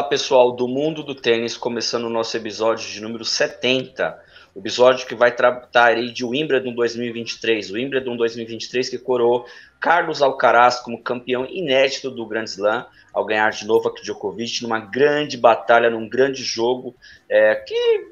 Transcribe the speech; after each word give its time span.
Olá, 0.00 0.08
pessoal 0.08 0.52
do 0.52 0.66
Mundo 0.66 1.02
do 1.02 1.14
Tênis, 1.14 1.58
começando 1.58 2.04
o 2.04 2.08
nosso 2.08 2.34
episódio 2.34 2.90
de 2.90 3.02
número 3.02 3.22
70. 3.22 4.18
O 4.54 4.58
episódio 4.58 5.06
que 5.06 5.14
vai 5.14 5.30
tratar 5.30 5.88
aí 5.88 6.10
de 6.10 6.24
Wimbledon 6.24 6.72
2023. 6.72 7.70
O 7.70 7.74
Wimbledon 7.74 8.16
2023 8.16 8.88
que 8.88 8.96
coroou 8.96 9.44
Carlos 9.78 10.22
Alcaraz 10.22 10.80
como 10.80 11.02
campeão 11.02 11.44
inédito 11.44 12.10
do 12.10 12.24
Grand 12.24 12.44
Slam, 12.44 12.86
ao 13.12 13.26
ganhar 13.26 13.50
de 13.50 13.66
Novak 13.66 14.00
Djokovic 14.00 14.62
numa 14.62 14.80
grande 14.80 15.36
batalha, 15.36 15.90
num 15.90 16.08
grande 16.08 16.42
jogo, 16.42 16.96
é, 17.28 17.56
que 17.56 18.08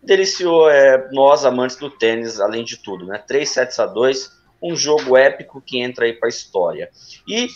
deliciou 0.00 0.70
é, 0.70 1.08
nós, 1.10 1.44
amantes 1.44 1.74
do 1.74 1.90
tênis, 1.90 2.38
além 2.38 2.62
de 2.62 2.76
tudo. 2.76 3.06
Né? 3.06 3.18
3 3.26 3.48
sets 3.48 3.80
a 3.80 3.86
2, 3.86 4.30
um 4.62 4.76
jogo 4.76 5.16
épico 5.16 5.60
que 5.60 5.80
entra 5.80 6.04
aí 6.04 6.12
para 6.12 6.28
a 6.28 6.30
história. 6.30 6.90
E 7.26 7.48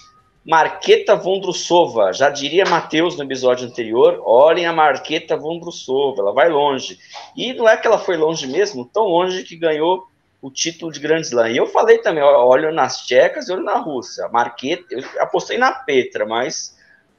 Marqueta 0.49 1.15
Vondrusova, 1.15 2.11
já 2.11 2.31
diria 2.31 2.65
Matheus 2.65 3.19
no 3.19 3.23
episódio 3.23 3.67
anterior, 3.67 4.23
olhem 4.25 4.65
a 4.65 4.73
Marqueta 4.73 5.37
Vondrusova, 5.37 6.23
ela 6.23 6.33
vai 6.33 6.49
longe. 6.49 6.99
E 7.37 7.53
não 7.53 7.69
é 7.69 7.77
que 7.77 7.87
ela 7.87 7.99
foi 7.99 8.17
longe 8.17 8.47
mesmo, 8.47 8.87
tão 8.87 9.05
longe 9.05 9.43
que 9.43 9.55
ganhou 9.55 10.09
o 10.41 10.51
título 10.51 10.91
de 10.91 11.01
Grand 11.01 11.21
Slam. 11.21 11.51
E 11.51 11.59
eu 11.59 11.67
falei 11.67 11.99
também, 11.99 12.23
olho 12.23 12.73
nas 12.73 13.05
tchecas 13.05 13.47
e 13.47 13.53
olho 13.53 13.63
na 13.63 13.77
Rússia. 13.77 14.27
Marqueta, 14.29 14.87
eu 14.89 15.05
apostei 15.21 15.59
na 15.59 15.71
Petra, 15.71 16.25
mas 16.25 16.75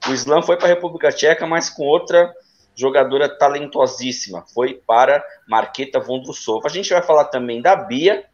o 0.08 0.12
Slam 0.14 0.42
foi 0.42 0.58
para 0.58 0.66
a 0.66 0.70
República 0.70 1.12
Tcheca, 1.12 1.46
mas 1.46 1.70
com 1.70 1.84
outra 1.84 2.34
jogadora 2.73 3.30
talentosíssima. 3.30 4.44
Foi 4.56 4.81
para 4.88 5.23
Marqueta 5.48 6.00
Vondrusova. 6.00 6.68
A 6.68 6.72
gente 6.72 6.90
vai 6.90 7.03
falar 7.03 7.25
também 7.25 7.62
da 7.62 7.75
Bia, 7.75 8.25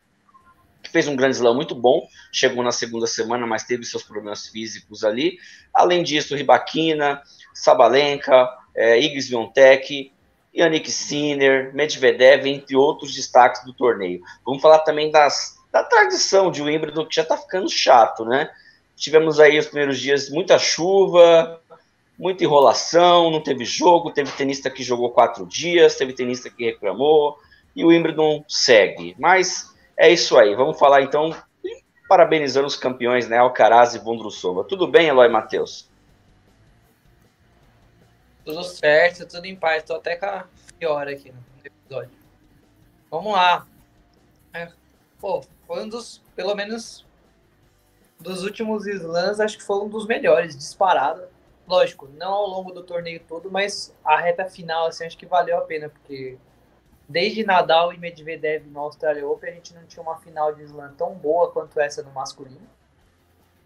fez 0.89 1.07
um 1.07 1.15
grande 1.15 1.35
slam 1.35 1.53
muito 1.53 1.75
bom, 1.75 2.07
chegou 2.31 2.63
na 2.63 2.71
segunda 2.71 3.07
semana, 3.07 3.45
mas 3.45 3.63
teve 3.63 3.85
seus 3.85 4.03
problemas 4.03 4.47
físicos 4.47 5.03
ali. 5.03 5.37
Além 5.73 6.03
disso, 6.03 6.35
Ribaquina, 6.35 7.21
Sabalenka, 7.53 8.49
é, 8.75 8.99
Igor 8.99 9.21
Swiatek, 9.21 10.11
Yannick 10.55 10.89
Sinner, 10.89 11.73
Medvedev, 11.73 12.47
entre 12.47 12.75
outros 12.75 13.13
destaques 13.13 13.63
do 13.65 13.73
torneio. 13.73 14.21
Vamos 14.45 14.61
falar 14.61 14.79
também 14.79 15.11
das, 15.11 15.57
da 15.71 15.83
tradição 15.83 16.49
de 16.49 16.61
Wimbledon, 16.61 17.05
que 17.05 17.15
já 17.15 17.23
está 17.23 17.37
ficando 17.37 17.69
chato, 17.69 18.23
né? 18.23 18.49
Tivemos 18.95 19.39
aí 19.39 19.59
os 19.59 19.65
primeiros 19.65 19.99
dias 19.99 20.29
muita 20.29 20.57
chuva, 20.57 21.61
muita 22.17 22.45
enrolação, 22.45 23.29
não 23.29 23.41
teve 23.41 23.65
jogo, 23.65 24.11
teve 24.11 24.31
tenista 24.31 24.69
que 24.69 24.81
jogou 24.81 25.11
quatro 25.11 25.45
dias, 25.45 25.95
teve 25.95 26.13
tenista 26.13 26.49
que 26.49 26.63
reclamou, 26.63 27.37
e 27.75 27.83
o 27.83 27.87
Wimbledon 27.89 28.45
segue. 28.47 29.13
Mas 29.19 29.74
é 29.97 30.11
isso 30.11 30.37
aí. 30.37 30.55
Vamos 30.55 30.77
falar 30.77 31.01
então, 31.01 31.35
parabenizando 32.07 32.67
os 32.67 32.75
campeões, 32.75 33.27
né? 33.27 33.37
Alcaraz 33.37 33.95
e 33.95 33.99
Vondrusova. 33.99 34.63
Tudo 34.63 34.87
bem, 34.87 35.07
Eloy 35.07 35.29
Matheus? 35.29 35.89
Tudo 38.43 38.63
certo, 38.63 39.25
tudo 39.25 39.45
em 39.45 39.55
paz. 39.55 39.83
Tô 39.83 39.95
até 39.95 40.15
com 40.15 40.25
a 40.25 40.45
pior 40.77 41.07
aqui 41.07 41.31
no 41.31 41.43
episódio. 41.63 42.11
Vamos 43.09 43.33
lá. 43.33 43.65
É, 44.53 44.71
pô, 45.19 45.43
foi 45.65 45.83
um 45.83 45.89
dos, 45.89 46.21
pelo 46.35 46.53
menos, 46.53 47.05
dos 48.19 48.43
últimos 48.43 48.85
slams, 48.85 49.39
acho 49.39 49.57
que 49.57 49.63
foi 49.63 49.77
um 49.77 49.89
dos 49.89 50.05
melhores, 50.05 50.55
disparado. 50.57 51.23
Lógico, 51.67 52.07
não 52.17 52.31
ao 52.31 52.47
longo 52.47 52.71
do 52.71 52.83
torneio 52.83 53.19
todo, 53.27 53.49
mas 53.49 53.93
a 54.03 54.17
reta 54.17 54.45
final, 54.45 54.85
assim, 54.85 55.05
acho 55.05 55.17
que 55.17 55.25
valeu 55.25 55.57
a 55.57 55.61
pena, 55.61 55.89
porque 55.89 56.37
desde 57.07 57.43
Nadal 57.43 57.93
e 57.93 57.97
Medvedev 57.97 58.67
no 58.67 58.79
Australia 58.79 59.27
Open, 59.27 59.51
a 59.51 59.53
gente 59.53 59.73
não 59.73 59.85
tinha 59.85 60.01
uma 60.01 60.17
final 60.17 60.53
de 60.53 60.63
slam 60.63 60.93
tão 60.97 61.13
boa 61.13 61.51
quanto 61.51 61.79
essa 61.79 62.01
no 62.01 62.11
masculino. 62.11 62.67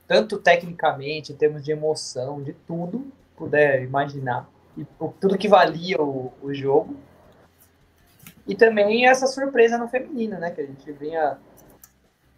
Tanto 0.08 0.38
tecnicamente, 0.38 1.32
em 1.32 1.36
termos 1.36 1.64
de 1.64 1.72
emoção, 1.72 2.42
de 2.42 2.54
tudo, 2.54 3.12
puder 3.36 3.84
imaginar. 3.84 4.50
E 4.76 4.86
tudo 5.20 5.38
que 5.38 5.48
valia 5.48 6.02
o, 6.02 6.34
o 6.42 6.54
jogo. 6.54 6.98
E 8.48 8.56
também 8.56 9.08
essa 9.08 9.28
surpresa 9.28 9.78
no 9.78 9.88
feminino, 9.88 10.40
né? 10.40 10.52
Que 10.52 10.62
a 10.62 10.66
gente 10.66 10.92
vinha 10.92 11.38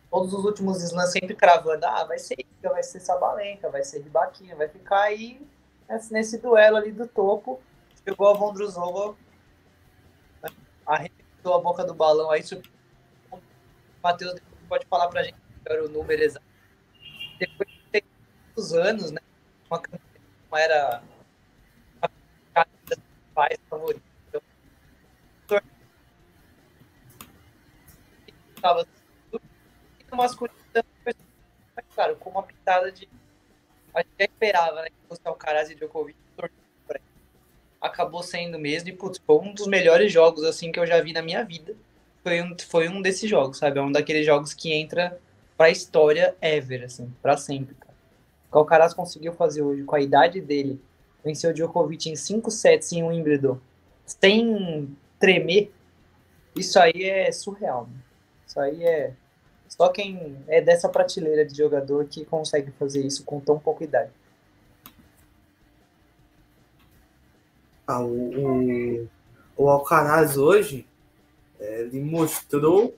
todos 0.09 0.33
os 0.33 0.43
últimos 0.43 0.83
slams 0.83 1.11
sempre 1.11 1.33
cravando, 1.33 1.85
ah, 1.85 2.03
vai 2.03 2.19
ser 2.19 2.35
Iga, 2.37 2.69
vai 2.69 2.83
ser 2.83 2.99
Sabalenka, 2.99 3.69
vai 3.69 3.83
ser 3.83 4.01
Ribaquinha, 4.01 4.55
vai 4.55 4.67
ficar 4.67 5.03
aí 5.03 5.41
nesse 6.11 6.37
duelo 6.37 6.75
ali 6.75 6.91
do 6.91 7.07
topo. 7.07 7.61
Chegou 8.03 8.27
a 8.27 8.33
Vondrusova 8.33 9.15
arrebentou 10.85 11.55
a 11.55 11.59
boca 11.59 11.83
do 11.83 11.93
balão 11.93 12.31
aí. 12.31 12.43
O 13.31 13.39
Matheus 14.03 14.39
pode 14.67 14.85
falar 14.87 15.07
pra 15.07 15.23
gente 15.23 15.35
o 15.83 15.89
número 15.89 16.21
exato. 16.21 16.45
Depois 17.39 17.69
de 17.69 18.03
muitos 18.45 18.73
anos, 18.73 19.11
né? 19.11 19.21
Uma, 19.69 19.81
uma 20.49 20.59
era 20.59 21.03
a 22.55 22.65
pais 23.33 23.59
favorita. 23.69 24.03
Então, 25.45 25.61
tava 28.61 28.87
no 30.11 30.17
masculino 30.17 30.61
mas, 31.75 31.85
claro, 31.93 32.15
com 32.17 32.29
uma 32.29 32.43
pitada 32.43 32.91
de. 32.91 33.07
A 33.93 34.01
gente 34.01 34.11
já 34.19 34.25
esperava, 34.25 34.81
né? 34.81 34.89
Que 34.89 35.07
fosse 35.07 35.21
Alcaraz 35.25 35.69
e 35.69 35.75
Djokovic 35.75 36.17
acabou 37.81 38.21
sendo 38.21 38.59
mesmo. 38.59 38.89
E, 38.89 38.93
putz, 38.93 39.19
foi 39.25 39.37
um 39.37 39.53
dos 39.53 39.67
melhores 39.67 40.11
jogos, 40.13 40.43
assim, 40.43 40.71
que 40.71 40.79
eu 40.79 40.85
já 40.85 41.01
vi 41.01 41.11
na 41.11 41.21
minha 41.21 41.43
vida. 41.43 41.75
Foi 42.23 42.41
um, 42.41 42.55
foi 42.69 42.87
um 42.87 43.01
desses 43.01 43.29
jogos, 43.29 43.57
sabe? 43.57 43.79
É 43.79 43.81
um 43.81 43.91
daqueles 43.91 44.25
jogos 44.25 44.53
que 44.53 44.71
entra 44.71 45.19
pra 45.57 45.69
história 45.69 46.35
ever, 46.41 46.83
assim, 46.83 47.11
pra 47.21 47.35
sempre, 47.35 47.75
cara. 47.75 47.93
O 48.47 48.51
que 48.51 48.57
o 48.57 48.59
Alcaraz 48.59 48.93
conseguiu 48.93 49.33
fazer 49.33 49.61
hoje, 49.61 49.83
com 49.83 49.95
a 49.95 50.01
idade 50.01 50.39
dele, 50.39 50.79
venceu 51.23 51.49
o 51.49 51.53
Djokovic 51.53 52.09
em 52.09 52.15
5 52.15 52.51
sets 52.51 52.91
em 52.91 53.03
Wimbledon, 53.03 53.57
sem 54.05 54.95
tremer, 55.19 55.71
isso 56.55 56.79
aí 56.79 57.03
é 57.03 57.31
surreal, 57.31 57.87
né? 57.87 57.99
Isso 58.45 58.59
aí 58.59 58.83
é... 58.83 59.13
Só 59.69 59.87
quem 59.87 60.37
é 60.47 60.59
dessa 60.59 60.89
prateleira 60.89 61.45
de 61.45 61.55
jogador 61.55 62.05
que 62.05 62.25
consegue 62.25 62.71
fazer 62.71 63.05
isso 63.05 63.23
com 63.23 63.39
tão 63.39 63.57
pouca 63.57 63.85
idade. 63.85 64.11
Ah, 67.91 68.01
o, 68.01 69.09
o, 69.57 69.69
Alcaraz 69.69 70.37
hoje 70.37 70.87
é, 71.59 71.81
ele 71.81 71.99
mostrou 71.99 72.95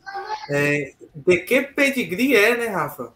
é, 0.47 0.93
de 1.15 1.37
que 1.37 1.63
pedigree 1.63 2.35
é, 2.35 2.55
né, 2.55 2.67
Rafa? 2.67 3.11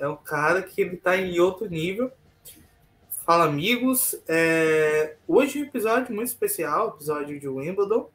É 0.00 0.08
um 0.08 0.16
cara 0.16 0.62
que 0.62 0.80
ele 0.80 0.96
tá 0.96 1.16
em 1.16 1.38
outro 1.38 1.68
nível. 1.68 2.10
Fala, 3.24 3.44
amigos. 3.44 4.20
É, 4.26 5.14
hoje 5.28 5.60
é 5.60 5.62
um 5.62 5.66
episódio 5.66 6.12
muito 6.12 6.26
especial, 6.26 6.88
episódio 6.88 7.38
de 7.38 7.46
Wimbledon. 7.46 8.10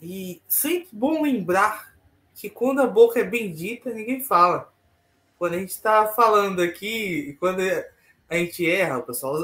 E 0.00 0.42
sempre 0.48 0.88
bom 0.90 1.22
lembrar 1.22 1.94
que 2.34 2.50
quando 2.50 2.80
a 2.80 2.86
boca 2.88 3.20
é 3.20 3.24
bendita, 3.24 3.90
ninguém 3.90 4.24
fala. 4.24 4.72
Quando 5.38 5.54
a 5.54 5.58
gente 5.58 5.70
está 5.70 6.08
falando 6.08 6.62
aqui, 6.62 7.36
quando 7.38 7.60
a 8.28 8.34
gente 8.34 8.68
erra, 8.68 8.98
o 8.98 9.02
pessoal. 9.04 9.36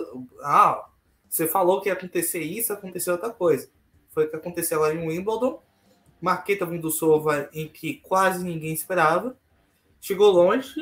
Ah, 0.42 0.87
você 1.28 1.46
falou 1.46 1.80
que 1.80 1.88
ia 1.88 1.92
acontecer 1.92 2.40
isso, 2.40 2.72
aconteceu 2.72 3.14
outra 3.14 3.30
coisa. 3.30 3.68
Foi 4.10 4.24
o 4.26 4.30
que 4.30 4.36
aconteceu 4.36 4.80
lá 4.80 4.92
em 4.92 5.06
Wimbledon. 5.06 5.60
Marqueta 6.20 6.66
Vondrousova, 6.66 7.48
em 7.52 7.68
que 7.68 7.94
quase 7.94 8.44
ninguém 8.44 8.72
esperava. 8.72 9.36
Chegou 10.00 10.30
longe. 10.30 10.74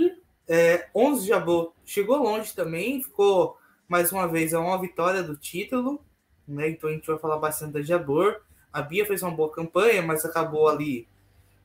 É, 0.48 0.88
11 0.94 1.26
Jabot 1.26 1.72
chegou 1.84 2.16
longe 2.16 2.54
também. 2.54 3.02
Ficou, 3.02 3.58
mais 3.88 4.12
uma 4.12 4.26
vez, 4.26 4.54
a 4.54 4.60
uma 4.60 4.80
vitória 4.80 5.22
do 5.22 5.36
título. 5.36 6.00
Né? 6.46 6.70
Então 6.70 6.88
a 6.88 6.92
gente 6.92 7.06
vai 7.06 7.18
falar 7.18 7.38
bastante 7.38 7.72
da 7.72 7.82
Jabor. 7.82 8.40
A 8.72 8.80
Bia 8.80 9.04
fez 9.04 9.22
uma 9.22 9.30
boa 9.30 9.50
campanha, 9.50 10.02
mas 10.02 10.24
acabou 10.24 10.68
ali 10.68 11.08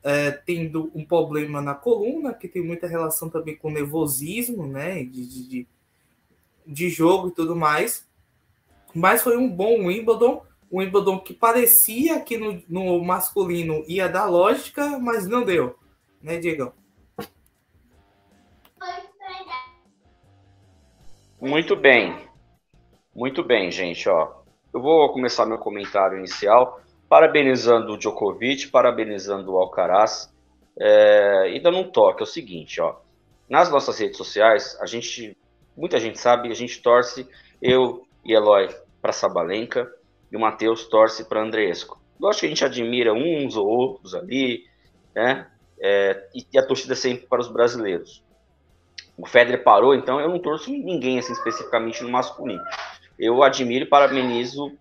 é, 0.02 0.30
tendo 0.30 0.90
um 0.94 1.04
problema 1.04 1.60
na 1.60 1.74
coluna, 1.74 2.34
que 2.34 2.48
tem 2.48 2.62
muita 2.62 2.86
relação 2.86 3.30
também 3.30 3.56
com 3.56 3.70
nervosismo, 3.70 4.66
né? 4.66 5.04
De, 5.04 5.48
de, 5.48 5.66
de 6.66 6.90
jogo 6.90 7.28
e 7.28 7.32
tudo 7.32 7.54
mais. 7.54 8.06
Mas 8.94 9.22
foi 9.22 9.36
um 9.36 9.48
bom 9.48 9.86
Wimbledon. 9.86 10.42
Um 10.70 10.78
Wimbledon 10.78 11.18
que 11.18 11.34
parecia 11.34 12.20
que 12.20 12.36
no, 12.36 12.62
no 12.68 13.04
masculino 13.04 13.84
ia 13.86 14.08
dar 14.08 14.26
lógica, 14.26 14.98
mas 14.98 15.26
não 15.26 15.44
deu. 15.44 15.76
Né, 16.22 16.38
Diego? 16.38 16.72
Muito 21.40 21.74
bem. 21.74 22.16
Muito 23.14 23.42
bem, 23.42 23.70
gente. 23.70 24.08
Ó, 24.08 24.32
eu 24.72 24.80
vou 24.80 25.12
começar 25.12 25.44
meu 25.44 25.58
comentário 25.58 26.18
inicial 26.18 26.80
parabenizando 27.08 27.92
o 27.92 27.98
Djokovic, 27.98 28.68
parabenizando 28.68 29.52
o 29.52 29.58
Alcaraz 29.58 30.32
é, 30.80 31.52
e 31.54 31.60
dando 31.60 31.78
um 31.78 31.90
toque. 31.90 32.22
É 32.22 32.24
o 32.24 32.26
seguinte, 32.26 32.80
ó. 32.80 32.96
Nas 33.50 33.70
nossas 33.70 33.98
redes 33.98 34.16
sociais, 34.16 34.78
a 34.80 34.86
gente, 34.86 35.36
muita 35.76 36.00
gente 36.00 36.18
sabe, 36.18 36.50
a 36.50 36.54
gente 36.54 36.80
torce, 36.80 37.28
eu 37.60 38.06
e 38.24 38.32
Eloy 38.32 38.68
para 39.00 39.12
Sabalenka 39.12 39.90
e 40.30 40.36
o 40.36 40.40
Matheus 40.40 40.86
torce 40.86 41.24
para 41.24 41.42
Andresco. 41.42 42.00
Lógico 42.18 42.40
que 42.40 42.46
a 42.46 42.48
gente 42.48 42.64
admira 42.64 43.12
uns 43.12 43.56
ou 43.56 43.66
outros 43.66 44.14
ali, 44.14 44.64
né? 45.14 45.48
É, 45.80 46.28
e 46.52 46.58
a 46.58 46.64
torcida 46.64 46.94
sempre 46.94 47.26
para 47.26 47.40
os 47.40 47.48
brasileiros. 47.48 48.24
O 49.16 49.26
Federer 49.26 49.64
parou, 49.64 49.94
então 49.94 50.20
eu 50.20 50.28
não 50.28 50.38
torço 50.38 50.70
ninguém 50.70 51.18
assim 51.18 51.32
especificamente 51.32 52.02
no 52.02 52.08
masculino. 52.10 52.62
eu 53.18 53.42
admiro 53.42 53.84
e 53.84 53.88
parabenizo 53.88 54.72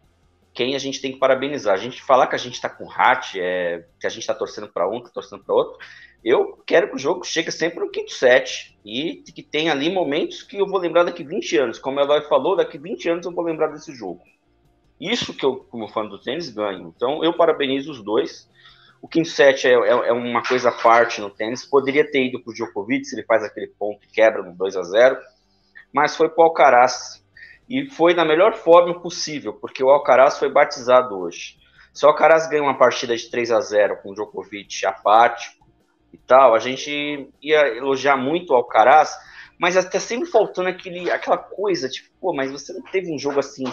quem 0.53 0.75
a 0.75 0.79
gente 0.79 1.01
tem 1.01 1.11
que 1.11 1.19
parabenizar. 1.19 1.73
A 1.73 1.77
gente 1.77 2.01
falar 2.01 2.27
que 2.27 2.35
a 2.35 2.39
gente 2.39 2.55
está 2.55 2.69
com 2.69 2.89
hat, 2.89 3.39
é, 3.39 3.85
que 3.99 4.05
a 4.05 4.09
gente 4.09 4.21
está 4.21 4.33
torcendo 4.33 4.67
para 4.67 4.87
um, 4.87 4.99
que 4.99 5.07
tá 5.07 5.13
torcendo 5.13 5.43
para 5.43 5.55
outro. 5.55 5.77
Eu 6.23 6.61
quero 6.65 6.89
que 6.89 6.95
o 6.95 6.99
jogo 6.99 7.23
chegue 7.23 7.51
sempre 7.51 7.79
no 7.79 7.89
quinto 7.89 8.11
set 8.11 8.77
e 8.85 9.23
que 9.33 9.41
tenha 9.41 9.71
ali 9.71 9.89
momentos 9.89 10.43
que 10.43 10.57
eu 10.57 10.67
vou 10.67 10.79
lembrar 10.79 11.03
daqui 11.03 11.23
20 11.23 11.57
anos. 11.57 11.79
Como 11.79 11.99
a 11.99 12.03
Eloy 12.03 12.21
falou, 12.21 12.55
daqui 12.55 12.77
20 12.77 13.09
anos 13.09 13.25
eu 13.25 13.31
vou 13.31 13.43
lembrar 13.43 13.67
desse 13.67 13.93
jogo. 13.93 14.21
Isso 14.99 15.33
que 15.33 15.43
eu, 15.43 15.55
como 15.55 15.87
fã 15.87 16.05
do 16.05 16.21
tênis, 16.21 16.49
ganho. 16.49 16.93
Então 16.95 17.23
eu 17.23 17.33
parabenizo 17.33 17.91
os 17.91 18.03
dois. 18.03 18.47
O 19.01 19.07
quinto 19.07 19.29
set 19.29 19.67
é, 19.67 19.71
é, 19.71 19.89
é 19.89 20.13
uma 20.13 20.43
coisa 20.43 20.69
à 20.69 20.71
parte 20.71 21.19
no 21.19 21.29
tênis. 21.31 21.65
Poderia 21.65 22.09
ter 22.09 22.27
ido 22.27 22.39
para 22.39 22.51
o 22.51 22.53
Djokovic 22.53 23.05
se 23.05 23.15
ele 23.15 23.25
faz 23.25 23.43
aquele 23.43 23.67
ponto 23.67 24.05
e 24.05 24.11
quebra 24.11 24.43
no 24.43 24.53
2 24.55 24.77
a 24.77 24.83
0 24.83 25.17
mas 25.93 26.15
foi 26.15 26.29
para 26.29 26.41
o 26.41 26.45
Alcaraz 26.45 27.23
e 27.69 27.85
foi 27.89 28.13
da 28.13 28.25
melhor 28.25 28.53
forma 28.53 28.99
possível, 29.01 29.53
porque 29.53 29.83
o 29.83 29.89
Alcaraz 29.89 30.37
foi 30.37 30.49
batizado 30.49 31.17
hoje. 31.17 31.57
Se 31.93 32.05
o 32.05 32.09
Alcaraz 32.09 32.47
ganha 32.47 32.63
uma 32.63 32.77
partida 32.77 33.15
de 33.15 33.29
3 33.29 33.51
a 33.51 33.59
0 33.59 33.97
com 34.01 34.11
o 34.11 34.13
Djokovic 34.13 34.85
apático 34.85 35.60
e 36.13 36.17
tal, 36.17 36.53
a 36.53 36.59
gente 36.59 37.29
ia 37.41 37.67
elogiar 37.75 38.17
muito 38.17 38.51
o 38.51 38.55
Alcaraz, 38.55 39.15
mas 39.57 39.77
até 39.77 39.99
sempre 39.99 40.29
faltando 40.29 40.69
aquele, 40.69 41.09
aquela 41.11 41.37
coisa, 41.37 41.87
tipo, 41.87 42.09
pô, 42.19 42.33
mas 42.33 42.51
você 42.51 42.73
não 42.73 42.81
teve 42.83 43.13
um 43.13 43.19
jogo 43.19 43.39
assim 43.39 43.65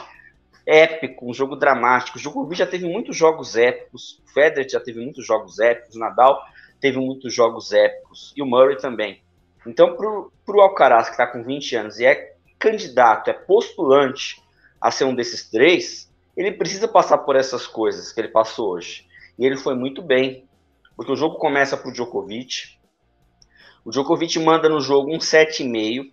épico, 0.66 1.28
um 1.28 1.32
jogo 1.32 1.56
dramático. 1.56 2.18
O 2.18 2.20
Djokovic 2.20 2.58
já 2.58 2.66
teve 2.66 2.86
muitos 2.86 3.16
jogos 3.16 3.56
épicos, 3.56 4.22
o 4.24 4.32
Federer 4.32 4.68
já 4.68 4.78
teve 4.78 5.00
muitos 5.00 5.26
jogos 5.26 5.58
épicos, 5.58 5.96
o 5.96 5.98
Nadal 5.98 6.38
teve 6.80 6.98
muitos 6.98 7.32
jogos 7.34 7.72
épicos, 7.72 8.32
e 8.36 8.42
o 8.42 8.46
Murray 8.46 8.76
também. 8.76 9.22
Então, 9.66 9.96
para 9.96 10.56
o 10.56 10.60
Alcaraz, 10.60 11.06
que 11.06 11.12
está 11.12 11.26
com 11.26 11.42
20 11.42 11.76
anos 11.76 11.98
e 11.98 12.06
é 12.06 12.34
candidato, 12.58 13.30
é 13.30 13.32
postulante 13.32 14.42
a 14.80 14.90
ser 14.90 15.04
um 15.04 15.14
desses 15.14 15.48
três, 15.50 16.12
ele 16.36 16.52
precisa 16.52 16.86
passar 16.86 17.18
por 17.18 17.34
essas 17.34 17.66
coisas 17.66 18.12
que 18.12 18.20
ele 18.20 18.28
passou 18.28 18.70
hoje. 18.70 19.06
E 19.38 19.44
ele 19.44 19.56
foi 19.56 19.74
muito 19.74 20.02
bem, 20.02 20.47
porque 20.98 21.12
o 21.12 21.16
jogo 21.16 21.36
começa 21.36 21.76
para 21.76 21.88
o 21.88 21.92
Djokovic. 21.92 22.76
O 23.84 23.90
Djokovic 23.90 24.36
manda 24.40 24.68
no 24.68 24.80
jogo 24.80 25.14
um 25.14 25.18
7,5. 25.18 26.10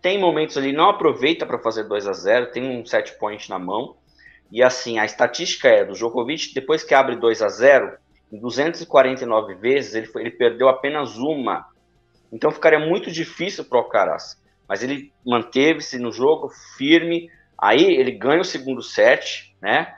Tem 0.00 0.16
momentos 0.16 0.56
ali, 0.56 0.72
não 0.72 0.88
aproveita 0.88 1.44
para 1.44 1.58
fazer 1.58 1.82
2 1.82 2.06
a 2.06 2.12
0 2.12 2.52
tem 2.52 2.62
um 2.62 2.86
set 2.86 3.18
point 3.18 3.50
na 3.50 3.58
mão. 3.58 3.96
E 4.52 4.62
assim, 4.62 5.00
a 5.00 5.04
estatística 5.04 5.68
é 5.68 5.84
do 5.84 5.94
Djokovic, 5.94 6.54
depois 6.54 6.84
que 6.84 6.94
abre 6.94 7.16
2 7.16 7.42
a 7.42 7.48
0 7.48 7.98
em 8.30 8.38
249 8.38 9.54
vezes, 9.56 9.96
ele, 9.96 10.06
foi, 10.06 10.22
ele 10.22 10.30
perdeu 10.30 10.68
apenas 10.68 11.16
uma. 11.16 11.66
Então 12.32 12.52
ficaria 12.52 12.78
muito 12.78 13.10
difícil 13.10 13.64
para 13.64 13.78
o 13.78 13.80
Alcaraz 13.80 14.38
mas 14.68 14.82
ele 14.82 15.12
manteve-se 15.26 15.98
no 15.98 16.10
jogo 16.10 16.48
firme. 16.76 17.30
Aí 17.58 17.84
ele 17.84 18.12
ganha 18.12 18.40
o 18.40 18.44
segundo 18.44 18.82
set, 18.82 19.54
né? 19.60 19.94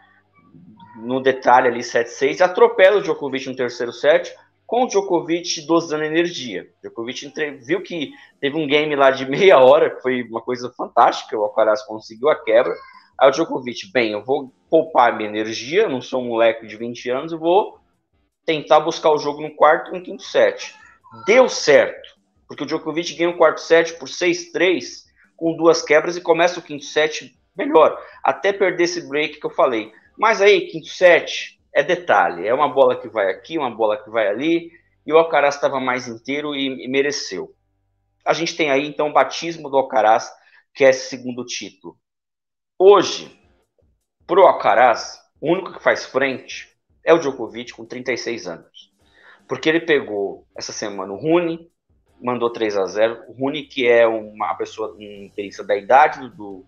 No 0.96 1.20
detalhe 1.20 1.68
ali, 1.68 1.80
7-6, 1.80 2.40
atropela 2.40 2.98
o 2.98 3.02
Djokovic 3.02 3.46
no 3.48 3.56
terceiro 3.56 3.92
set, 3.92 4.34
com 4.66 4.84
o 4.84 4.86
Djokovic 4.88 5.66
dosando 5.66 6.04
energia. 6.04 6.68
O 6.78 6.88
Djokovic 6.88 7.32
viu 7.62 7.82
que 7.82 8.10
teve 8.40 8.56
um 8.56 8.66
game 8.66 8.96
lá 8.96 9.10
de 9.10 9.24
meia 9.28 9.58
hora, 9.58 9.90
que 9.90 10.02
foi 10.02 10.22
uma 10.22 10.40
coisa 10.40 10.72
fantástica, 10.76 11.38
o 11.38 11.44
Alcaraz 11.44 11.82
conseguiu 11.82 12.28
a 12.28 12.34
quebra. 12.34 12.74
Aí 13.18 13.28
o 13.28 13.32
Djokovic, 13.32 13.92
bem, 13.92 14.12
eu 14.12 14.24
vou 14.24 14.52
poupar 14.68 15.16
minha 15.16 15.28
energia, 15.28 15.88
não 15.88 16.00
sou 16.00 16.22
um 16.22 16.28
moleque 16.28 16.66
de 16.66 16.76
20 16.76 17.10
anos, 17.10 17.32
eu 17.32 17.38
vou 17.38 17.78
tentar 18.44 18.80
buscar 18.80 19.10
o 19.10 19.18
jogo 19.18 19.42
no 19.42 19.54
quarto 19.54 19.90
e 19.90 19.98
no 19.98 20.04
quinto 20.04 20.22
set. 20.22 20.74
Deu 21.26 21.48
certo 21.48 22.16
porque 22.48 22.62
o 22.62 22.66
Djokovic 22.66 23.14
ganha 23.14 23.30
o 23.30 23.36
quarto 23.36 23.60
set 23.60 23.94
por 23.94 24.08
6-3 24.08 25.04
com 25.36 25.56
duas 25.56 25.82
quebras 25.82 26.16
e 26.16 26.20
começa 26.20 26.60
o 26.60 26.62
quinto 26.62 26.84
set 26.84 27.36
melhor, 27.56 27.98
até 28.22 28.52
perder 28.52 28.84
esse 28.84 29.08
break 29.08 29.40
que 29.40 29.46
eu 29.46 29.50
falei. 29.50 29.92
Mas 30.18 30.40
aí, 30.40 30.68
quinto 30.68 30.88
set 30.88 31.60
é 31.74 31.82
detalhe, 31.82 32.46
é 32.46 32.54
uma 32.54 32.68
bola 32.68 33.00
que 33.00 33.08
vai 33.08 33.30
aqui, 33.30 33.58
uma 33.58 33.70
bola 33.70 34.02
que 34.02 34.10
vai 34.10 34.26
ali, 34.26 34.70
e 35.06 35.12
o 35.12 35.18
Alcaraz 35.18 35.54
estava 35.54 35.78
mais 35.78 36.08
inteiro 36.08 36.54
e, 36.54 36.84
e 36.84 36.88
mereceu. 36.88 37.54
A 38.24 38.32
gente 38.32 38.56
tem 38.56 38.70
aí 38.70 38.86
então 38.86 39.08
o 39.08 39.12
batismo 39.12 39.70
do 39.70 39.76
Alcaraz, 39.76 40.32
que 40.74 40.84
é 40.84 40.90
esse 40.90 41.08
segundo 41.08 41.44
título. 41.44 41.96
Hoje, 42.78 43.38
pro 44.26 44.46
Alcaraz, 44.46 45.20
o 45.40 45.52
único 45.52 45.72
que 45.72 45.82
faz 45.82 46.04
frente 46.04 46.76
é 47.04 47.14
o 47.14 47.18
Djokovic 47.18 47.72
com 47.72 47.84
36 47.84 48.48
anos. 48.48 48.92
Porque 49.46 49.68
ele 49.68 49.80
pegou 49.80 50.46
essa 50.56 50.72
semana 50.72 51.12
o 51.12 51.16
Rune, 51.16 51.70
mandou 52.20 52.50
3 52.50 52.76
a 52.76 52.86
0 52.86 53.24
O 53.28 53.32
Rune, 53.32 53.62
que 53.64 53.86
é 53.86 54.06
uma 54.06 54.54
pessoa, 54.54 54.96
um 54.98 55.30
tenista 55.34 55.62
da 55.62 55.76
idade 55.76 56.28
do, 56.30 56.64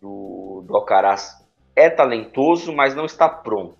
do, 0.00 0.64
do 0.66 0.76
Alcaraz, 0.76 1.43
é 1.76 1.90
talentoso, 1.90 2.72
mas 2.72 2.94
não 2.94 3.04
está 3.04 3.28
pronto. 3.28 3.76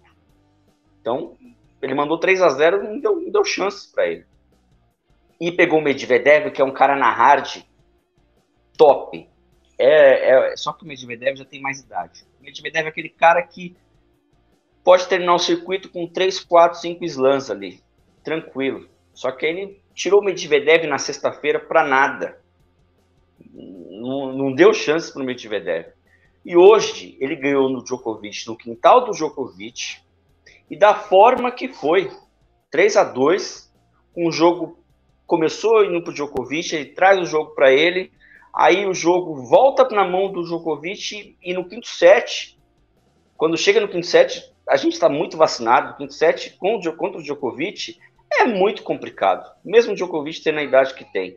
Então, 1.00 1.36
ele 1.80 1.94
mandou 1.94 2.18
3 2.18 2.40
a 2.42 2.48
0 2.48 2.84
e 2.84 2.88
não 2.88 3.00
deu, 3.00 3.20
não 3.20 3.30
deu 3.30 3.44
chance 3.44 3.90
para 3.92 4.06
ele. 4.06 4.26
E 5.40 5.52
pegou 5.52 5.78
o 5.78 5.82
Medvedev, 5.82 6.50
que 6.50 6.62
é 6.62 6.64
um 6.64 6.72
cara 6.72 6.96
na 6.96 7.10
hard 7.10 7.62
top. 8.76 9.28
É, 9.78 10.52
é, 10.52 10.56
só 10.56 10.72
que 10.72 10.84
o 10.84 10.86
Medvedev 10.86 11.36
já 11.36 11.44
tem 11.44 11.60
mais 11.60 11.80
idade. 11.80 12.24
O 12.40 12.44
Medvedev 12.44 12.86
é 12.86 12.88
aquele 12.88 13.08
cara 13.08 13.42
que 13.42 13.76
pode 14.82 15.06
terminar 15.08 15.34
o 15.34 15.38
circuito 15.38 15.90
com 15.90 16.06
3, 16.06 16.40
4, 16.40 16.80
5 16.80 17.04
slams 17.04 17.50
ali. 17.50 17.82
Tranquilo. 18.22 18.88
Só 19.12 19.30
que 19.30 19.46
ele 19.46 19.82
tirou 19.94 20.20
o 20.20 20.24
Medvedev 20.24 20.86
na 20.86 20.98
sexta-feira 20.98 21.58
para 21.58 21.84
nada. 21.84 22.40
Não, 23.52 24.32
não 24.32 24.52
deu 24.52 24.72
chance 24.72 25.12
para 25.12 25.22
o 25.22 25.24
Medvedev. 25.24 25.92
E 26.44 26.56
hoje 26.56 27.16
ele 27.20 27.36
ganhou 27.36 27.68
no 27.68 27.82
Djokovic, 27.82 28.46
no 28.46 28.56
quintal 28.56 29.04
do 29.04 29.12
Djokovic, 29.12 29.98
e 30.70 30.76
da 30.76 30.94
forma 30.94 31.50
que 31.50 31.68
foi. 31.68 32.10
3 32.70 32.96
a 32.96 33.04
2 33.04 33.72
um 34.16 34.30
jogo 34.30 34.78
começou 35.26 35.84
indo 35.84 36.02
para 36.02 36.10
o 36.10 36.14
Djokovic, 36.14 36.74
ele 36.74 36.86
traz 36.86 37.20
o 37.20 37.24
jogo 37.24 37.54
para 37.54 37.72
ele, 37.72 38.12
aí 38.54 38.86
o 38.86 38.94
jogo 38.94 39.34
volta 39.34 39.88
na 39.88 40.06
mão 40.06 40.30
do 40.30 40.44
Djokovic 40.44 41.36
e 41.42 41.54
no 41.54 41.68
quinto 41.68 41.88
set, 41.88 42.58
quando 43.36 43.56
chega 43.56 43.80
no 43.80 43.88
quinto 43.88 44.06
set, 44.06 44.52
a 44.68 44.76
gente 44.76 44.92
está 44.92 45.08
muito 45.08 45.36
vacinado, 45.36 45.96
quinto 45.96 46.12
set 46.12 46.56
contra 46.58 47.18
o 47.18 47.22
Djokovic, 47.22 47.98
é 48.32 48.44
muito 48.44 48.82
complicado, 48.82 49.50
mesmo 49.64 49.92
o 49.92 49.94
Djokovic 49.96 50.42
tendo 50.42 50.58
a 50.58 50.62
idade 50.62 50.94
que 50.94 51.04
tem. 51.04 51.36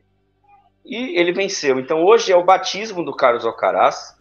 E 0.85 1.19
ele 1.19 1.33
venceu. 1.33 1.79
Então 1.79 2.03
hoje 2.05 2.31
é 2.31 2.37
o 2.37 2.45
batismo 2.45 3.03
do 3.03 3.13
Carlos 3.13 3.45
Alcaraz. 3.45 4.16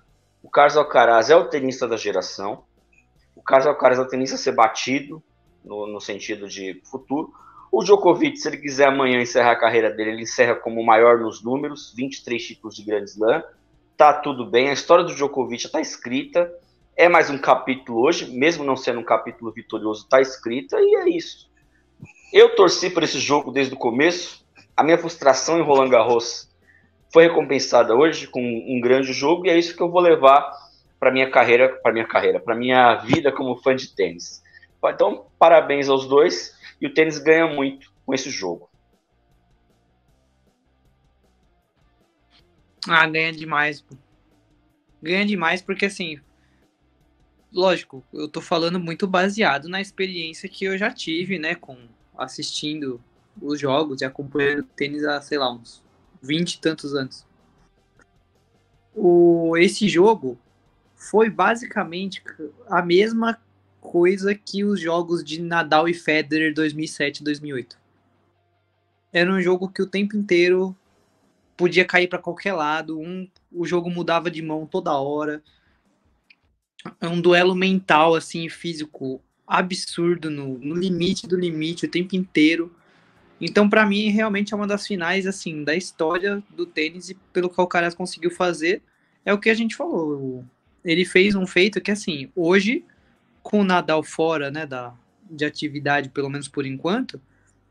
O 0.46 0.48
Carlos 0.48 0.76
Alcaraz 0.76 1.28
é 1.28 1.34
o 1.34 1.48
tenista 1.48 1.88
da 1.88 1.96
geração. 1.96 2.62
O 3.34 3.42
Carlos 3.42 3.66
Alcaraz 3.66 3.98
é 3.98 4.02
o 4.02 4.06
tenista 4.06 4.36
a 4.36 4.38
ser 4.38 4.52
batido 4.52 5.20
no, 5.64 5.88
no 5.88 6.00
sentido 6.00 6.48
de 6.48 6.80
futuro. 6.88 7.32
O 7.72 7.82
Djokovic, 7.82 8.36
se 8.36 8.46
ele 8.46 8.58
quiser 8.58 8.86
amanhã 8.86 9.20
encerrar 9.20 9.50
a 9.50 9.58
carreira 9.58 9.90
dele, 9.90 10.10
ele 10.10 10.22
encerra 10.22 10.54
como 10.54 10.80
o 10.80 10.86
maior 10.86 11.18
nos 11.18 11.42
números, 11.42 11.92
23 11.96 12.40
títulos 12.40 12.76
de 12.76 12.84
Grand 12.84 13.02
Slam. 13.02 13.42
Tá 13.96 14.12
tudo 14.12 14.46
bem, 14.46 14.70
a 14.70 14.72
história 14.72 15.02
do 15.02 15.12
Djokovic 15.12 15.64
já 15.64 15.66
está 15.66 15.80
escrita. 15.80 16.48
É 16.96 17.08
mais 17.08 17.28
um 17.28 17.38
capítulo 17.38 18.02
hoje, 18.02 18.30
mesmo 18.30 18.62
não 18.62 18.76
sendo 18.76 19.00
um 19.00 19.04
capítulo 19.04 19.50
vitorioso, 19.50 20.04
está 20.04 20.20
escrita 20.20 20.76
e 20.78 20.94
é 20.94 21.08
isso. 21.08 21.50
Eu 22.32 22.54
torci 22.54 22.88
por 22.88 23.02
esse 23.02 23.18
jogo 23.18 23.50
desde 23.50 23.74
o 23.74 23.76
começo. 23.76 24.46
A 24.76 24.84
minha 24.84 24.96
frustração 24.96 25.58
em 25.58 25.62
Roland 25.62 25.90
Garros 25.90 26.48
foi 27.16 27.28
recompensada 27.28 27.94
hoje 27.94 28.26
com 28.26 28.42
um 28.42 28.78
grande 28.78 29.10
jogo 29.14 29.46
e 29.46 29.48
é 29.48 29.58
isso 29.58 29.74
que 29.74 29.82
eu 29.82 29.90
vou 29.90 30.02
levar 30.02 30.52
para 31.00 31.10
minha 31.10 31.30
carreira, 31.30 31.70
para 31.82 31.90
minha 31.90 32.06
carreira, 32.06 32.38
para 32.38 32.54
minha 32.54 32.96
vida 32.96 33.32
como 33.32 33.56
fã 33.56 33.74
de 33.74 33.96
tênis. 33.96 34.42
Então, 34.84 35.24
parabéns 35.38 35.88
aos 35.88 36.06
dois 36.06 36.54
e 36.78 36.86
o 36.86 36.92
tênis 36.92 37.16
ganha 37.18 37.46
muito 37.46 37.90
com 38.04 38.12
esse 38.12 38.28
jogo. 38.28 38.68
Ah, 42.86 43.08
ganha 43.08 43.32
demais. 43.32 43.82
Ganha 45.02 45.24
demais 45.24 45.62
porque 45.62 45.86
assim, 45.86 46.20
lógico, 47.50 48.04
eu 48.12 48.28
tô 48.28 48.42
falando 48.42 48.78
muito 48.78 49.06
baseado 49.06 49.70
na 49.70 49.80
experiência 49.80 50.50
que 50.50 50.66
eu 50.66 50.76
já 50.76 50.90
tive, 50.90 51.38
né, 51.38 51.54
com 51.54 51.78
assistindo 52.18 53.02
os 53.40 53.58
jogos 53.58 54.02
e 54.02 54.04
acompanhando 54.04 54.64
tênis 54.76 55.02
há, 55.02 55.18
sei 55.22 55.38
lá, 55.38 55.50
uns 55.50 55.85
20 56.26 56.54
e 56.54 56.60
tantos 56.60 56.94
anos. 56.94 57.26
O, 58.94 59.56
esse 59.56 59.88
jogo 59.88 60.38
foi 60.94 61.28
basicamente 61.28 62.22
a 62.68 62.82
mesma 62.82 63.38
coisa 63.80 64.34
que 64.34 64.64
os 64.64 64.80
jogos 64.80 65.22
de 65.22 65.40
Nadal 65.40 65.88
e 65.88 65.94
Federer 65.94 66.52
2007 66.52 67.20
e 67.20 67.24
2008. 67.24 67.78
Era 69.12 69.32
um 69.32 69.40
jogo 69.40 69.68
que 69.68 69.82
o 69.82 69.86
tempo 69.86 70.16
inteiro 70.16 70.76
podia 71.56 71.84
cair 71.84 72.08
para 72.08 72.18
qualquer 72.18 72.52
lado, 72.52 72.98
um, 72.98 73.28
o 73.50 73.64
jogo 73.64 73.88
mudava 73.88 74.30
de 74.30 74.42
mão 74.42 74.66
toda 74.66 74.92
hora. 74.92 75.42
É 77.00 77.08
um 77.08 77.20
duelo 77.20 77.54
mental 77.54 78.14
assim, 78.14 78.48
físico 78.48 79.20
absurdo, 79.46 80.30
no, 80.30 80.58
no 80.58 80.74
limite 80.74 81.26
do 81.26 81.38
limite 81.38 81.86
o 81.86 81.90
tempo 81.90 82.16
inteiro. 82.16 82.74
Então, 83.40 83.68
para 83.68 83.84
mim, 83.84 84.08
realmente 84.08 84.54
é 84.54 84.56
uma 84.56 84.66
das 84.66 84.86
finais 84.86 85.26
assim 85.26 85.62
da 85.62 85.74
história 85.74 86.42
do 86.50 86.64
tênis 86.64 87.10
e 87.10 87.14
pelo 87.32 87.50
que 87.50 87.58
o 87.58 87.60
Alcaraz 87.60 87.94
conseguiu 87.94 88.30
fazer, 88.30 88.82
é 89.24 89.32
o 89.32 89.38
que 89.38 89.50
a 89.50 89.54
gente 89.54 89.76
falou. 89.76 90.44
ele 90.84 91.04
fez 91.04 91.34
um 91.34 91.46
feito 91.46 91.80
que, 91.80 91.90
assim, 91.90 92.30
hoje, 92.34 92.84
com 93.42 93.60
o 93.60 93.64
Nadal 93.64 94.02
fora, 94.02 94.50
né, 94.50 94.64
da, 94.64 94.94
de 95.30 95.44
atividade, 95.44 96.08
pelo 96.08 96.30
menos 96.30 96.48
por 96.48 96.64
enquanto, 96.64 97.20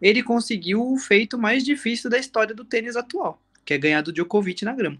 ele 0.01 0.21
conseguiu 0.21 0.85
o 0.85 0.97
feito 0.97 1.37
mais 1.37 1.63
difícil 1.63 2.09
da 2.09 2.17
história 2.17 2.53
do 2.53 2.65
tênis 2.65 2.95
atual, 2.95 3.41
que 3.63 3.73
é 3.73 3.77
ganhar 3.77 4.01
do 4.01 4.11
Djokovic 4.11 4.65
na 4.65 4.73
grama. 4.73 4.99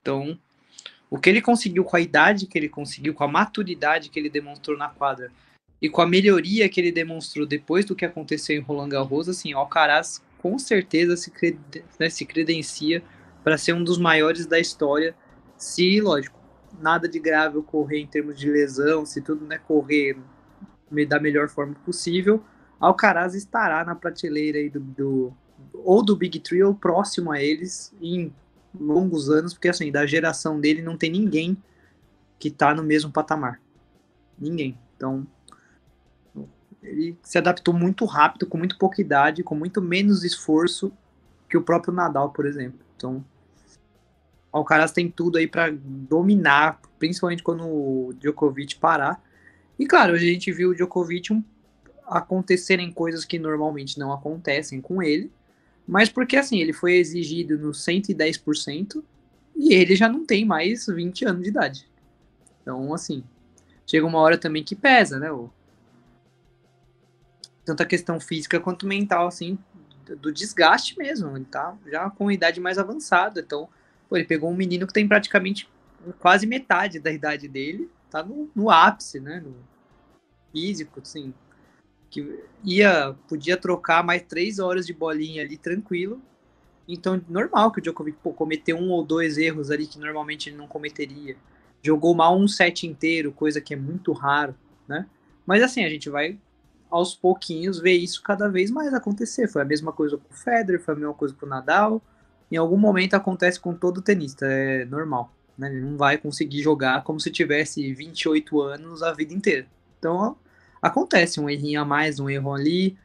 Então, 0.00 0.38
o 1.08 1.18
que 1.18 1.30
ele 1.30 1.40
conseguiu 1.40 1.84
com 1.84 1.96
a 1.96 2.00
idade 2.00 2.46
que 2.46 2.58
ele 2.58 2.68
conseguiu, 2.68 3.14
com 3.14 3.24
a 3.24 3.28
maturidade 3.28 4.10
que 4.10 4.18
ele 4.18 4.28
demonstrou 4.28 4.76
na 4.76 4.88
quadra 4.88 5.30
e 5.84 5.88
com 5.90 6.00
a 6.00 6.06
melhoria 6.06 6.66
que 6.66 6.80
ele 6.80 6.90
demonstrou 6.90 7.44
depois 7.44 7.84
do 7.84 7.94
que 7.94 8.06
aconteceu 8.06 8.56
em 8.56 8.60
Roland 8.60 8.88
Garros, 8.88 9.28
assim, 9.28 9.52
Alcaraz 9.52 10.24
com 10.38 10.58
certeza 10.58 11.14
se, 11.14 11.30
né, 12.00 12.08
se 12.08 12.24
credencia 12.24 13.02
para 13.42 13.58
ser 13.58 13.74
um 13.74 13.84
dos 13.84 13.98
maiores 13.98 14.46
da 14.46 14.58
história, 14.58 15.14
se, 15.58 16.00
lógico, 16.00 16.40
nada 16.80 17.06
de 17.06 17.18
grave 17.18 17.58
ocorrer 17.58 18.00
em 18.00 18.06
termos 18.06 18.38
de 18.38 18.50
lesão, 18.50 19.04
se 19.04 19.20
tudo 19.20 19.44
né, 19.44 19.58
correr 19.58 20.16
da 21.06 21.20
melhor 21.20 21.50
forma 21.50 21.74
possível, 21.84 22.42
Alcaraz 22.80 23.34
estará 23.34 23.84
na 23.84 23.94
prateleira 23.94 24.56
aí 24.56 24.70
do, 24.70 24.80
do, 24.80 25.34
ou 25.74 26.02
do 26.02 26.16
Big 26.16 26.40
Three 26.40 26.62
ou 26.62 26.74
próximo 26.74 27.30
a 27.30 27.42
eles 27.42 27.94
em 28.00 28.32
longos 28.74 29.28
anos, 29.28 29.52
porque 29.52 29.68
assim, 29.68 29.92
da 29.92 30.06
geração 30.06 30.58
dele 30.58 30.80
não 30.80 30.96
tem 30.96 31.10
ninguém 31.10 31.62
que 32.38 32.50
tá 32.50 32.74
no 32.74 32.82
mesmo 32.82 33.12
patamar. 33.12 33.60
Ninguém. 34.38 34.78
Então, 34.96 35.26
ele 36.84 37.18
se 37.22 37.38
adaptou 37.38 37.74
muito 37.74 38.04
rápido, 38.04 38.46
com 38.46 38.58
muito 38.58 38.78
pouca 38.78 39.00
idade, 39.00 39.42
com 39.42 39.54
muito 39.54 39.80
menos 39.80 40.22
esforço 40.22 40.92
que 41.48 41.56
o 41.56 41.62
próprio 41.62 41.92
Nadal, 41.92 42.30
por 42.30 42.46
exemplo. 42.46 42.78
Então, 42.96 43.24
o 44.52 44.58
Alcaraz 44.58 44.92
tem 44.92 45.10
tudo 45.10 45.38
aí 45.38 45.46
para 45.46 45.72
dominar, 45.72 46.80
principalmente 46.98 47.42
quando 47.42 47.64
o 47.64 48.14
Djokovic 48.20 48.76
parar. 48.76 49.22
E 49.78 49.86
claro, 49.86 50.14
a 50.14 50.18
gente 50.18 50.52
viu 50.52 50.70
o 50.70 50.74
Djokovic 50.74 51.32
um, 51.32 51.42
acontecerem 52.06 52.92
coisas 52.92 53.24
que 53.24 53.38
normalmente 53.38 53.98
não 53.98 54.12
acontecem 54.12 54.80
com 54.80 55.02
ele, 55.02 55.32
mas 55.86 56.08
porque 56.08 56.36
assim, 56.36 56.60
ele 56.60 56.72
foi 56.72 56.94
exigido 56.94 57.58
no 57.58 57.70
110% 57.72 59.02
e 59.56 59.74
ele 59.74 59.96
já 59.96 60.08
não 60.08 60.24
tem 60.24 60.44
mais 60.44 60.86
20 60.86 61.24
anos 61.24 61.42
de 61.42 61.48
idade. 61.48 61.88
Então, 62.62 62.92
assim, 62.94 63.22
chega 63.86 64.06
uma 64.06 64.18
hora 64.18 64.38
também 64.38 64.62
que 64.62 64.74
pesa, 64.74 65.18
né? 65.18 65.30
O... 65.30 65.50
Tanto 67.64 67.82
a 67.82 67.86
questão 67.86 68.20
física 68.20 68.60
quanto 68.60 68.86
mental, 68.86 69.26
assim, 69.26 69.58
do 70.20 70.32
desgaste 70.32 70.98
mesmo. 70.98 71.36
Ele 71.36 71.44
tá 71.44 71.76
já 71.86 72.10
com 72.10 72.30
idade 72.30 72.60
mais 72.60 72.78
avançada. 72.78 73.40
Então, 73.40 73.68
pô, 74.08 74.16
ele 74.16 74.26
pegou 74.26 74.50
um 74.50 74.56
menino 74.56 74.86
que 74.86 74.92
tem 74.92 75.08
praticamente 75.08 75.68
quase 76.18 76.46
metade 76.46 76.98
da 76.98 77.10
idade 77.10 77.48
dele, 77.48 77.90
tá 78.10 78.22
no, 78.22 78.50
no 78.54 78.70
ápice, 78.70 79.18
né? 79.18 79.40
No 79.40 79.54
físico, 80.52 81.00
assim 81.00 81.32
que 82.14 82.38
ia 82.62 83.16
podia 83.28 83.56
trocar 83.56 84.04
mais 84.04 84.22
três 84.22 84.60
horas 84.60 84.86
de 84.86 84.92
bolinha 84.92 85.42
ali 85.42 85.56
tranquilo. 85.56 86.22
Então, 86.86 87.20
normal 87.28 87.72
que 87.72 87.80
o 87.80 87.82
Djokovic 87.82 88.18
pô, 88.22 88.32
cometeu 88.32 88.76
um 88.76 88.90
ou 88.90 89.04
dois 89.04 89.36
erros 89.36 89.68
ali 89.68 89.84
que 89.84 89.98
normalmente 89.98 90.48
ele 90.48 90.56
não 90.56 90.68
cometeria. 90.68 91.36
Jogou 91.82 92.14
mal 92.14 92.38
um 92.38 92.46
set 92.46 92.86
inteiro, 92.86 93.32
coisa 93.32 93.60
que 93.60 93.74
é 93.74 93.76
muito 93.76 94.12
raro, 94.12 94.54
né? 94.86 95.06
Mas 95.44 95.60
assim, 95.60 95.84
a 95.84 95.88
gente 95.88 96.08
vai 96.08 96.38
aos 96.94 97.12
pouquinhos 97.12 97.80
ver 97.80 97.94
isso 97.94 98.22
cada 98.22 98.48
vez 98.48 98.70
mais 98.70 98.94
acontecer. 98.94 99.48
Foi 99.48 99.62
a 99.62 99.64
mesma 99.64 99.92
coisa 99.92 100.16
com 100.16 100.32
o 100.32 100.36
Federer, 100.36 100.80
foi 100.80 100.94
a 100.94 100.96
mesma 100.96 101.12
coisa 101.12 101.34
com 101.34 101.44
o 101.44 101.48
Nadal. 101.48 102.00
Em 102.52 102.56
algum 102.56 102.76
momento 102.76 103.14
acontece 103.14 103.58
com 103.58 103.74
todo 103.74 104.00
tenista, 104.00 104.46
é 104.46 104.84
normal. 104.84 105.32
Né? 105.58 105.72
Ele 105.72 105.80
não 105.80 105.96
vai 105.96 106.16
conseguir 106.16 106.62
jogar 106.62 107.02
como 107.02 107.18
se 107.18 107.32
tivesse 107.32 107.92
28 107.92 108.60
anos 108.60 109.02
a 109.02 109.12
vida 109.12 109.34
inteira. 109.34 109.66
Então, 109.98 110.36
acontece 110.80 111.40
um 111.40 111.50
errinho 111.50 111.80
a 111.80 111.84
mais, 111.84 112.20
um 112.20 112.30
erro 112.30 112.54
ali. 112.54 112.96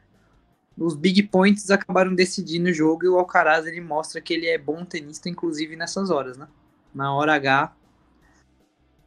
Os 0.78 0.94
big 0.94 1.24
points 1.24 1.68
acabaram 1.68 2.14
decidindo 2.14 2.70
o 2.70 2.72
jogo 2.72 3.04
e 3.04 3.08
o 3.08 3.18
Alcaraz 3.18 3.66
ele 3.66 3.80
mostra 3.80 4.20
que 4.20 4.32
ele 4.32 4.46
é 4.46 4.56
bom 4.56 4.84
tenista, 4.84 5.28
inclusive 5.28 5.74
nessas 5.74 6.10
horas, 6.10 6.36
né? 6.36 6.46
Na 6.94 7.12
hora 7.12 7.34
H, 7.34 7.74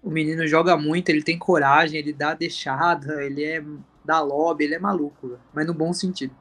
o 0.01 0.09
menino 0.09 0.45
joga 0.45 0.75
muito, 0.75 1.07
ele 1.07 1.23
tem 1.23 1.39
coragem, 1.39 1.97
ele 1.97 2.11
dá 2.11 2.33
deixada, 2.33 3.23
ele 3.23 3.45
é 3.45 3.63
da 4.03 4.19
lobby, 4.21 4.65
ele 4.65 4.75
é 4.75 4.79
maluco, 4.79 5.39
mas 5.53 5.65
no 5.65 5.73
bom 5.73 5.93
sentido. 5.93 6.35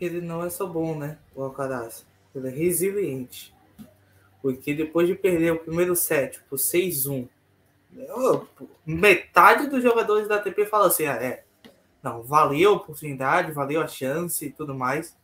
Ele 0.00 0.20
não 0.20 0.44
é 0.44 0.50
só 0.50 0.64
bom, 0.64 0.96
né? 0.96 1.18
O 1.34 1.42
Alcaraz. 1.42 2.06
Ele 2.34 2.48
é 2.48 2.50
resiliente. 2.50 3.52
Porque 4.40 4.72
depois 4.72 5.08
de 5.08 5.14
perder 5.14 5.52
o 5.52 5.58
primeiro 5.58 5.96
set 5.96 6.40
por 6.48 6.56
6-1, 6.56 7.28
metade 8.86 9.66
dos 9.68 9.82
jogadores 9.82 10.28
da 10.28 10.36
ATP 10.36 10.66
fala 10.66 10.86
assim: 10.86 11.06
ah, 11.06 11.16
é, 11.16 11.42
não, 12.00 12.22
valeu 12.22 12.70
a 12.70 12.76
oportunidade, 12.76 13.50
valeu 13.50 13.82
a 13.82 13.88
chance 13.88 14.46
e 14.46 14.50
tudo 14.52 14.74
mais. 14.74 15.16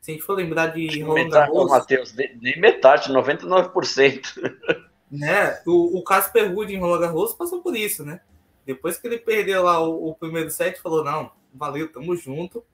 Se 0.00 0.10
a 0.10 0.14
gente 0.14 0.24
for 0.24 0.34
lembrar 0.34 0.68
de 0.68 1.02
Roland 1.02 1.28
Garros... 1.30 1.70
Matheus, 1.70 2.14
nem 2.14 2.60
metade, 2.60 3.12
99%. 3.12 4.86
Né? 5.10 5.62
O, 5.66 5.98
o 5.98 6.02
Casper 6.02 6.52
Ruud 6.52 6.72
em 6.72 6.78
Roland 6.78 7.00
Garros 7.00 7.34
passou 7.34 7.62
por 7.62 7.76
isso, 7.76 8.04
né? 8.04 8.20
Depois 8.64 8.98
que 8.98 9.06
ele 9.06 9.18
perdeu 9.18 9.62
lá 9.62 9.80
o, 9.80 10.08
o 10.08 10.14
primeiro 10.14 10.50
set, 10.50 10.80
falou, 10.80 11.04
não, 11.04 11.30
valeu, 11.54 11.90
tamo 11.90 12.16
junto. 12.16 12.64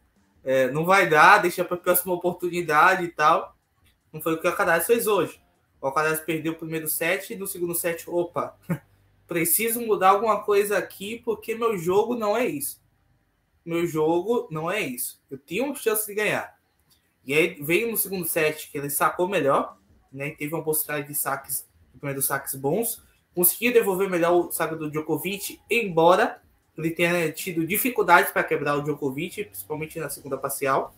É, 0.42 0.70
não 0.70 0.84
vai 0.84 1.08
dar, 1.08 1.38
deixa 1.38 1.64
para 1.64 1.76
a 1.76 1.80
próxima 1.80 2.14
oportunidade 2.14 3.04
e 3.04 3.08
tal. 3.08 3.56
Não 4.12 4.20
foi 4.20 4.34
o 4.34 4.40
que 4.40 4.46
a 4.46 4.50
Alcaraz 4.50 4.86
fez 4.86 5.06
hoje. 5.06 5.40
O 5.80 5.86
Alcaraz 5.86 6.20
perdeu 6.20 6.52
o 6.52 6.56
primeiro 6.56 6.88
set 6.88 7.32
e 7.32 7.36
no 7.36 7.46
segundo 7.46 7.74
set, 7.74 8.08
opa, 8.08 8.56
preciso 9.26 9.80
mudar 9.80 10.10
alguma 10.10 10.42
coisa 10.42 10.78
aqui 10.78 11.20
porque 11.24 11.54
meu 11.54 11.76
jogo 11.76 12.14
não 12.14 12.36
é 12.36 12.46
isso. 12.46 12.82
Meu 13.64 13.86
jogo 13.86 14.48
não 14.50 14.70
é 14.70 14.80
isso. 14.80 15.22
Eu 15.30 15.38
tinha 15.38 15.64
uma 15.64 15.74
chance 15.74 16.06
de 16.06 16.14
ganhar. 16.14 16.56
E 17.24 17.34
aí 17.34 17.62
veio 17.62 17.90
no 17.90 17.96
segundo 17.96 18.26
set 18.26 18.70
que 18.70 18.76
ele 18.76 18.90
sacou 18.90 19.28
melhor, 19.28 19.78
né? 20.12 20.30
Teve 20.30 20.54
uma 20.54 20.64
possibilidade 20.64 21.08
de 21.08 21.14
saques, 21.14 21.68
primeiro 22.02 22.20
saques 22.20 22.56
bons, 22.56 23.00
conseguiu 23.32 23.72
devolver 23.72 24.10
melhor 24.10 24.32
o 24.34 24.50
saque 24.50 24.74
do 24.74 24.90
Djokovic, 24.90 25.60
embora 25.70 26.42
ele 26.76 26.90
tenha 26.90 27.30
tido 27.30 27.64
dificuldades 27.64 28.32
para 28.32 28.42
quebrar 28.42 28.76
o 28.76 28.82
Djokovic, 28.82 29.44
principalmente 29.44 30.00
na 30.00 30.10
segunda 30.10 30.36
parcial. 30.36 30.94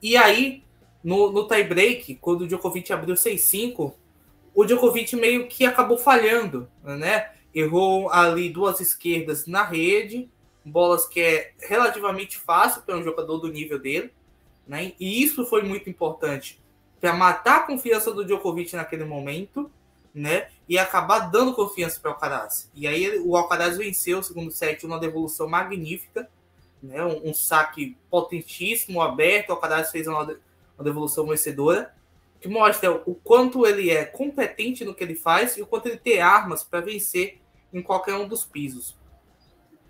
E 0.00 0.16
aí 0.16 0.62
no, 1.02 1.32
no 1.32 1.48
tie-break, 1.48 2.14
quando 2.16 2.42
o 2.42 2.46
Djokovic 2.46 2.92
abriu 2.92 3.16
6-5, 3.16 3.92
o 4.54 4.64
Djokovic 4.64 5.16
meio 5.16 5.48
que 5.48 5.66
acabou 5.66 5.98
falhando, 5.98 6.68
né? 6.84 7.32
Errou 7.52 8.10
ali 8.10 8.48
duas 8.48 8.80
esquerdas 8.80 9.46
na 9.46 9.64
rede, 9.64 10.30
bolas 10.64 11.06
que 11.06 11.20
é 11.20 11.52
relativamente 11.60 12.38
fácil 12.38 12.82
para 12.82 12.96
um 12.96 13.02
jogador 13.02 13.38
do 13.38 13.50
nível 13.50 13.78
dele, 13.78 14.12
né? 14.66 14.92
E 15.00 15.22
isso 15.22 15.44
foi 15.46 15.62
muito 15.62 15.90
importante 15.90 16.62
para 17.00 17.12
matar 17.12 17.58
a 17.58 17.62
confiança 17.62 18.12
do 18.12 18.24
Djokovic 18.24 18.74
naquele 18.74 19.04
momento, 19.04 19.70
né? 20.16 20.48
E 20.68 20.78
acabar 20.78 21.30
dando 21.30 21.54
confiança 21.54 22.00
para 22.00 22.10
o 22.10 22.14
Alcaraz. 22.14 22.70
E 22.74 22.88
aí 22.88 23.20
o 23.20 23.36
Alcaraz 23.36 23.76
venceu 23.76 24.18
o 24.18 24.22
segundo 24.22 24.50
set 24.50 24.84
uma 24.84 24.98
devolução 24.98 25.48
magnífica, 25.48 26.28
né? 26.82 27.04
Um, 27.04 27.30
um 27.30 27.34
saque 27.34 27.96
potentíssimo, 28.10 29.02
aberto. 29.02 29.50
O 29.50 29.52
Alcaraz 29.52 29.90
fez 29.90 30.06
uma 30.06 30.36
uma 30.76 30.84
devolução 30.84 31.26
vencedora, 31.26 31.94
que 32.40 32.48
mostra 32.48 32.92
o 32.92 33.14
quanto 33.14 33.66
ele 33.66 33.90
é 33.90 34.04
competente 34.04 34.84
no 34.84 34.94
que 34.94 35.02
ele 35.02 35.14
faz 35.14 35.56
e 35.56 35.62
o 35.62 35.66
quanto 35.66 35.86
ele 35.86 35.96
tem 35.96 36.20
armas 36.20 36.62
para 36.62 36.80
vencer 36.80 37.40
em 37.72 37.82
qualquer 37.82 38.14
um 38.14 38.28
dos 38.28 38.44
pisos. 38.44 38.96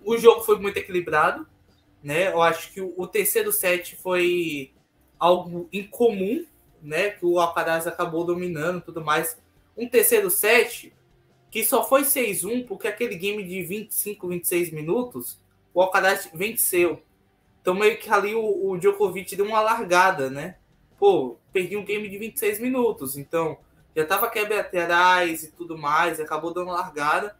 O 0.04 0.16
jogo 0.16 0.42
foi 0.42 0.58
muito 0.58 0.76
equilibrado, 0.76 1.46
né? 2.02 2.32
Eu 2.32 2.40
acho 2.40 2.72
que 2.72 2.80
o, 2.80 3.06
terceiro 3.06 3.50
set 3.50 3.96
foi 3.96 4.72
algo 5.18 5.68
incomum, 5.72 6.46
né? 6.80 7.10
Que 7.10 7.26
o 7.26 7.40
Alcaraz 7.40 7.86
acabou 7.86 8.24
dominando, 8.24 8.80
tudo 8.80 9.04
mais. 9.04 9.36
Um 9.76 9.88
terceiro 9.88 10.30
set 10.30 10.92
que 11.50 11.64
só 11.64 11.86
foi 11.86 12.02
6-1 12.02 12.66
porque 12.66 12.88
aquele 12.88 13.16
game 13.16 13.42
de 13.42 13.62
25, 13.62 14.28
26 14.28 14.70
minutos 14.72 15.38
o 15.72 15.80
Alcaraz 15.80 16.28
venceu. 16.32 17.02
Então 17.60 17.74
meio 17.74 17.98
que 17.98 18.08
ali 18.10 18.34
o, 18.34 18.70
o 18.70 18.78
Djokovic 18.78 19.36
deu 19.36 19.46
uma 19.46 19.60
largada, 19.60 20.30
né? 20.30 20.56
pô, 20.98 21.36
perdi 21.52 21.76
um 21.76 21.84
game 21.84 22.08
de 22.08 22.18
26 22.18 22.58
minutos, 22.60 23.16
então 23.16 23.58
já 23.94 24.04
tava 24.04 24.28
quebra 24.28 24.60
atrás 24.60 25.42
e 25.42 25.52
tudo 25.52 25.76
mais, 25.78 26.20
acabou 26.20 26.52
dando 26.52 26.70
largada. 26.70 27.36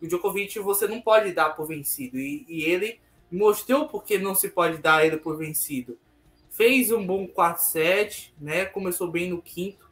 O 0.00 0.06
Djokovic 0.06 0.58
você 0.58 0.86
não 0.86 1.00
pode 1.00 1.32
dar 1.32 1.50
por 1.50 1.66
vencido, 1.66 2.18
e, 2.18 2.44
e 2.48 2.62
ele 2.64 3.00
mostrou 3.30 3.88
porque 3.88 4.18
não 4.18 4.34
se 4.34 4.48
pode 4.50 4.78
dar 4.78 5.04
ele 5.04 5.16
por 5.16 5.36
vencido. 5.36 5.98
Fez 6.50 6.90
um 6.90 7.04
bom 7.04 7.26
quarto 7.26 7.58
set, 7.58 8.32
né? 8.40 8.64
Começou 8.64 9.10
bem 9.10 9.30
no 9.30 9.42
quinto, 9.42 9.83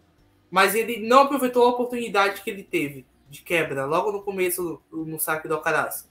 mas 0.52 0.74
ele 0.74 0.98
não 0.98 1.20
aproveitou 1.20 1.64
a 1.64 1.70
oportunidade 1.70 2.42
que 2.42 2.50
ele 2.50 2.62
teve 2.62 3.06
de 3.30 3.40
quebra 3.40 3.86
logo 3.86 4.12
no 4.12 4.22
começo 4.22 4.82
no, 4.92 5.18
saque 5.18 5.48
do 5.48 5.54
Alcaraz. 5.54 6.06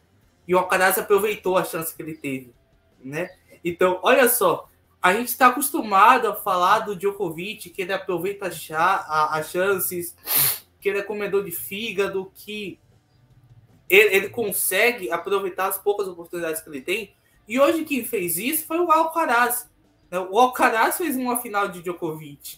E 0.48 0.56
o 0.56 0.58
Alcaraz 0.58 0.98
aproveitou 0.98 1.60
a 1.60 1.64
chance 1.64 1.96
que 1.96 2.02
ele 2.02 2.16
teve, 2.16 2.52
né? 3.00 3.30
Então, 3.64 4.00
olha 4.02 4.28
só, 4.28 4.68
a 5.00 5.14
gente 5.14 5.28
está 5.28 5.46
acostumado 5.46 6.28
a 6.28 6.36
falar 6.36 6.80
do 6.80 6.96
Djokovic, 6.96 7.70
que 7.70 7.84
ele 7.84 7.94
aproveita 7.94 8.48
as 8.48 9.52
chances, 9.52 10.16
que 10.80 10.90
ele 10.90 10.98
é 10.98 11.04
comedor 11.04 11.44
de 11.44 11.52
fígado, 11.52 12.32
que 12.34 12.80
ele, 13.88 14.16
ele, 14.16 14.30
consegue 14.30 15.12
aproveitar 15.12 15.68
as 15.68 15.78
poucas 15.78 16.08
oportunidades 16.08 16.62
que 16.62 16.70
ele 16.70 16.82
tem. 16.82 17.14
E 17.48 17.60
hoje 17.60 17.86
quem 17.86 18.04
fez 18.04 18.40
isso 18.40 18.66
foi 18.66 18.80
o 18.80 18.92
Alcaraz. 18.92 19.70
Né? 20.10 20.18
O 20.20 20.40
Alcaraz 20.40 20.98
fez 20.98 21.16
uma 21.16 21.38
final 21.38 21.68
de 21.68 21.84
Djokovic, 21.84 22.58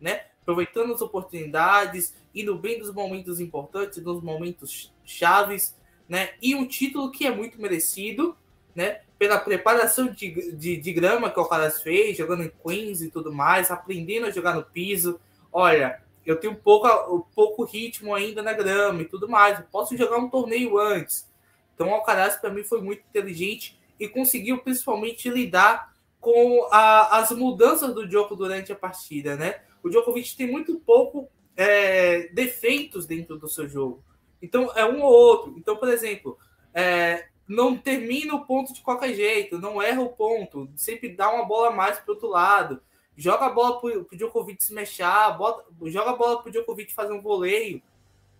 né? 0.00 0.26
Aproveitando 0.44 0.92
as 0.92 1.00
oportunidades, 1.00 2.14
indo 2.34 2.54
bem 2.54 2.78
nos 2.78 2.92
momentos 2.92 3.40
importantes, 3.40 4.02
nos 4.02 4.22
momentos 4.22 4.92
chaves, 5.04 5.74
né? 6.06 6.34
E 6.40 6.54
um 6.54 6.66
título 6.66 7.10
que 7.10 7.26
é 7.26 7.34
muito 7.34 7.60
merecido, 7.60 8.36
né? 8.74 9.00
Pela 9.18 9.38
preparação 9.38 10.08
de, 10.08 10.52
de, 10.52 10.76
de 10.76 10.92
grama 10.92 11.30
que 11.30 11.38
o 11.38 11.42
Alcaraz 11.42 11.80
fez, 11.80 12.16
jogando 12.16 12.42
em 12.42 12.52
Queens 12.62 13.00
e 13.00 13.10
tudo 13.10 13.32
mais, 13.32 13.70
aprendendo 13.70 14.26
a 14.26 14.30
jogar 14.30 14.54
no 14.54 14.62
piso. 14.62 15.18
Olha, 15.50 16.02
eu 16.26 16.36
tenho 16.36 16.54
pouco, 16.54 17.26
pouco 17.34 17.64
ritmo 17.64 18.14
ainda 18.14 18.42
na 18.42 18.52
grama 18.52 19.00
e 19.00 19.06
tudo 19.06 19.28
mais. 19.28 19.58
Eu 19.58 19.66
posso 19.72 19.96
jogar 19.96 20.18
um 20.18 20.28
torneio 20.28 20.78
antes. 20.78 21.26
Então 21.74 21.88
o 21.88 21.94
Alcaraz 21.94 22.36
para 22.36 22.50
mim 22.50 22.64
foi 22.64 22.82
muito 22.82 23.02
inteligente 23.08 23.78
e 23.98 24.08
conseguiu 24.08 24.58
principalmente 24.58 25.30
lidar 25.30 25.94
com 26.20 26.66
a, 26.70 27.18
as 27.18 27.30
mudanças 27.30 27.94
do 27.94 28.10
jogo 28.10 28.34
durante 28.34 28.72
a 28.72 28.76
partida, 28.76 29.36
né? 29.36 29.60
O 29.84 29.90
Djokovic 29.90 30.34
tem 30.34 30.50
muito 30.50 30.80
pouco 30.80 31.28
é, 31.54 32.28
defeitos 32.28 33.06
dentro 33.06 33.38
do 33.38 33.46
seu 33.46 33.68
jogo. 33.68 34.02
Então, 34.40 34.72
é 34.74 34.84
um 34.84 35.02
ou 35.02 35.12
outro. 35.12 35.54
Então, 35.56 35.76
por 35.76 35.88
exemplo, 35.88 36.38
é, 36.72 37.28
não 37.46 37.76
termina 37.76 38.34
o 38.34 38.46
ponto 38.46 38.72
de 38.72 38.80
qualquer 38.80 39.14
jeito, 39.14 39.58
não 39.58 39.80
erra 39.80 40.00
o 40.00 40.08
ponto, 40.08 40.68
sempre 40.74 41.10
dá 41.10 41.30
uma 41.30 41.44
bola 41.44 41.70
mais 41.70 41.98
para 41.98 42.12
outro 42.12 42.28
lado, 42.28 42.82
joga 43.16 43.46
a 43.46 43.50
bola 43.50 43.80
para 43.80 43.98
o 44.00 44.16
Djokovic 44.16 44.64
se 44.64 44.72
mexer, 44.72 45.36
bota, 45.36 45.64
joga 45.84 46.10
a 46.10 46.16
bola 46.16 46.40
para 46.40 46.48
o 46.48 46.52
Djokovic 46.52 46.92
fazer 46.94 47.12
um 47.12 47.20
voleio. 47.20 47.82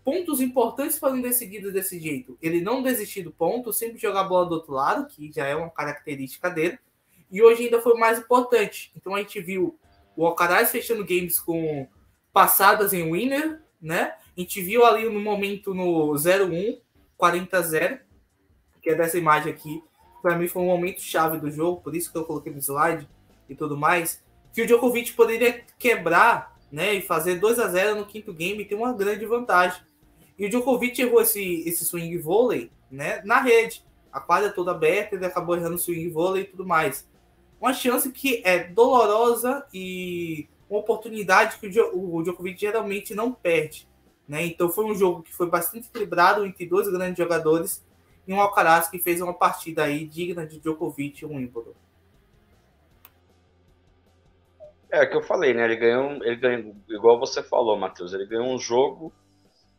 Pontos 0.02 0.40
importantes 0.40 0.98
foram 0.98 1.20
decididos 1.20 1.72
desse 1.72 1.98
jeito. 1.98 2.36
Ele 2.40 2.60
não 2.60 2.82
desistir 2.82 3.22
do 3.22 3.30
ponto, 3.30 3.72
sempre 3.72 3.98
jogar 3.98 4.20
a 4.20 4.24
bola 4.24 4.46
do 4.46 4.54
outro 4.56 4.72
lado, 4.72 5.06
que 5.06 5.32
já 5.32 5.46
é 5.46 5.54
uma 5.54 5.70
característica 5.70 6.50
dele. 6.50 6.78
E 7.30 7.42
hoje 7.42 7.64
ainda 7.64 7.80
foi 7.80 7.94
mais 7.98 8.18
importante. 8.18 8.92
Então 8.94 9.14
a 9.14 9.18
gente 9.18 9.40
viu 9.40 9.78
o 10.16 10.26
Alcaraz 10.26 10.71
fechando 10.71 11.04
games 11.04 11.38
com 11.38 11.87
passadas 12.33 12.92
em 12.92 13.11
winner, 13.11 13.62
né? 13.80 14.14
A 14.37 14.40
gente 14.40 14.61
viu 14.61 14.85
ali 14.85 15.09
no 15.09 15.21
momento 15.21 15.73
no 15.73 16.12
0-1, 16.14 16.80
40-0, 17.18 18.00
que 18.83 18.90
é 18.90 18.94
dessa 18.94 19.16
imagem 19.16 19.52
aqui. 19.52 19.83
Para 20.21 20.37
mim 20.37 20.49
foi 20.49 20.62
um 20.62 20.66
momento 20.66 21.00
chave 21.00 21.38
do 21.38 21.50
jogo, 21.50 21.80
por 21.80 21.94
isso 21.94 22.11
que 22.11 22.18
eu 22.18 22.25
coloquei 22.25 22.52
no 22.52 22.59
slide 22.59 23.09
e 23.49 23.54
tudo 23.54 23.76
mais. 23.76 24.23
Que 24.52 24.62
o 24.62 24.66
Djokovic 24.66 25.12
poderia 25.12 25.64
quebrar 25.78 26.56
né, 26.73 26.94
e 26.94 27.02
fazer 27.02 27.37
2 27.37 27.59
a 27.61 27.68
0 27.68 27.97
no 27.97 28.06
quinto 28.06 28.33
game 28.33 28.62
e 28.62 28.64
ter 28.64 28.75
uma 28.75 28.92
grande 28.92 29.25
vantagem. 29.26 29.80
E 30.37 30.47
o 30.47 30.50
Djokovic 30.50 31.00
errou 31.00 31.21
esse, 31.21 31.62
esse 31.68 31.85
swing 31.85 32.16
vôlei 32.18 32.71
né, 32.90 33.23
na 33.25 33.40
rede. 33.40 33.85
A 34.12 34.21
quadra 34.21 34.50
toda 34.50 34.73
aberta, 34.73 35.14
ele 35.14 35.26
acabou 35.26 35.56
errando 35.56 35.76
o 35.76 35.78
swing 35.78 36.09
vôlei 36.09 36.42
e 36.42 36.47
tudo 36.47 36.66
mais. 36.66 37.06
Uma 37.64 37.73
chance 37.73 38.12
que 38.12 38.42
é 38.44 38.64
dolorosa 38.64 39.66
e 39.73 40.47
uma 40.69 40.80
oportunidade 40.80 41.56
que 41.56 41.67
o 41.67 42.23
Djokovic 42.23 42.60
geralmente 42.60 43.15
não 43.15 43.32
perde. 43.32 43.88
Né? 44.28 44.45
Então 44.45 44.69
foi 44.69 44.84
um 44.84 44.95
jogo 44.95 45.23
que 45.23 45.32
foi 45.32 45.49
bastante 45.49 45.88
equilibrado 45.88 46.45
entre 46.45 46.67
dois 46.67 46.86
grandes 46.88 47.17
jogadores 47.17 47.82
e 48.28 48.34
um 48.34 48.38
Alcaraz 48.38 48.91
que 48.91 48.99
fez 48.99 49.23
uma 49.23 49.32
partida 49.32 49.84
aí 49.84 50.06
digna 50.06 50.47
de 50.47 50.60
Djokovic 50.60 51.23
e 51.23 51.26
um 51.26 51.36
Wimbledon. 51.36 51.73
É, 54.91 55.06
que 55.06 55.17
eu 55.17 55.23
falei, 55.23 55.54
né? 55.54 55.65
Ele 55.65 55.76
ganhou, 55.76 56.23
ele 56.23 56.36
ganhou, 56.36 56.76
igual 56.91 57.19
você 57.19 57.43
falou, 57.43 57.78
Matheus, 57.78 58.12
ele 58.12 58.26
ganhou 58.26 58.47
um 58.47 58.58
jogo 58.58 59.10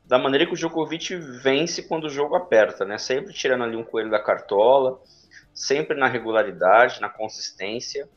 da 0.04 0.18
maneira 0.18 0.48
que 0.48 0.54
o 0.54 0.58
Djokovic 0.58 1.16
vence 1.16 1.84
quando 1.84 2.06
o 2.06 2.10
jogo 2.10 2.36
aperta, 2.36 2.84
né? 2.84 2.98
Sempre 2.98 3.32
tirando 3.32 3.64
ali 3.64 3.76
um 3.76 3.84
coelho 3.84 4.10
da 4.10 4.20
cartola, 4.20 5.00
sempre 5.56 5.98
na 5.98 6.08
regularidade, 6.08 7.00
na 7.00 7.08
consistência. 7.08 8.10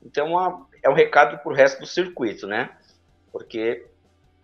Então, 0.00 0.28
uma, 0.28 0.68
é 0.82 0.88
um 0.88 0.94
recado 0.94 1.36
para 1.42 1.52
o 1.52 1.54
resto 1.54 1.80
do 1.80 1.86
circuito, 1.86 2.46
né? 2.46 2.70
Porque 3.32 3.84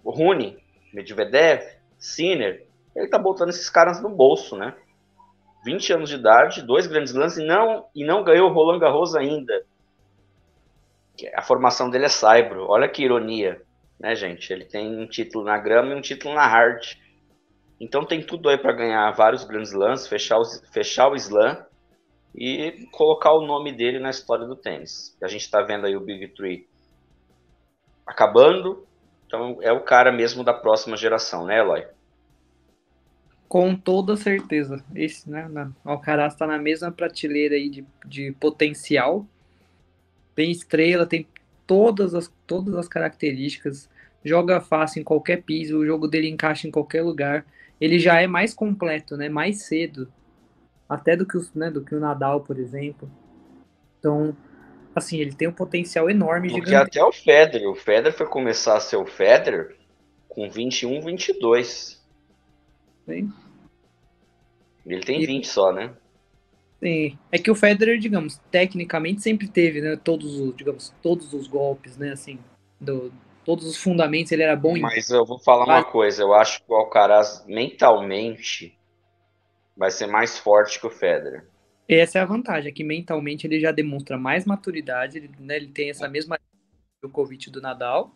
o 0.02 0.11
Rune, 0.11 0.59
Medvedev, 0.92 1.62
Sinner, 1.96 2.66
ele 2.96 3.07
tá 3.07 3.16
botando 3.16 3.50
esses 3.50 3.70
caras 3.70 4.02
no 4.02 4.09
bolso, 4.09 4.57
né? 4.57 4.74
20 5.64 5.92
anos 5.92 6.11
de 6.11 6.16
idade, 6.16 6.62
dois 6.62 6.88
grandes 6.88 7.14
lances 7.14 7.38
e 7.38 7.46
não, 7.46 7.87
e 7.94 8.05
não 8.05 8.24
ganhou 8.24 8.50
o 8.50 8.52
Roland 8.52 8.81
Garros 8.81 9.14
ainda. 9.14 9.64
A 11.37 11.42
formação 11.42 11.88
dele 11.88 12.07
é 12.07 12.09
Saibro. 12.09 12.66
Olha 12.68 12.88
que 12.88 13.05
ironia, 13.05 13.62
né, 14.00 14.16
gente? 14.16 14.52
Ele 14.52 14.64
tem 14.64 14.98
um 14.98 15.07
título 15.07 15.44
na 15.44 15.57
grama 15.59 15.92
e 15.92 15.94
um 15.94 16.00
título 16.00 16.35
na 16.35 16.44
hard. 16.48 16.96
Então 17.78 18.05
tem 18.05 18.20
tudo 18.20 18.48
aí 18.48 18.59
para 18.59 18.72
ganhar 18.72 19.09
vários 19.12 19.44
grandes 19.44 19.72
lances, 19.72 20.09
fechar, 20.09 20.40
fechar 20.72 21.09
o 21.09 21.14
slam 21.14 21.64
e 22.35 22.88
colocar 22.90 23.33
o 23.33 23.47
nome 23.47 23.73
dele 23.73 23.99
na 23.99 24.11
história 24.11 24.47
do 24.47 24.57
tênis. 24.57 25.16
A 25.23 25.29
gente 25.29 25.42
está 25.42 25.61
vendo 25.61 25.87
aí 25.87 25.97
o 25.97 26.01
Big 26.01 26.29
Three 26.29 26.66
acabando, 28.07 28.87
então 29.27 29.59
é 29.61 29.73
o 29.73 29.81
cara 29.81 30.11
mesmo 30.11 30.42
da 30.42 30.55
próxima 30.55 30.97
geração, 30.97 31.45
né, 31.45 31.59
Eloy? 31.59 31.87
Com 33.49 33.77
toda 33.77 34.16
certeza. 34.16 34.83
Esse, 34.95 35.29
né, 35.29 35.47
o 35.85 35.90
Alcaraz 35.90 36.33
está 36.33 36.47
na 36.47 36.59
mesma 36.59 36.90
prateleira 36.90 37.55
aí 37.55 37.68
de, 37.68 37.85
de 38.07 38.33
potencial. 38.33 39.27
Tem 40.35 40.51
estrela, 40.51 41.05
tem 41.05 41.27
todas 41.66 42.14
as, 42.14 42.33
todas 42.47 42.75
as 42.75 42.88
características. 42.88 43.90
Joga 44.25 44.61
fácil 44.61 45.01
em 45.01 45.05
qualquer 45.05 45.42
piso, 45.42 45.79
o 45.79 45.85
jogo 45.87 46.09
dele 46.09 46.31
encaixa 46.31 46.66
em 46.66 46.71
qualquer 46.71 47.03
lugar. 47.03 47.45
Ele 47.79 47.99
já 47.99 48.23
é 48.23 48.27
mais 48.27 48.55
completo, 48.55 49.18
né? 49.18 49.29
Mais 49.29 49.64
cedo 49.64 50.11
até 50.88 51.16
do 51.16 51.27
que, 51.27 51.37
os, 51.37 51.53
né, 51.55 51.71
do 51.71 51.83
que 51.83 51.95
o 51.95 52.01
Nadal, 52.01 52.40
por 52.40 52.59
exemplo. 52.59 53.11
Então, 53.99 54.37
assim, 54.95 55.18
ele 55.18 55.33
tem 55.33 55.49
um 55.49 55.53
potencial 55.53 56.11
enorme. 56.11 56.51
Porque 56.51 56.66
gigante. 56.66 56.99
até 56.99 57.05
o 57.05 57.12
Federer, 57.12 57.68
o 57.68 57.75
Federer 57.75 58.12
foi 58.12 58.27
começar 58.27 58.77
a 58.77 58.81
ser 58.81 58.97
o 58.97 59.07
Federer 59.07 59.77
com 60.29 60.49
21, 60.49 61.01
22. 61.01 62.03
Sim. 63.07 63.33
Ele 64.85 65.03
tem 65.03 65.23
e, 65.23 65.27
20 65.27 65.47
só, 65.47 65.73
né? 65.73 65.92
Sim. 66.83 67.18
É 67.31 67.38
que 67.38 67.51
o 67.51 67.55
Federer, 67.55 67.99
digamos, 67.99 68.38
tecnicamente 68.51 69.23
sempre 69.23 69.49
teve, 69.49 69.81
né, 69.81 69.97
todos 69.97 70.40
os, 70.40 70.57
digamos, 70.57 70.92
todos 71.01 71.33
os 71.33 71.47
golpes, 71.47 71.97
né, 71.97 72.12
assim, 72.12 72.38
do, 72.81 73.12
todos 73.45 73.66
os 73.66 73.77
fundamentos, 73.77 74.33
ele 74.33 74.42
era 74.42 74.57
bom 74.57 74.77
Mas 74.79 75.11
em... 75.11 75.14
eu 75.14 75.25
vou 75.25 75.38
falar 75.38 75.64
uma 75.64 75.85
coisa, 75.85 76.23
eu 76.23 76.35
acho 76.35 76.64
que 76.64 76.73
o 76.73 76.75
Alcaraz 76.75 77.45
mentalmente 77.47 78.77
vai 79.76 79.90
ser 79.90 80.06
mais 80.06 80.38
forte 80.38 80.80
que 80.80 80.87
o 80.87 80.90
Federer. 80.90 81.44
Essa 81.88 82.18
é 82.18 82.22
a 82.22 82.26
vantagem, 82.26 82.70
é 82.70 82.72
que 82.72 82.85
mentalmente 82.85 83.46
ele 83.46 83.61
já 83.61 83.72
demonstra 83.72 84.16
mais 84.16 84.44
maturidade, 84.44 85.18
ele, 85.18 85.30
né, 85.38 85.56
ele 85.56 85.68
tem 85.68 85.90
essa 85.90 86.08
mesma 86.08 86.38
Djokovic 87.02 87.50
do 87.50 87.61
Nadal. 87.61 88.14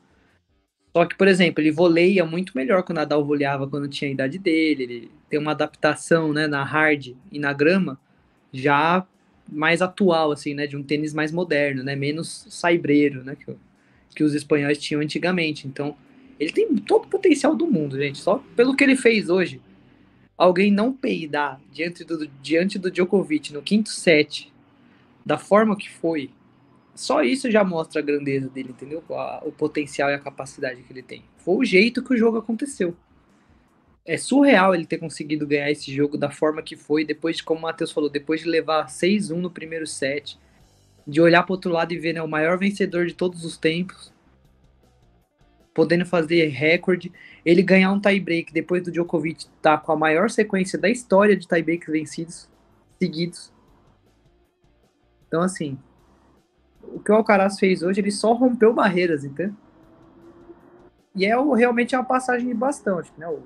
Só 0.97 1.05
que, 1.05 1.15
por 1.15 1.29
exemplo, 1.29 1.61
ele 1.63 1.71
voleia 1.71 2.25
muito 2.25 2.57
melhor 2.57 2.83
que 2.83 2.91
o 2.91 2.95
Nadal 2.95 3.23
voleava 3.23 3.69
quando 3.69 3.87
tinha 3.87 4.09
a 4.09 4.15
idade 4.15 4.39
dele. 4.39 4.83
Ele 4.83 5.11
tem 5.29 5.39
uma 5.39 5.51
adaptação, 5.51 6.33
né, 6.33 6.47
na 6.47 6.65
hard 6.65 7.15
e 7.31 7.39
na 7.39 7.53
grama 7.53 8.01
já 8.51 9.07
mais 9.47 9.83
atual, 9.83 10.33
assim, 10.33 10.55
né, 10.55 10.67
de 10.67 10.77
um 10.77 10.83
tênis 10.83 11.13
mais 11.13 11.31
moderno, 11.31 11.83
né, 11.83 11.95
menos 11.95 12.47
saibreiro, 12.49 13.23
né, 13.23 13.37
que, 13.37 13.55
que 14.15 14.25
os 14.25 14.35
espanhóis 14.35 14.79
tinham 14.79 15.03
antigamente. 15.03 15.69
Então, 15.69 15.95
ele 16.41 16.53
tem 16.53 16.75
todo 16.77 17.05
o 17.05 17.09
potencial 17.09 17.55
do 17.55 17.67
mundo, 17.67 17.99
gente. 17.99 18.19
Só 18.19 18.43
pelo 18.57 18.75
que 18.75 18.83
ele 18.83 18.97
fez 18.97 19.29
hoje, 19.29 19.61
alguém 20.37 20.71
não 20.71 20.93
peidar 20.93 21.61
diante 21.73 22.05
do, 22.05 22.27
diante 22.43 22.79
do 22.79 22.91
Djokovic 22.91 23.53
no 23.53 23.63
quinto 23.63 23.91
set, 23.91 24.53
da 25.25 25.39
forma 25.39 25.77
que 25.77 25.91
foi, 25.91 26.31
só 26.97 27.23
isso 27.23 27.51
já 27.51 27.63
mostra 27.63 28.01
a 28.01 28.05
grandeza 28.05 28.49
dele, 28.49 28.71
entendeu? 28.71 29.05
O, 29.09 29.53
potencial 29.53 30.11
e 30.11 30.15
a 30.15 30.19
capacidade 30.19 30.83
que 30.83 30.93
ele 30.93 31.03
tem. 31.03 31.23
Foi 31.37 31.57
o 31.57 31.65
jeito 31.65 32.03
que 32.03 32.15
o 32.15 32.17
jogo 32.17 32.39
aconteceu. 32.39 32.97
É 34.05 34.17
surreal 34.17 34.75
ele 34.75 34.87
ter 34.87 34.99
conseguido 34.99 35.47
ganhar 35.47 35.71
esse 35.71 35.93
jogo 35.95 36.17
da 36.17 36.31
forma 36.31 36.63
que 36.63 36.75
foi, 36.75 37.05
depois 37.05 37.37
de, 37.37 37.43
como 37.43 37.61
o 37.61 37.63
Matheus 37.65 37.93
falou, 37.93 38.09
depois 38.09 38.41
de 38.41 38.49
levar 38.49 38.87
6-1 38.87 39.37
no 39.37 39.51
primeiro 39.51 39.87
set, 39.87 40.39
de 41.07 41.21
olhar 41.21 41.43
para 41.43 41.53
outro 41.53 41.71
lado 41.71 41.93
e 41.93 41.99
ver 41.99 42.15
né, 42.15 42.23
o 42.23 42.29
maior 42.29 42.57
vencedor 42.57 43.07
de 43.07 43.15
todos 43.15 43.45
os 43.45 43.59
tempos, 43.59 44.13
podendo 45.77 46.07
fazer 46.07 46.47
recorde, 46.47 47.13
ele 47.45 47.63
ganhar 47.63 47.93
um 47.93 48.01
tie-break 48.01 48.51
depois 48.51 48.83
do 48.83 48.91
Djokovic 48.91 49.47
tá 49.61 49.77
com 49.77 49.93
a 49.93 49.97
maior 49.97 50.31
sequência 50.31 50.79
da 50.79 50.89
história 50.89 51.37
de 51.37 51.47
tie-breaks 51.47 51.93
vencidos 51.93 52.49
seguidos. 52.99 53.53
Então, 55.29 55.43
assim, 55.43 55.79
o 56.83 56.99
que 56.99 57.13
o 57.13 57.15
Alcaraz 57.15 57.59
fez 57.59 57.83
hoje, 57.83 58.01
ele 58.01 58.11
só 58.11 58.33
rompeu 58.33 58.73
barreiras, 58.73 59.23
entendeu? 59.23 59.55
E 61.15 61.27
é 61.27 61.37
realmente 61.55 61.95
é 61.95 61.99
uma 61.99 62.05
passagem 62.05 62.49
de 62.49 62.55
bastão, 62.55 63.03
né? 63.19 63.37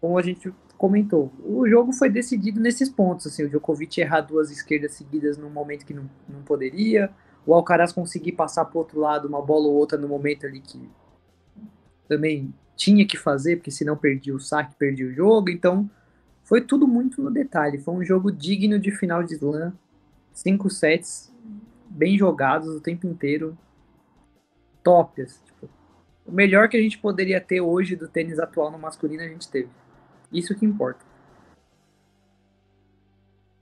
Como 0.00 0.16
a 0.16 0.22
gente 0.22 0.50
comentou, 0.78 1.30
o 1.44 1.68
jogo 1.68 1.92
foi 1.92 2.08
decidido 2.08 2.58
nesses 2.58 2.88
pontos, 2.88 3.26
assim, 3.26 3.44
o 3.44 3.50
Djokovic 3.50 4.00
errar 4.00 4.22
duas 4.22 4.50
esquerdas 4.50 4.92
seguidas 4.92 5.36
num 5.36 5.50
momento 5.50 5.84
que 5.84 5.92
não, 5.92 6.08
não 6.26 6.40
poderia, 6.42 7.10
o 7.44 7.52
Alcaraz 7.52 7.92
conseguir 7.92 8.32
passar 8.32 8.64
pro 8.64 8.78
outro 8.78 8.98
lado 8.98 9.28
uma 9.28 9.42
bola 9.42 9.66
ou 9.66 9.74
outra 9.74 9.98
no 9.98 10.08
momento 10.08 10.46
ali 10.46 10.60
que 10.60 10.88
também 12.08 12.52
tinha 12.76 13.06
que 13.06 13.16
fazer, 13.16 13.56
porque 13.56 13.70
senão 13.70 13.96
perdia 13.96 14.34
o 14.34 14.40
saque, 14.40 14.74
perdia 14.76 15.06
o 15.06 15.12
jogo. 15.12 15.50
Então, 15.50 15.88
foi 16.42 16.60
tudo 16.60 16.86
muito 16.86 17.22
no 17.22 17.30
detalhe. 17.30 17.78
Foi 17.78 17.94
um 17.94 18.04
jogo 18.04 18.30
digno 18.30 18.78
de 18.78 18.90
final 18.90 19.22
de 19.22 19.34
slam. 19.34 19.72
Cinco 20.32 20.68
sets 20.68 21.32
bem 21.88 22.18
jogados 22.18 22.68
o 22.68 22.80
tempo 22.80 23.06
inteiro. 23.06 23.56
Top. 24.82 25.20
Assim, 25.22 25.40
tipo, 25.44 25.68
o 26.26 26.32
melhor 26.32 26.68
que 26.68 26.76
a 26.76 26.80
gente 26.80 26.98
poderia 26.98 27.40
ter 27.40 27.60
hoje 27.60 27.96
do 27.96 28.08
tênis 28.08 28.38
atual 28.38 28.70
no 28.70 28.78
masculino 28.78 29.22
a 29.22 29.28
gente 29.28 29.48
teve. 29.48 29.70
Isso 30.32 30.54
que 30.54 30.66
importa. 30.66 31.04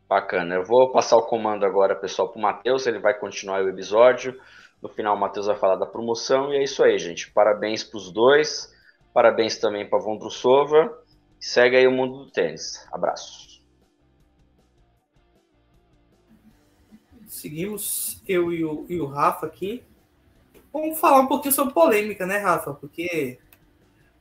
Bacana. 0.09 0.57
Eu 0.57 0.65
vou 0.65 0.91
passar 0.91 1.17
o 1.17 1.23
comando 1.23 1.65
agora, 1.65 1.95
pessoal, 1.95 2.29
para 2.29 2.39
o 2.39 2.43
Matheus. 2.43 2.87
Ele 2.87 2.99
vai 2.99 3.15
continuar 3.15 3.63
o 3.63 3.69
episódio. 3.69 4.39
No 4.83 4.88
final, 4.88 5.16
o 5.16 5.21
Matheus 5.21 5.47
vai 5.47 5.57
falar 5.57 5.77
da 5.77 5.87
promoção. 5.87 6.53
E 6.53 6.57
é 6.57 6.64
isso 6.64 6.83
aí, 6.83 6.99
gente. 6.99 7.31
Parabéns 7.31 7.85
para 7.85 7.99
os 7.99 8.11
dois. 8.11 8.75
Parabéns 9.14 9.57
também 9.57 9.88
para 9.88 9.99
Vondrusova. 9.99 10.99
Segue 11.38 11.77
aí 11.77 11.87
o 11.87 11.92
mundo 11.92 12.25
do 12.25 12.31
tênis. 12.31 12.85
Abraço. 12.90 13.62
Seguimos 17.29 18.21
eu 18.29 18.53
e 18.53 18.64
o, 18.64 18.85
e 18.88 19.01
o 19.01 19.07
Rafa 19.07 19.47
aqui. 19.47 19.85
Vamos 20.73 20.99
falar 20.99 21.21
um 21.21 21.27
pouquinho 21.27 21.55
sobre 21.55 21.73
polêmica, 21.73 22.27
né, 22.27 22.38
Rafa? 22.38 22.75
Porque 22.75 23.38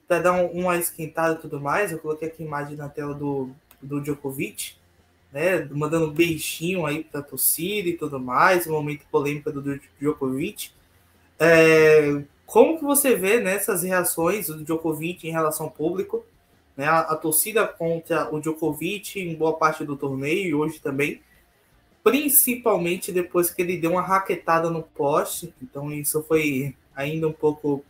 para 0.07 0.19
dar 0.19 0.33
um, 0.33 0.47
uma 0.47 0.77
esquentada 0.77 1.35
e 1.35 1.41
tudo 1.41 1.59
mais, 1.59 1.91
eu 1.91 1.99
coloquei 1.99 2.27
aqui 2.27 2.43
a 2.43 2.45
imagem 2.45 2.75
na 2.75 2.89
tela 2.89 3.13
do, 3.13 3.49
do 3.81 4.01
Djokovic, 4.01 4.75
né? 5.31 5.67
Mandando 5.71 6.11
beijinho 6.11 6.85
aí 6.85 7.03
para 7.03 7.21
a 7.21 7.23
torcida 7.23 7.89
e 7.89 7.97
tudo 7.97 8.19
mais, 8.19 8.65
o 8.65 8.71
momento 8.71 9.05
polêmico 9.11 9.51
do 9.51 9.79
Djokovic. 9.99 10.71
É, 11.39 12.21
como 12.45 12.77
que 12.77 12.83
você 12.83 13.15
vê 13.15 13.39
nessas 13.39 13.83
reações 13.83 14.47
do 14.47 14.63
Djokovic 14.63 15.27
em 15.27 15.31
relação 15.31 15.67
ao 15.67 15.71
público? 15.71 16.25
Né? 16.75 16.85
A, 16.85 16.99
a, 16.99 17.15
torcida 17.15 17.65
contra 17.65 18.33
o 18.33 18.39
Djokovic 18.39 19.19
em 19.19 19.35
boa 19.35 19.53
parte 19.53 19.85
do 19.85 19.95
torneio 19.95 20.47
e 20.47 20.53
hoje 20.53 20.79
também, 20.79 21.21
principalmente 22.03 23.11
depois 23.11 23.49
que 23.49 23.61
ele 23.61 23.77
deu 23.77 23.91
uma 23.91 24.01
raquetada 24.01 24.69
no 24.69 24.83
poste, 24.83 25.53
então 25.61 25.91
isso 25.91 26.23
foi 26.23 26.75
ainda 26.95 27.27
um 27.27 27.33
pouco 27.33 27.83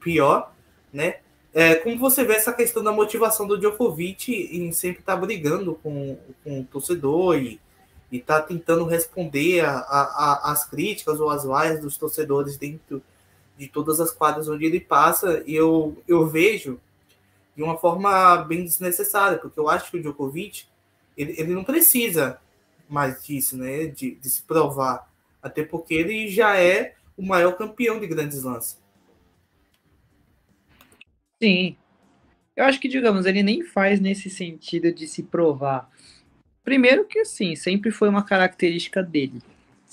pior, 0.00 0.52
né? 0.92 1.16
É, 1.58 1.74
como 1.76 1.96
você 1.96 2.22
vê 2.22 2.34
essa 2.34 2.52
questão 2.52 2.84
da 2.84 2.92
motivação 2.92 3.46
do 3.46 3.56
Djokovic 3.56 4.30
em 4.30 4.70
sempre 4.72 5.00
estar 5.00 5.14
tá 5.14 5.18
brigando 5.18 5.76
com, 5.82 6.18
com 6.44 6.60
o 6.60 6.64
torcedor 6.64 7.38
e 7.38 7.58
está 8.12 8.42
tentando 8.42 8.84
responder 8.84 9.64
às 9.64 10.68
críticas 10.68 11.18
ou 11.18 11.30
às 11.30 11.44
vaias 11.44 11.80
dos 11.80 11.96
torcedores 11.96 12.58
dentro 12.58 13.02
de 13.56 13.68
todas 13.68 14.00
as 14.00 14.12
quadras 14.12 14.50
onde 14.50 14.66
ele 14.66 14.78
passa, 14.78 15.42
e 15.46 15.54
eu, 15.54 15.96
eu 16.06 16.26
vejo 16.26 16.78
de 17.56 17.62
uma 17.62 17.78
forma 17.78 18.36
bem 18.44 18.62
desnecessária, 18.62 19.38
porque 19.38 19.58
eu 19.58 19.66
acho 19.66 19.90
que 19.90 19.96
o 19.96 20.02
Djokovic 20.02 20.66
ele, 21.16 21.36
ele 21.38 21.54
não 21.54 21.64
precisa 21.64 22.38
mais 22.86 23.24
disso, 23.24 23.56
né? 23.56 23.86
De, 23.86 24.16
de 24.16 24.28
se 24.28 24.42
provar. 24.42 25.10
Até 25.42 25.64
porque 25.64 25.94
ele 25.94 26.28
já 26.28 26.60
é 26.60 26.96
o 27.16 27.24
maior 27.24 27.52
campeão 27.52 27.98
de 27.98 28.06
grandes 28.06 28.42
lances. 28.42 28.78
Sim. 31.42 31.76
Eu 32.56 32.64
acho 32.64 32.80
que, 32.80 32.88
digamos, 32.88 33.26
ele 33.26 33.42
nem 33.42 33.62
faz 33.62 34.00
nesse 34.00 34.30
sentido 34.30 34.92
de 34.92 35.06
se 35.06 35.22
provar. 35.22 35.90
Primeiro 36.64 37.04
que, 37.04 37.20
assim, 37.20 37.54
sempre 37.54 37.90
foi 37.90 38.08
uma 38.08 38.24
característica 38.24 39.02
dele. 39.02 39.42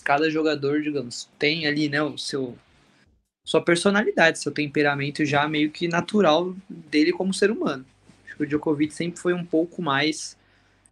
Cada 0.04 0.30
jogador, 0.30 0.82
digamos, 0.82 1.30
tem 1.38 1.68
ali, 1.68 1.90
né, 1.90 2.02
o 2.02 2.18
seu 2.18 2.58
sua 3.46 3.62
personalidade, 3.62 4.40
seu 4.40 4.54
temperamento 4.54 5.26
já 5.26 5.46
meio 5.50 5.70
que 5.70 5.88
natural 5.88 6.56
dele 6.70 7.12
como 7.12 7.34
ser 7.34 7.52
humano. 7.52 7.86
Acho 8.26 8.38
que 8.38 8.44
o 8.44 8.48
Djokovic 8.48 8.94
sempre 8.94 9.20
foi 9.20 9.34
um 9.34 9.46
pouco 9.46 9.82
mais 9.82 10.38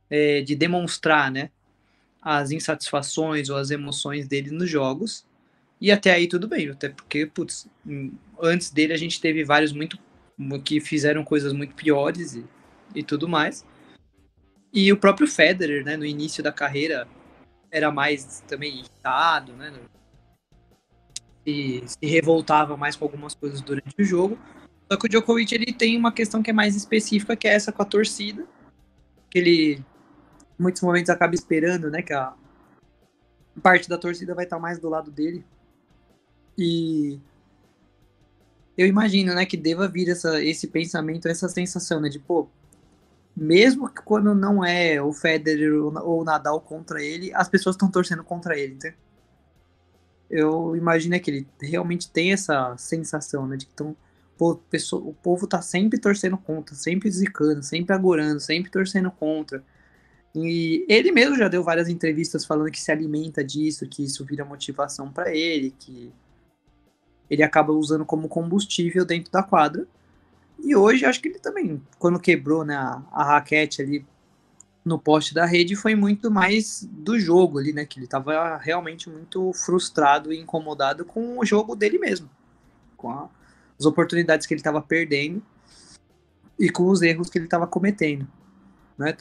é, 0.10 0.42
de 0.42 0.54
demonstrar, 0.54 1.32
né, 1.32 1.50
as 2.22 2.52
insatisfações 2.52 3.50
ou 3.50 3.58
as 3.58 3.72
emoções 3.72 4.28
dele 4.28 4.52
nos 4.52 4.70
jogos. 4.70 5.26
E 5.80 5.92
até 5.92 6.12
aí 6.12 6.28
tudo 6.28 6.48
bem, 6.48 6.70
até 6.70 6.90
porque, 6.90 7.26
putz, 7.26 7.68
antes 8.40 8.70
dele 8.70 8.94
a 8.94 8.98
gente 8.98 9.22
teve 9.22 9.44
vários 9.46 9.72
muito 9.72 9.98
que 10.63 10.80
fizeram 10.80 11.23
coisas 11.23 11.54
muito 11.54 11.75
piores 11.75 12.36
e, 12.36 12.45
e 12.95 13.04
tudo 13.04 13.27
mais. 13.27 13.65
E 14.73 14.91
o 14.91 14.97
próprio 14.97 15.27
Federer, 15.27 15.84
né, 15.84 15.97
no 15.97 16.06
início 16.06 16.43
da 16.43 16.51
carreira, 16.51 17.08
era 17.69 17.91
mais 17.91 18.41
também 18.47 18.80
irritado, 18.80 19.54
né, 19.54 19.73
se, 21.45 21.84
se 21.86 22.06
revoltava 22.06 22.77
mais 22.77 22.95
com 22.95 23.06
algumas 23.06 23.36
coisas 23.36 23.62
durante 23.62 23.93
o 23.99 24.04
jogo. 24.04 24.39
Só 24.89 24.97
que 24.97 25.06
o 25.06 25.10
Djokovic 25.10 25.54
ele 25.54 25.73
tem 25.73 25.97
uma 25.97 26.12
questão 26.12 26.41
que 26.41 26.49
é 26.49 26.54
mais 26.54 26.75
específica, 26.75 27.36
que 27.36 27.47
é 27.47 27.54
essa 27.54 27.71
com 27.71 27.82
a 27.82 27.86
torcida, 27.86 28.45
que 29.30 29.39
ele 29.39 29.84
em 30.60 30.63
muitos 30.63 30.82
momentos 30.82 31.10
acaba 31.10 31.34
esperando, 31.34 31.89
né, 31.89 32.01
que 32.01 32.13
a 32.13 32.34
parte 33.62 33.89
da 33.89 33.97
torcida 33.97 34.36
vai 34.36 34.43
estar 34.45 34.60
mais 34.60 34.80
do 34.80 34.89
lado 34.89 35.12
dele. 35.12 35.43
E 36.58 37.19
eu 38.82 38.88
imagino, 38.88 39.34
né, 39.34 39.46
que 39.46 39.58
deva 39.58 39.88
vir 39.88 40.10
essa, 40.10 40.44
esse 40.44 40.67
pensamento, 40.67 41.28
essa 41.28 41.48
sensação, 41.48 42.00
né, 42.02 42.10
de 42.10 42.20
pô, 42.20 42.48
mesmo 43.36 43.89
que 43.89 44.02
quando 44.02 44.36
não 44.36 44.63
é 44.63 45.02
o 45.02 45.13
Federer 45.13 45.74
ou 45.74 46.22
o 46.22 46.24
Nadal 46.24 46.60
contra 46.62 47.02
ele, 47.02 47.34
as 47.34 47.48
pessoas 47.48 47.76
estão 47.76 47.89
torcendo 47.89 48.24
contra 48.24 48.58
ele, 48.58 48.74
entendeu? 48.74 48.98
eu 50.32 50.76
imagino 50.78 51.20
que 51.20 51.30
ele 51.30 51.48
realmente 51.62 52.10
tem 52.10 52.32
essa 52.32 52.76
sensação, 52.78 53.46
né, 53.46 53.58
de 53.58 53.65
que 53.65 53.74
tão, 53.74 53.96
pô, 54.38 54.56
pessoa, 54.56 55.04
o 55.04 55.13
povo 55.13 55.46
tá 55.46 55.62
sempre 55.62 56.00
torcendo 56.00 56.38
contra, 56.38 56.74
sempre 56.74 57.12
zicando, 57.12 57.62
sempre 57.62 57.94
agorando, 57.94 58.39
sempre 58.39 58.72
torcendo 58.72 59.12
contra. 59.12 59.62
E 60.34 60.86
ele 60.88 61.12
mesmo 61.12 61.36
já 61.36 61.50
deu 61.50 61.62
várias 61.62 61.89
entrevistas 61.89 62.46
falando 62.46 62.72
que 62.72 62.80
se 62.80 62.91
alimenta 62.91 63.44
disso, 63.44 63.86
que 63.86 64.06
isso 64.06 64.24
vira 64.24 64.46
motivação 64.46 65.12
para 65.12 65.36
ele, 65.36 65.76
que 65.78 66.13
ele 67.32 67.44
acaba 67.44 67.72
usando 67.72 68.06
como 68.06 68.28
combustível 68.28 69.06
dentro 69.06 69.32
da 69.32 69.41
quadra. 69.41 69.88
E 70.60 70.76
hoje 70.76 71.06
acho 71.06 71.22
que 71.22 71.30
ele 71.30 71.39
também, 71.39 71.82
quando 71.98 72.20
quebrou 72.20 72.65
né, 72.65 72.76
a, 72.76 73.02
a 73.10 73.24
raquete 73.24 73.82
ali 73.82 74.06
no 74.84 75.00
poste 75.00 75.34
da 75.34 75.46
rede 75.46 75.74
foi 75.78 75.96
muito 75.96 76.30
mais 76.30 76.86
do 76.91 77.17
jogo 77.17 77.58
ali, 77.58 77.72
né? 77.72 77.86
Que 77.86 78.00
ele 78.00 78.06
estava 78.06 78.58
realmente 78.58 79.10
muito 79.10 79.54
frustrado 79.54 80.34
e 80.34 80.39
incomodado 80.39 81.06
com 81.06 81.39
o 81.39 81.46
jogo 81.46 81.74
dele 81.74 81.98
mesmo, 81.98 82.30
com 82.98 83.10
a, 83.10 83.30
as 83.80 83.86
oportunidades 83.86 84.46
que 84.46 84.54
ele 84.54 84.60
estava 84.60 84.82
perdendo 84.82 85.41
e 86.60 86.70
com 86.70 86.89
os 86.89 87.02
erros 87.02 87.30
que 87.30 87.38
ele 87.38 87.46
estava 87.46 87.65
cometendo, 87.65 88.28
né? 88.98 89.15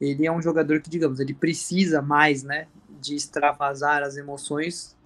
Ele 0.00 0.26
é 0.26 0.32
um 0.32 0.42
jogador 0.42 0.80
que, 0.80 0.90
digamos, 0.90 1.20
ele 1.20 1.34
precisa 1.34 2.02
mais, 2.02 2.42
né? 2.42 2.66
De 3.00 3.14
extravasar 3.14 4.02
as 4.02 4.16
emoções, 4.16 4.96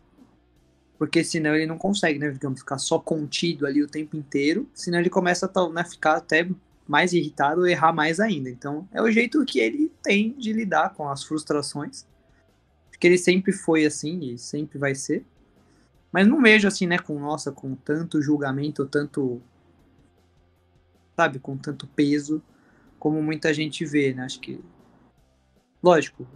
porque 0.98 1.22
senão 1.22 1.54
ele 1.54 1.66
não 1.66 1.78
consegue, 1.78 2.18
né? 2.18 2.30
Digamos, 2.30 2.60
ficar 2.60 2.78
só 2.78 2.98
contido 2.98 3.66
ali 3.66 3.82
o 3.82 3.88
tempo 3.88 4.16
inteiro, 4.16 4.68
senão 4.74 4.98
ele 4.98 5.10
começa 5.10 5.50
a 5.52 5.68
né, 5.68 5.84
ficar 5.84 6.16
até 6.16 6.48
mais 6.88 7.12
irritado, 7.12 7.66
errar 7.66 7.92
mais 7.92 8.20
ainda. 8.20 8.48
Então, 8.48 8.88
é 8.92 9.02
o 9.02 9.10
jeito 9.10 9.44
que 9.44 9.58
ele 9.58 9.92
tem 10.02 10.32
de 10.32 10.52
lidar 10.52 10.94
com 10.94 11.08
as 11.08 11.22
frustrações. 11.24 12.06
Porque 12.90 13.06
ele 13.06 13.18
sempre 13.18 13.52
foi 13.52 13.84
assim 13.84 14.32
e 14.32 14.38
sempre 14.38 14.78
vai 14.78 14.94
ser. 14.94 15.24
Mas 16.10 16.26
não 16.26 16.40
vejo 16.40 16.66
assim, 16.66 16.86
né, 16.86 16.98
com 16.98 17.18
nossa, 17.18 17.52
com 17.52 17.74
tanto 17.74 18.22
julgamento, 18.22 18.86
tanto 18.86 19.42
sabe, 21.14 21.38
com 21.38 21.56
tanto 21.56 21.86
peso 21.86 22.42
como 22.98 23.22
muita 23.22 23.52
gente 23.52 23.84
vê, 23.84 24.14
né? 24.14 24.24
Acho 24.24 24.40
que 24.40 24.60
lógico, 25.82 26.26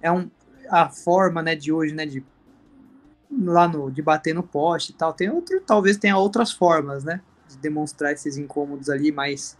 é 0.00 0.10
um 0.10 0.30
a 0.68 0.88
forma, 0.88 1.42
né, 1.42 1.54
de 1.54 1.72
hoje, 1.72 1.94
né, 1.94 2.06
de 2.06 2.24
lá 3.40 3.66
no 3.66 3.90
de 3.90 4.02
bater 4.02 4.34
no 4.34 4.42
poste 4.42 4.92
e 4.92 4.94
tal. 4.94 5.12
Tem 5.12 5.30
outro, 5.30 5.60
talvez 5.60 5.96
tenha 5.96 6.16
outras 6.16 6.52
formas, 6.52 7.04
né, 7.04 7.20
de 7.48 7.56
demonstrar 7.58 8.12
esses 8.12 8.36
incômodos 8.36 8.90
ali 8.90 9.10
mais 9.12 9.56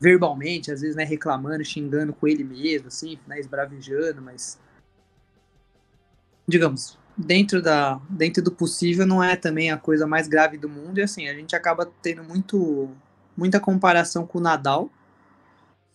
verbalmente, 0.00 0.70
às 0.70 0.80
vezes, 0.80 0.96
né, 0.96 1.04
reclamando, 1.04 1.64
xingando 1.64 2.12
com 2.12 2.26
ele 2.26 2.44
mesmo, 2.44 2.88
assim, 2.88 3.18
né, 3.26 3.38
esbravejando, 3.38 4.20
mas 4.20 4.58
digamos, 6.46 6.98
dentro 7.16 7.62
da 7.62 8.00
dentro 8.08 8.42
do 8.42 8.50
possível 8.50 9.06
não 9.06 9.22
é 9.22 9.36
também 9.36 9.70
a 9.70 9.78
coisa 9.78 10.06
mais 10.06 10.28
grave 10.28 10.58
do 10.58 10.68
mundo 10.68 10.98
e 10.98 11.02
assim, 11.02 11.28
a 11.28 11.34
gente 11.34 11.56
acaba 11.56 11.90
tendo 12.02 12.22
muito 12.24 12.90
muita 13.36 13.60
comparação 13.60 14.26
com 14.26 14.38
o 14.38 14.42
Nadal. 14.42 14.90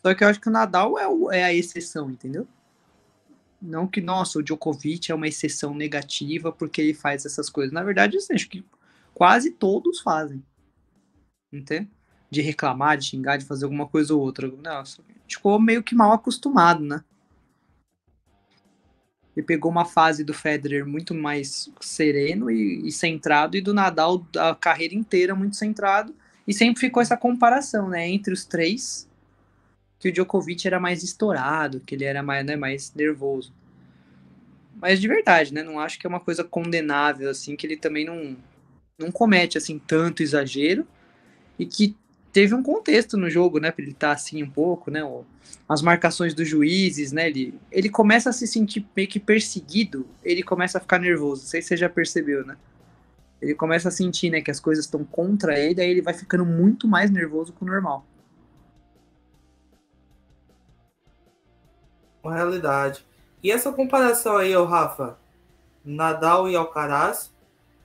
Só 0.01 0.13
que 0.13 0.23
eu 0.23 0.27
acho 0.27 0.39
que 0.39 0.47
o 0.47 0.51
Nadal 0.51 0.97
é, 0.97 1.07
o, 1.07 1.31
é 1.31 1.43
a 1.43 1.53
exceção, 1.53 2.09
entendeu? 2.09 2.47
Não 3.61 3.87
que, 3.87 4.01
nossa, 4.01 4.39
o 4.39 4.43
Djokovic 4.43 5.11
é 5.11 5.15
uma 5.15 5.27
exceção 5.27 5.73
negativa 5.73 6.51
porque 6.51 6.81
ele 6.81 6.93
faz 6.93 7.25
essas 7.25 7.49
coisas. 7.49 7.73
Na 7.73 7.83
verdade, 7.83 8.17
assim, 8.17 8.33
acho 8.33 8.49
que 8.49 8.63
quase 9.13 9.51
todos 9.51 9.99
fazem. 9.99 10.43
Entende? 11.51 11.89
de 12.29 12.41
reclamar, 12.41 12.97
de 12.97 13.05
xingar, 13.05 13.37
de 13.37 13.45
fazer 13.45 13.65
alguma 13.65 13.87
coisa 13.87 14.13
ou 14.13 14.21
outra. 14.21 14.47
Nossa, 14.47 15.01
ficou 15.27 15.59
meio 15.59 15.81
que 15.81 15.95
mal 15.95 16.11
acostumado, 16.13 16.83
né? 16.83 17.03
Ele 19.35 19.45
pegou 19.45 19.71
uma 19.71 19.85
fase 19.85 20.23
do 20.23 20.33
Federer 20.33 20.85
muito 20.85 21.13
mais 21.13 21.71
sereno 21.79 22.51
e, 22.51 22.87
e 22.87 22.91
centrado, 22.91 23.55
e 23.55 23.61
do 23.61 23.73
Nadal 23.73 24.25
a 24.37 24.53
carreira 24.53 24.93
inteira 24.93 25.33
muito 25.33 25.55
centrado. 25.55 26.13
E 26.47 26.53
sempre 26.53 26.79
ficou 26.79 27.01
essa 27.01 27.15
comparação, 27.15 27.89
né, 27.89 28.09
entre 28.09 28.33
os 28.33 28.43
três, 28.43 29.07
que 29.99 30.09
o 30.09 30.11
Djokovic 30.11 30.65
era 30.65 30.79
mais 30.79 31.03
estourado, 31.03 31.81
que 31.81 31.93
ele 31.93 32.05
era 32.05 32.23
mais, 32.23 32.45
né, 32.45 32.55
mais 32.55 32.93
nervoso. 32.95 33.53
Mas 34.81 35.01
de 35.01 35.07
verdade, 35.07 35.53
né, 35.53 35.61
não 35.61 35.77
acho 35.77 35.99
que 35.99 36.07
é 36.07 36.09
uma 36.09 36.21
coisa 36.21 36.43
condenável, 36.43 37.29
assim, 37.29 37.55
que 37.55 37.67
ele 37.67 37.75
também 37.75 38.05
não, 38.05 38.37
não 38.97 39.11
comete, 39.11 39.57
assim, 39.57 39.77
tanto 39.77 40.23
exagero, 40.23 40.87
e 41.57 41.65
que 41.65 41.97
teve 42.31 42.55
um 42.55 42.63
contexto 42.63 43.17
no 43.17 43.29
jogo, 43.29 43.59
né, 43.59 43.71
para 43.71 43.83
ele 43.83 43.91
estar 43.91 44.07
tá 44.07 44.13
assim 44.13 44.41
um 44.41 44.49
pouco, 44.49 44.89
né, 44.89 45.01
as 45.67 45.81
marcações 45.81 46.33
dos 46.33 46.47
juízes, 46.47 47.11
né, 47.11 47.27
ele, 47.27 47.53
ele 47.69 47.89
começa 47.89 48.29
a 48.29 48.33
se 48.33 48.47
sentir 48.47 48.87
meio 48.95 49.07
que 49.07 49.19
perseguido, 49.19 50.07
ele 50.23 50.43
começa 50.43 50.77
a 50.77 50.81
ficar 50.81 50.99
nervoso, 50.99 51.41
não 51.41 51.49
sei 51.49 51.61
se 51.61 51.69
você 51.69 51.77
já 51.77 51.89
percebeu, 51.89 52.45
né, 52.45 52.55
ele 53.41 53.55
começa 53.55 53.89
a 53.89 53.91
sentir, 53.91 54.29
né, 54.29 54.41
que 54.41 54.51
as 54.51 54.61
coisas 54.61 54.85
estão 54.85 55.03
contra 55.03 55.59
ele, 55.59 55.81
aí 55.81 55.89
ele 55.89 56.01
vai 56.01 56.13
ficando 56.13 56.45
muito 56.45 56.87
mais 56.87 57.11
nervoso 57.11 57.51
que 57.51 57.63
o 57.63 57.65
normal. 57.65 58.05
Uma 62.23 62.35
realidade. 62.35 63.05
E 63.41 63.51
essa 63.51 63.71
comparação 63.71 64.37
aí, 64.37 64.55
o 64.55 64.65
Rafa, 64.65 65.17
Nadal 65.83 66.49
e 66.49 66.55
Alcaraz, 66.55 67.31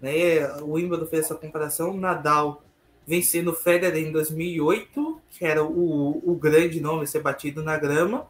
né, 0.00 0.46
o 0.60 0.72
Wimbledon 0.72 1.06
fez 1.06 1.24
essa 1.24 1.34
comparação, 1.34 1.96
Nadal 1.96 2.62
vencendo 3.06 3.52
Federer 3.52 4.02
em 4.02 4.10
2008, 4.10 5.20
que 5.30 5.44
era 5.44 5.62
o, 5.62 6.22
o 6.24 6.34
grande 6.34 6.80
nome 6.80 7.04
a 7.04 7.06
ser 7.06 7.20
batido 7.20 7.62
na 7.62 7.76
grama, 7.76 8.26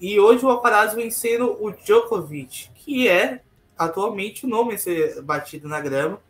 e 0.00 0.18
hoje 0.18 0.44
o 0.44 0.50
Alcaraz 0.50 0.94
vencendo 0.94 1.56
o 1.62 1.70
Djokovic, 1.70 2.70
que 2.74 3.08
é 3.08 3.40
atualmente 3.78 4.46
o 4.46 4.48
nome 4.48 4.74
a 4.74 4.78
ser 4.78 5.22
batido 5.22 5.68
na 5.68 5.80
grama, 5.80 6.20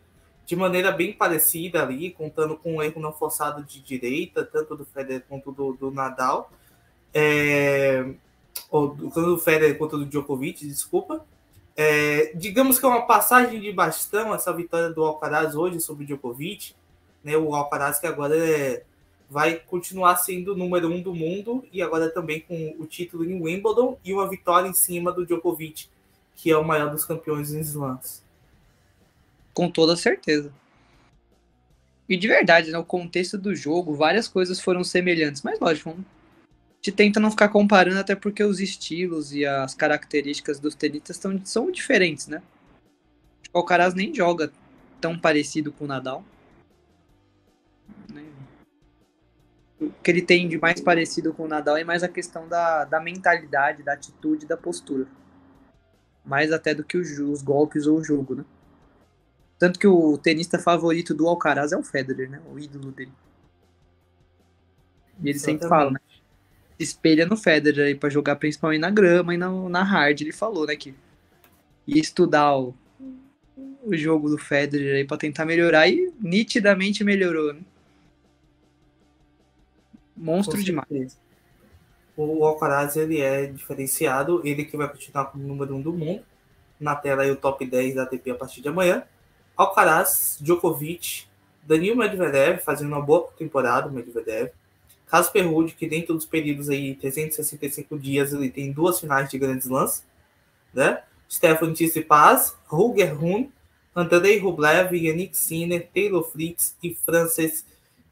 de 0.45 0.55
maneira 0.55 0.91
bem 0.91 1.11
parecida 1.11 1.81
ali, 1.81 2.11
contando 2.11 2.55
com 2.55 2.77
um 2.77 2.81
erro 2.81 3.01
não 3.01 3.11
forçado 3.11 3.63
de 3.63 3.81
direita, 3.81 4.45
tanto 4.45 4.75
do 4.75 4.85
Federer 4.85 5.23
quanto 5.27 5.51
do, 5.51 5.73
do 5.73 5.91
Nadal, 5.91 6.49
é, 7.13 8.13
ou 8.69 8.89
do 8.89 9.37
Federer 9.37 9.77
quanto 9.77 9.97
do 9.97 10.05
Djokovic, 10.05 10.65
desculpa. 10.67 11.25
É, 11.75 12.31
digamos 12.35 12.79
que 12.79 12.85
é 12.85 12.89
uma 12.89 13.05
passagem 13.05 13.61
de 13.61 13.71
bastão 13.71 14.33
essa 14.33 14.51
vitória 14.51 14.89
do 14.89 15.03
Alcaraz 15.03 15.55
hoje 15.55 15.79
sobre 15.79 16.03
o 16.03 16.07
Djokovic, 16.07 16.73
né, 17.23 17.37
o 17.37 17.53
Alcaraz 17.53 17.99
que 17.99 18.07
agora 18.07 18.35
é, 18.35 18.83
vai 19.29 19.55
continuar 19.55 20.15
sendo 20.17 20.53
o 20.53 20.57
número 20.57 20.89
um 20.89 21.01
do 21.01 21.13
mundo 21.13 21.63
e 21.71 21.81
agora 21.81 22.09
também 22.09 22.39
com 22.39 22.75
o 22.79 22.85
título 22.85 23.23
em 23.23 23.41
Wimbledon 23.41 23.97
e 24.03 24.13
uma 24.13 24.27
vitória 24.27 24.67
em 24.67 24.73
cima 24.73 25.11
do 25.11 25.25
Djokovic, 25.25 25.87
que 26.35 26.49
é 26.49 26.57
o 26.57 26.63
maior 26.63 26.89
dos 26.89 27.05
campeões 27.05 27.53
em 27.53 27.59
slams. 27.59 28.23
Com 29.53 29.69
toda 29.69 29.95
certeza. 29.95 30.51
E 32.07 32.15
de 32.15 32.27
verdade, 32.27 32.71
né, 32.71 32.83
contexto 32.87 33.37
do 33.37 33.53
jogo, 33.53 33.93
várias 33.93 34.27
coisas 34.27 34.59
foram 34.59 34.83
semelhantes, 34.83 35.41
mas 35.41 35.59
lógico, 35.59 35.95
gente 36.87 36.95
tenta 36.95 37.19
não 37.19 37.29
ficar 37.29 37.49
comparando 37.49 37.99
até 37.99 38.15
porque 38.15 38.43
os 38.43 38.59
estilos 38.59 39.33
e 39.33 39.45
as 39.45 39.73
características 39.73 40.59
dos 40.59 40.73
tenistas 40.73 41.17
tão, 41.17 41.39
são 41.45 41.71
diferentes, 41.71 42.27
né? 42.27 42.41
O 43.53 43.59
Alcaraz 43.59 43.93
nem 43.93 44.13
joga 44.13 44.51
tão 45.01 45.17
parecido 45.17 45.71
com 45.71 45.85
o 45.85 45.87
Nadal. 45.87 46.23
o 49.79 49.91
que 50.01 50.09
ele 50.09 50.23
tem 50.23 50.49
de 50.49 50.57
mais 50.57 50.81
parecido 50.81 51.31
com 51.31 51.43
o 51.43 51.47
Nadal 51.47 51.77
é 51.77 51.83
mais 51.83 52.01
a 52.01 52.07
questão 52.07 52.47
da, 52.47 52.83
da 52.83 52.99
mentalidade, 52.99 53.83
da 53.83 53.93
atitude, 53.93 54.47
da 54.47 54.57
postura. 54.57 55.05
Mais 56.25 56.51
até 56.51 56.73
do 56.73 56.83
que 56.83 56.97
os, 56.97 57.19
os 57.19 57.43
golpes 57.43 57.85
ou 57.85 57.99
o 57.99 58.03
jogo, 58.03 58.35
né? 58.35 58.45
Tanto 59.59 59.79
que 59.79 59.87
o 59.87 60.17
tenista 60.17 60.57
favorito 60.57 61.13
do 61.13 61.27
Alcaraz 61.27 61.71
é 61.71 61.77
o 61.77 61.83
Federer, 61.83 62.29
né? 62.29 62.41
O 62.51 62.57
ídolo 62.57 62.91
dele. 62.91 63.13
E 65.21 65.29
ele 65.29 65.39
sempre 65.39 65.67
fala, 65.67 65.91
né? 65.91 65.99
Espelha 66.79 67.25
no 67.25 67.35
Federer 67.35 67.87
aí 67.87 67.95
pra 67.95 68.09
jogar 68.09 68.35
principalmente 68.35 68.81
na 68.81 68.91
grama 68.91 69.33
e 69.33 69.37
na, 69.37 69.49
na 69.69 69.83
hard. 69.83 70.21
Ele 70.21 70.31
falou, 70.31 70.65
né? 70.65 70.75
Que 70.75 70.93
ia 71.87 72.01
estudar 72.01 72.57
o, 72.57 72.75
o 73.83 73.95
jogo 73.95 74.29
do 74.29 74.37
Federer 74.37 74.97
aí 74.97 75.05
pra 75.05 75.17
tentar 75.17 75.45
melhorar 75.45 75.87
e 75.87 76.13
nitidamente 76.19 77.03
melhorou, 77.03 77.53
né? 77.53 77.61
Monstro 80.15 80.61
demais. 80.63 81.17
O 82.15 82.43
Alcaraz 82.43 82.95
ele 82.95 83.21
é 83.21 83.45
diferenciado, 83.45 84.41
ele 84.43 84.65
que 84.65 84.75
vai 84.75 84.89
continuar 84.89 85.25
como 85.25 85.47
número 85.47 85.75
um 85.75 85.81
do 85.81 85.93
mundo. 85.93 86.23
Na 86.79 86.95
tela 86.95 87.23
aí 87.23 87.31
o 87.31 87.35
top 87.35 87.65
10 87.65 87.95
da 87.95 88.03
ATP 88.03 88.31
a 88.31 88.35
partir 88.35 88.61
de 88.61 88.67
amanhã. 88.67 89.03
Alcaraz, 89.55 90.37
Djokovic, 90.41 91.25
Danil 91.63 91.95
Medvedev 91.95 92.59
fazendo 92.59 92.87
uma 92.87 93.01
boa 93.01 93.29
temporada, 93.37 93.89
Medvedev. 93.89 94.51
Casper 95.07 95.47
Ruud, 95.47 95.73
que 95.73 95.87
dentro 95.87 96.13
dos 96.13 96.25
períodos 96.25 96.69
aí, 96.69 96.95
365 96.95 97.97
dias, 97.97 98.33
ele 98.33 98.49
tem 98.49 98.71
duas 98.71 98.99
finais 98.99 99.29
de 99.29 99.37
grandes 99.37 99.67
lances, 99.67 100.03
né? 100.73 101.01
Stefan 101.29 101.73
Tsitsipas, 101.73 102.55
Ruger 102.67 103.21
Hun, 103.21 103.49
Andrei 103.95 104.37
Rublev, 104.37 104.95
Yannick 104.95 105.35
Sinner, 105.35 105.89
Taylor 105.93 106.23
Fritz 106.23 106.75
e 106.83 106.93
Frances 106.93 107.65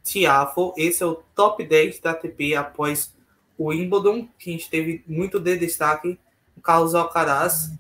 Tiafo. 0.04 0.74
Esse 0.76 1.04
é 1.04 1.06
o 1.06 1.22
top 1.36 1.64
10 1.64 2.00
da 2.00 2.12
ATP 2.12 2.56
após 2.56 3.14
o 3.58 3.68
Wimbledon, 3.68 4.28
que 4.40 4.50
a 4.50 4.54
gente 4.54 4.70
teve 4.70 5.04
muito 5.08 5.40
de 5.40 5.58
destaque, 5.58 6.18
Carlos 6.64 6.96
Alcaraz 6.96 7.72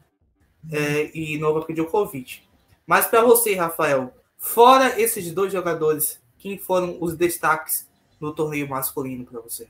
é, 0.71 1.09
e 1.13 1.37
Novak 1.37 1.73
Djokovic. 1.73 2.41
Mas 2.85 3.07
para 3.07 3.23
você, 3.23 3.55
Rafael, 3.55 4.13
fora 4.37 4.99
esses 5.01 5.31
dois 5.31 5.51
jogadores, 5.51 6.19
quem 6.37 6.57
foram 6.57 6.97
os 7.01 7.15
destaques 7.15 7.84
no 8.19 8.33
torneio 8.33 8.67
masculino 8.67 9.25
para 9.25 9.39
você? 9.39 9.67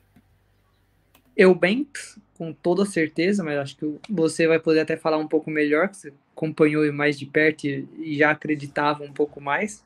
Eubanks, 1.35 2.17
com 2.37 2.53
toda 2.53 2.85
certeza, 2.85 3.43
mas 3.43 3.57
acho 3.57 3.77
que 3.77 3.99
você 4.09 4.47
vai 4.47 4.59
poder 4.59 4.81
até 4.81 4.95
falar 4.95 5.17
um 5.17 5.27
pouco 5.27 5.49
melhor, 5.49 5.89
que 5.89 5.97
você 5.97 6.13
acompanhou 6.33 6.91
mais 6.93 7.17
de 7.17 7.25
perto 7.25 7.65
e 7.65 8.15
já 8.17 8.31
acreditava 8.31 9.03
um 9.03 9.11
pouco 9.11 9.41
mais 9.41 9.83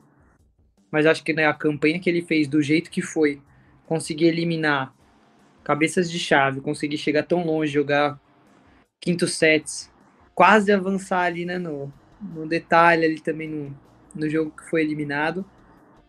mas 0.90 1.06
acho 1.06 1.22
que 1.22 1.32
né, 1.32 1.46
a 1.46 1.54
campanha 1.54 2.00
que 2.00 2.10
ele 2.10 2.22
fez 2.22 2.48
do 2.48 2.60
jeito 2.60 2.90
que 2.90 3.00
foi, 3.00 3.40
conseguir 3.86 4.26
eliminar 4.26 4.92
cabeças 5.62 6.10
de 6.10 6.18
chave, 6.18 6.60
conseguir 6.60 6.98
chegar 6.98 7.22
tão 7.22 7.44
longe, 7.44 7.72
jogar 7.72 8.18
quinto 9.00 9.26
sets, 9.26 9.90
quase 10.34 10.72
avançar 10.72 11.22
ali 11.22 11.44
né, 11.44 11.58
no, 11.58 11.92
no 12.20 12.46
detalhe 12.46 13.04
ali 13.04 13.20
também 13.20 13.48
no, 13.48 13.76
no 14.14 14.28
jogo 14.28 14.50
que 14.50 14.68
foi 14.68 14.82
eliminado. 14.82 15.44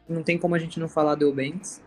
Não 0.10 0.24
tem 0.24 0.38
como 0.38 0.56
a 0.56 0.60
gente 0.60 0.80
não 0.80 0.90
falar 0.90 1.16
do 1.16 1.26
Eubanks. 1.26 1.82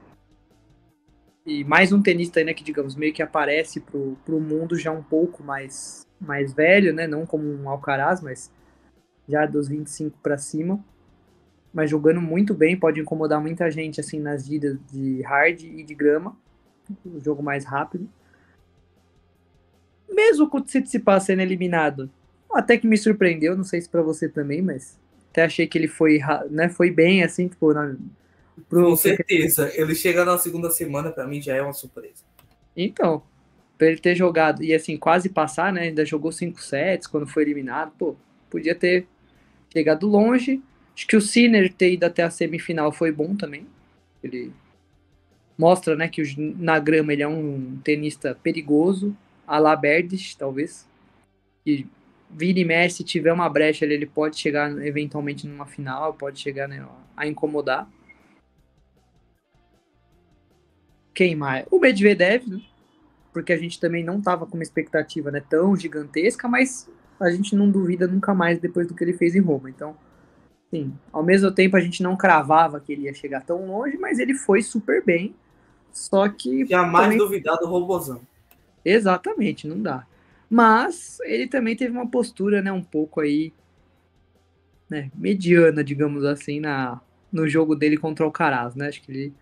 E 1.47 1.63
mais 1.65 1.93
um 1.93 2.01
tenista 2.03 2.43
né, 2.43 2.55
que, 2.55 2.65
digamos, 2.65 2.97
meio 2.97 3.13
que 3.13 3.23
aparece 3.23 3.81
pro, 3.81 4.17
pro 4.25 4.41
mundo 4.41 4.79
já 4.79 4.91
um 4.91 5.03
pouco 5.03 5.43
mais, 5.43 6.07
mais 6.21 6.53
velho, 6.53 6.93
né? 6.93 7.07
Não 7.07 7.27
como 7.27 7.45
um 7.45 7.69
Alcaraz, 7.69 8.21
mas 8.21 8.51
já 9.29 9.45
dos 9.47 9.69
25 9.69 10.19
para 10.23 10.39
cima 10.39 10.83
mas 11.75 11.91
jogando 11.91 12.21
muito 12.21 12.55
bem, 12.55 12.79
pode 12.79 13.01
incomodar 13.01 13.41
muita 13.41 13.69
gente 13.69 14.01
assim 14.01 14.21
nas 14.21 14.47
vidas 14.47 14.79
de 14.93 15.21
hard 15.23 15.61
e 15.61 15.83
de 15.83 15.93
grama, 15.93 16.37
o 17.05 17.19
jogo 17.19 17.43
mais 17.43 17.65
rápido. 17.65 18.09
Mesmo 20.09 20.49
com 20.49 20.59
o 20.59 20.61
Tsitsipas 20.61 21.25
sendo 21.25 21.43
eliminado, 21.43 22.09
até 22.53 22.79
que 22.79 22.87
me 22.87 22.97
surpreendeu, 22.97 23.57
não 23.57 23.65
sei 23.65 23.81
se 23.81 23.89
para 23.89 24.03
você 24.03 24.29
também, 24.29 24.63
mas 24.63 24.97
até 25.31 25.45
achei 25.45 25.67
que 25.67 25.77
ele 25.77 25.89
foi, 25.89 26.21
né, 26.49 26.69
foi 26.69 26.93
bem 26.93 27.25
assim, 27.25 27.49
tipo, 27.49 27.75
na, 27.75 27.97
pro... 28.69 28.91
Com 28.91 28.97
certeza, 28.97 29.71
ele 29.75 29.95
chega 29.95 30.25
na 30.25 30.39
segunda 30.39 30.71
semana 30.71 31.11
para 31.11 31.27
mim 31.27 31.41
já 31.41 31.55
é 31.55 31.63
uma 31.63 31.73
surpresa. 31.73 32.25
Então, 32.77 33.23
para 33.79 33.89
ele 33.89 33.99
ter 33.99 34.15
jogado 34.15 34.63
e 34.63 34.75
assim 34.75 34.97
quase 34.97 35.29
passar, 35.29 35.73
né, 35.73 35.83
ainda 35.83 36.05
jogou 36.05 36.33
cinco 36.33 36.61
sets 36.61 37.07
quando 37.07 37.27
foi 37.27 37.43
eliminado, 37.43 37.93
pô, 37.99 38.17
podia 38.51 38.75
ter 38.75 39.07
chegado 39.73 40.07
longe 40.07 40.63
Acho 40.95 41.07
que 41.09 41.17
o 41.17 41.21
Sinner 41.21 41.73
ter 41.73 41.93
ido 41.93 42.05
até 42.05 42.23
a 42.23 42.31
semifinal 42.31 42.93
foi 42.93 43.11
bom 43.11 43.35
também. 43.35 43.67
Ele 44.23 44.53
mostra, 45.59 45.97
né, 45.97 46.09
que 46.09 46.23
na 46.39 46.79
grama 46.79 47.13
ele 47.13 47.23
é 47.23 47.29
um 47.29 47.79
tenista 47.83 48.39
perigoso, 48.43 49.17
a 49.47 49.59
la 49.59 49.75
Berdych, 49.75 50.37
talvez. 50.37 50.89
E 51.67 51.87
vira 52.31 52.61
e 52.61 52.65
mexe, 52.65 52.99
se 52.99 53.05
tiver 53.05 53.33
uma 53.33 53.49
brecha 53.49 53.85
ele 53.85 54.07
pode 54.07 54.39
chegar 54.39 54.71
eventualmente 54.85 55.47
numa 55.47 55.67
final, 55.67 56.15
pode 56.15 56.41
chegar 56.41 56.69
né, 56.69 56.87
a 57.17 57.27
incomodar. 57.27 57.89
Quem 61.15 61.35
mais? 61.35 61.65
O 61.71 61.79
Medvedev, 61.79 62.47
né? 62.47 62.61
porque 63.33 63.53
a 63.53 63.59
gente 63.59 63.81
também 63.81 64.05
não 64.05 64.19
estava 64.19 64.47
com 64.47 64.57
uma 64.57 64.63
expectativa 64.63 65.31
né, 65.31 65.43
tão 65.49 65.77
gigantesca, 65.77 66.49
mas 66.49 66.91
a 67.21 67.31
gente 67.31 67.55
não 67.55 67.71
duvida 67.71 68.07
nunca 68.07 68.35
mais 68.35 68.59
depois 68.59 68.87
do 68.87 68.95
que 68.95 69.03
ele 69.03 69.13
fez 69.13 69.35
em 69.35 69.41
Roma. 69.41 69.71
Então, 69.71 69.97
Sim, 70.75 70.93
ao 71.13 71.23
mesmo 71.23 71.53
tempo 71.53 71.77
a 71.77 71.81
gente 71.81 72.03
não 72.03 72.17
cravava 72.17 72.81
que 72.81 72.93
ele 72.93 73.03
ia 73.03 73.15
chegar 73.15 73.43
tão 73.43 73.65
longe, 73.65 73.97
mas 73.97 74.19
ele 74.19 74.35
foi 74.35 74.61
super 74.61 75.05
bem. 75.05 75.33
Só 75.93 76.29
que. 76.29 76.67
Jamais 76.67 77.05
também... 77.05 77.19
duvidar 77.19 77.57
do 77.59 77.67
robozão. 77.67 78.21
Exatamente, 78.85 79.69
não 79.69 79.81
dá. 79.81 80.05
Mas 80.51 81.19
ele 81.23 81.47
também 81.47 81.77
teve 81.77 81.93
uma 81.93 82.09
postura, 82.09 82.61
né, 82.61 82.73
um 82.73 82.83
pouco 82.83 83.21
aí, 83.21 83.53
né, 84.91 85.13
mediana, 85.15 85.85
digamos 85.85 86.25
assim, 86.25 86.59
na, 86.59 87.01
no 87.31 87.49
jogo 87.49 87.77
dele 87.77 87.97
contra 87.97 88.25
o 88.25 88.27
Alcaraz, 88.27 88.75
né? 88.75 88.89
Acho 88.89 89.01
que 89.01 89.13
ele 89.13 89.35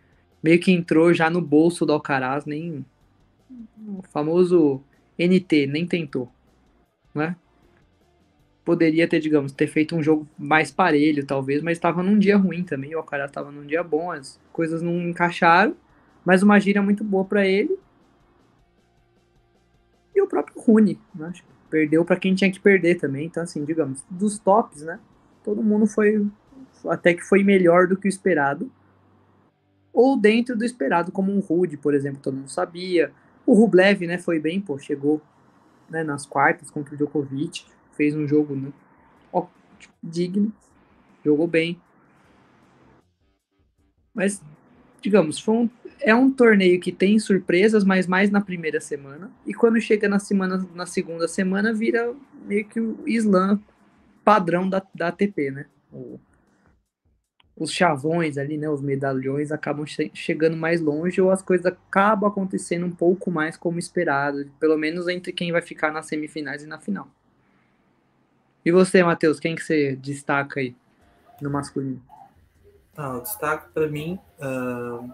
meio 0.43 0.59
que 0.61 0.73
entrou 0.73 1.13
já 1.15 1.31
no 1.31 1.41
bolso 1.41 1.87
do 1.87 1.93
Alcaraz, 1.93 2.45
nem 2.45 2.85
o 3.87 4.03
famoso 4.11 4.83
NT, 5.19 5.67
nem 5.67 5.87
tentou, 5.87 6.31
né? 7.15 7.37
Poderia 8.65 9.09
ter, 9.09 9.19
digamos, 9.21 9.53
ter 9.53 9.67
feito 9.67 9.97
um 9.97 10.03
jogo 10.03 10.27
mais 10.39 10.71
parelho, 10.71 11.27
talvez, 11.27 11.63
mas 11.63 11.77
estava 11.77 12.03
num 12.03 12.19
dia 12.19 12.37
ruim 12.37 12.63
também. 12.63 12.95
O 12.95 12.99
Alcaraz 12.99 13.31
estava 13.31 13.51
num 13.51 13.67
dia 13.67 13.83
bom, 13.83 14.13
as 14.13 14.41
coisas 14.53 14.81
não 14.81 15.01
encaixaram, 15.09 15.75
mas 16.25 16.43
uma 16.43 16.61
gira 16.61 16.81
muito 16.81 17.03
boa 17.03 17.25
para 17.25 17.47
ele 17.47 17.77
e 20.15 20.21
o 20.21 20.27
próprio 20.27 20.61
Rune, 20.61 20.99
né? 21.15 21.33
perdeu 21.73 22.05
para 22.05 22.17
quem 22.17 22.35
tinha 22.35 22.53
que 22.53 22.61
perder 22.61 22.97
também. 22.97 23.27
Então, 23.27 23.43
assim, 23.43 23.65
digamos, 23.65 24.05
dos 24.11 24.39
tops, 24.39 24.83
né? 24.83 25.01
Todo 25.43 25.63
mundo 25.63 25.87
foi 25.87 26.27
até 26.87 27.15
que 27.15 27.23
foi 27.23 27.43
melhor 27.43 27.87
do 27.87 27.97
que 27.97 28.07
o 28.07 28.11
esperado. 28.11 28.71
Ou 29.93 30.17
dentro 30.17 30.57
do 30.57 30.65
esperado, 30.65 31.13
como 31.13 31.33
um 31.33 31.41
Rude, 31.41 31.77
por 31.77 31.95
exemplo, 31.95 32.21
todo 32.23 32.37
mundo 32.37 32.49
sabia. 32.49 33.13
O 33.45 33.53
Rublev, 33.53 34.07
né, 34.07 34.19
foi 34.19 34.39
bem, 34.39 34.61
pô, 34.61 34.79
chegou 34.79 35.21
né, 35.91 36.03
nas 36.03 36.25
quartas 36.25 36.71
contra 36.71 36.95
o 36.95 36.97
Djokovic, 36.97 37.67
fez 37.93 38.15
um 38.15 38.27
jogo 38.27 38.55
né, 38.55 38.73
ó, 39.33 39.47
digno, 40.03 40.53
jogou 41.25 41.47
bem. 41.47 41.79
Mas, 44.15 44.43
digamos, 45.01 45.39
foi 45.39 45.55
um, 45.55 45.71
é 46.01 46.15
um 46.15 46.31
torneio 46.31 46.81
que 46.81 46.93
tem 46.93 47.19
surpresas, 47.19 47.85
mas 47.85 48.07
mais 48.07 48.31
na 48.31 48.41
primeira 48.41 48.81
semana. 48.81 49.31
E 49.47 49.55
quando 49.55 49.81
chega 49.81 50.09
na 50.09 50.19
semana, 50.19 50.67
na 50.75 50.87
segunda 50.87 51.29
semana, 51.29 51.73
vira 51.73 52.15
meio 52.47 52.67
que 52.67 52.81
o 52.81 53.03
slam 53.07 53.61
padrão 54.25 54.69
da, 54.69 54.83
da 54.95 55.09
ATP, 55.09 55.51
né? 55.51 55.67
O, 55.93 56.19
os 57.57 57.73
chavões 57.73 58.39
ali, 58.39 58.57
né? 58.57 58.69
Os 58.69 58.81
medalhões 58.81 59.53
acabam 59.53 59.85
che 59.85 60.11
chegando 60.15 60.57
mais 60.57 60.81
longe 60.81 61.21
ou 61.21 61.31
as 61.31 61.43
coisas 61.43 61.67
acabam 61.67 62.31
acontecendo 62.31 62.87
um 62.87 62.91
pouco 62.91 63.31
mais 63.31 63.57
como 63.57 63.79
esperado, 63.79 64.51
pelo 64.59 64.77
menos 64.79 65.09
entre 65.09 65.33
quem 65.33 65.53
vai 65.53 65.63
ficar 65.63 65.93
nas 65.93 66.07
semifinais 66.07 66.63
e 66.63 66.67
na 66.67 66.79
final. 66.79 67.09
E 68.65 68.71
você, 68.71 69.03
Matheus, 69.03 69.41
quem 69.41 69.55
que 69.55 69.63
você 69.63 69.97
destaca 69.97 70.61
aí 70.61 70.75
no 71.41 71.51
masculino? 71.51 72.01
Ah, 72.97 73.17
o 73.17 73.21
destaque 73.21 73.73
para 73.73 73.89
mim 73.89 74.19
uh, 74.39 75.11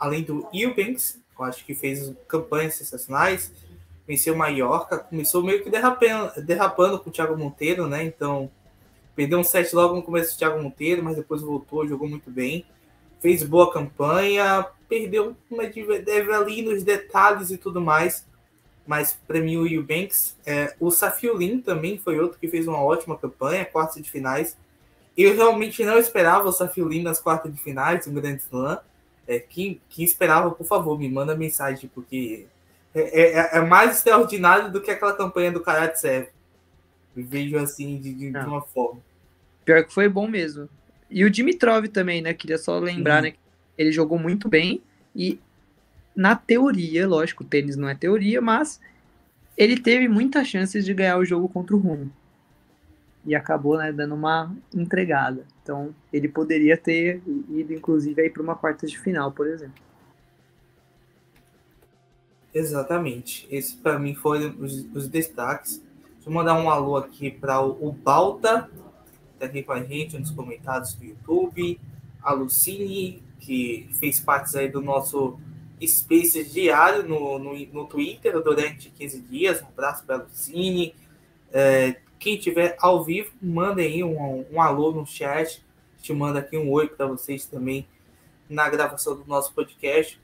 além 0.00 0.22
do 0.22 0.48
Eubanks, 0.52 1.20
eu 1.38 1.44
acho 1.44 1.64
que 1.64 1.74
fez 1.74 2.12
campanhas 2.26 2.74
sensacionais, 2.74 3.52
venceu 4.06 4.34
Mallorca, 4.34 4.98
começou 4.98 5.42
meio 5.42 5.62
que 5.62 5.70
derrapando, 5.70 6.42
derrapando 6.42 6.98
com 6.98 7.10
o 7.10 7.12
Thiago 7.12 7.36
Monteiro, 7.36 7.86
né? 7.86 8.02
Então, 8.02 8.50
perdeu 9.14 9.38
um 9.38 9.44
set 9.44 9.74
logo 9.74 9.94
no 9.94 10.02
começo 10.02 10.34
do 10.34 10.38
Thiago 10.38 10.62
Monteiro, 10.62 11.02
mas 11.02 11.16
depois 11.16 11.42
voltou, 11.42 11.86
jogou 11.86 12.08
muito 12.08 12.30
bem. 12.30 12.64
Fez 13.20 13.42
boa 13.42 13.70
campanha, 13.72 14.66
perdeu 14.88 15.36
uma 15.50 15.64
deve 15.64 16.32
ali 16.32 16.62
nos 16.62 16.82
detalhes 16.82 17.50
e 17.50 17.56
tudo 17.56 17.80
mais. 17.80 18.26
Mas 18.86 19.18
para 19.26 19.40
mim 19.40 19.56
o 19.56 19.66
Eubanks, 19.66 20.36
é, 20.44 20.74
o 20.80 20.90
Safiulin 20.90 21.60
também 21.60 21.98
foi 21.98 22.18
outro 22.18 22.38
que 22.38 22.48
fez 22.48 22.66
uma 22.66 22.82
ótima 22.82 23.16
campanha, 23.16 23.64
quartas 23.64 24.02
de 24.02 24.10
finais. 24.10 24.56
Eu 25.16 25.36
realmente 25.36 25.84
não 25.84 25.98
esperava 25.98 26.48
o 26.48 26.52
Safiulin 26.52 27.02
nas 27.02 27.20
quartas 27.20 27.52
de 27.54 27.60
finais, 27.60 28.06
um 28.06 28.14
grande 28.14 28.42
slam. 28.42 28.80
É, 29.28 29.38
quem, 29.38 29.80
quem 29.88 30.04
esperava, 30.04 30.50
por 30.50 30.66
favor, 30.66 30.98
me 30.98 31.08
manda 31.08 31.36
mensagem, 31.36 31.90
porque 31.94 32.46
é, 32.94 33.38
é, 33.38 33.58
é 33.58 33.60
mais 33.60 33.98
extraordinário 33.98 34.72
do 34.72 34.80
que 34.80 34.90
aquela 34.90 35.12
campanha 35.12 35.52
do 35.52 35.60
Karatsev. 35.60 36.28
Vejo 37.14 37.56
assim 37.58 37.98
de, 37.98 38.14
de, 38.14 38.36
ah. 38.36 38.46
uma 38.46 38.62
forma. 38.62 39.00
Pior 39.64 39.84
que 39.84 39.92
foi 39.92 40.08
bom 40.08 40.28
mesmo. 40.28 40.68
E 41.10 41.24
o 41.24 41.30
Dimitrov 41.30 41.86
também, 41.88 42.22
né? 42.22 42.32
Queria 42.32 42.58
só 42.58 42.78
lembrar, 42.78 43.22
uhum. 43.22 43.30
né? 43.30 43.34
Ele 43.76 43.90
jogou 43.90 44.18
muito 44.18 44.48
bem 44.48 44.80
e 45.14 45.38
na 46.14 46.36
teoria, 46.36 47.08
lógico, 47.08 47.42
o 47.42 47.46
tênis 47.46 47.76
não 47.76 47.88
é 47.88 47.94
teoria, 47.94 48.40
mas 48.40 48.80
ele 49.56 49.78
teve 49.78 50.08
muitas 50.08 50.46
chances 50.46 50.84
de 50.84 50.92
ganhar 50.92 51.18
o 51.18 51.24
jogo 51.24 51.48
contra 51.48 51.74
o 51.74 51.78
Rumo 51.78 52.12
e 53.24 53.34
acabou 53.34 53.76
né, 53.76 53.92
dando 53.92 54.14
uma 54.14 54.54
entregada. 54.74 55.44
Então 55.62 55.94
ele 56.12 56.28
poderia 56.28 56.76
ter 56.76 57.22
ido, 57.48 57.72
inclusive, 57.72 58.20
aí 58.20 58.30
para 58.30 58.42
uma 58.42 58.56
quarta 58.56 58.86
de 58.86 58.98
final, 58.98 59.30
por 59.32 59.46
exemplo. 59.46 59.82
Exatamente. 62.52 63.46
Esse 63.50 63.76
para 63.76 63.98
mim 63.98 64.14
foram 64.14 64.54
os, 64.58 64.86
os, 64.94 65.08
destaques. 65.08 65.82
Deixa 66.20 66.28
eu 66.28 66.34
mandar 66.34 66.52
um 66.60 66.68
alô 66.68 66.98
aqui 66.98 67.30
para 67.30 67.62
o, 67.62 67.92
Balta, 67.92 68.68
que 68.68 69.32
está 69.32 69.46
aqui 69.46 69.62
com 69.62 69.72
a 69.72 69.82
gente 69.82 70.18
nos 70.18 70.30
comentários 70.30 70.92
do 70.92 71.02
YouTube. 71.02 71.80
A 72.22 72.34
Lucine, 72.34 73.22
que 73.38 73.88
fez 73.98 74.20
parte 74.20 74.58
aí 74.58 74.68
do 74.68 74.82
nosso 74.82 75.40
Spaces 75.82 76.52
diário 76.52 77.08
no, 77.08 77.38
no, 77.38 77.58
no 77.72 77.86
Twitter 77.86 78.38
durante 78.42 78.90
15 78.90 79.20
dias. 79.22 79.62
Um 79.62 79.68
abraço 79.68 80.04
para 80.04 80.16
a 80.16 80.18
Lucine. 80.18 80.94
É, 81.50 81.96
quem 82.18 82.36
tiver 82.36 82.76
ao 82.78 83.02
vivo, 83.02 83.32
mandem 83.40 83.86
aí 83.86 84.04
um, 84.04 84.44
um 84.52 84.60
alô 84.60 84.92
no 84.92 85.06
chat. 85.06 85.64
Te 86.02 86.12
manda 86.12 86.40
aqui 86.40 86.58
um 86.58 86.70
oi 86.70 86.86
para 86.86 87.06
vocês 87.06 87.46
também 87.46 87.88
na 88.46 88.68
gravação 88.68 89.16
do 89.16 89.24
nosso 89.24 89.54
podcast. 89.54 90.20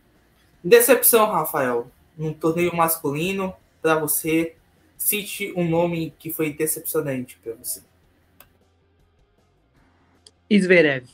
Decepção, 0.62 1.32
Rafael, 1.32 1.90
num 2.18 2.35
torneio 2.35 2.76
masculino, 2.76 3.54
para 3.80 3.98
você, 3.98 4.56
cite 4.96 5.52
um 5.56 5.68
nome 5.68 6.12
que 6.18 6.32
foi 6.32 6.52
decepcionante 6.52 7.38
para 7.42 7.54
você. 7.54 7.82
Zverev. 10.52 11.06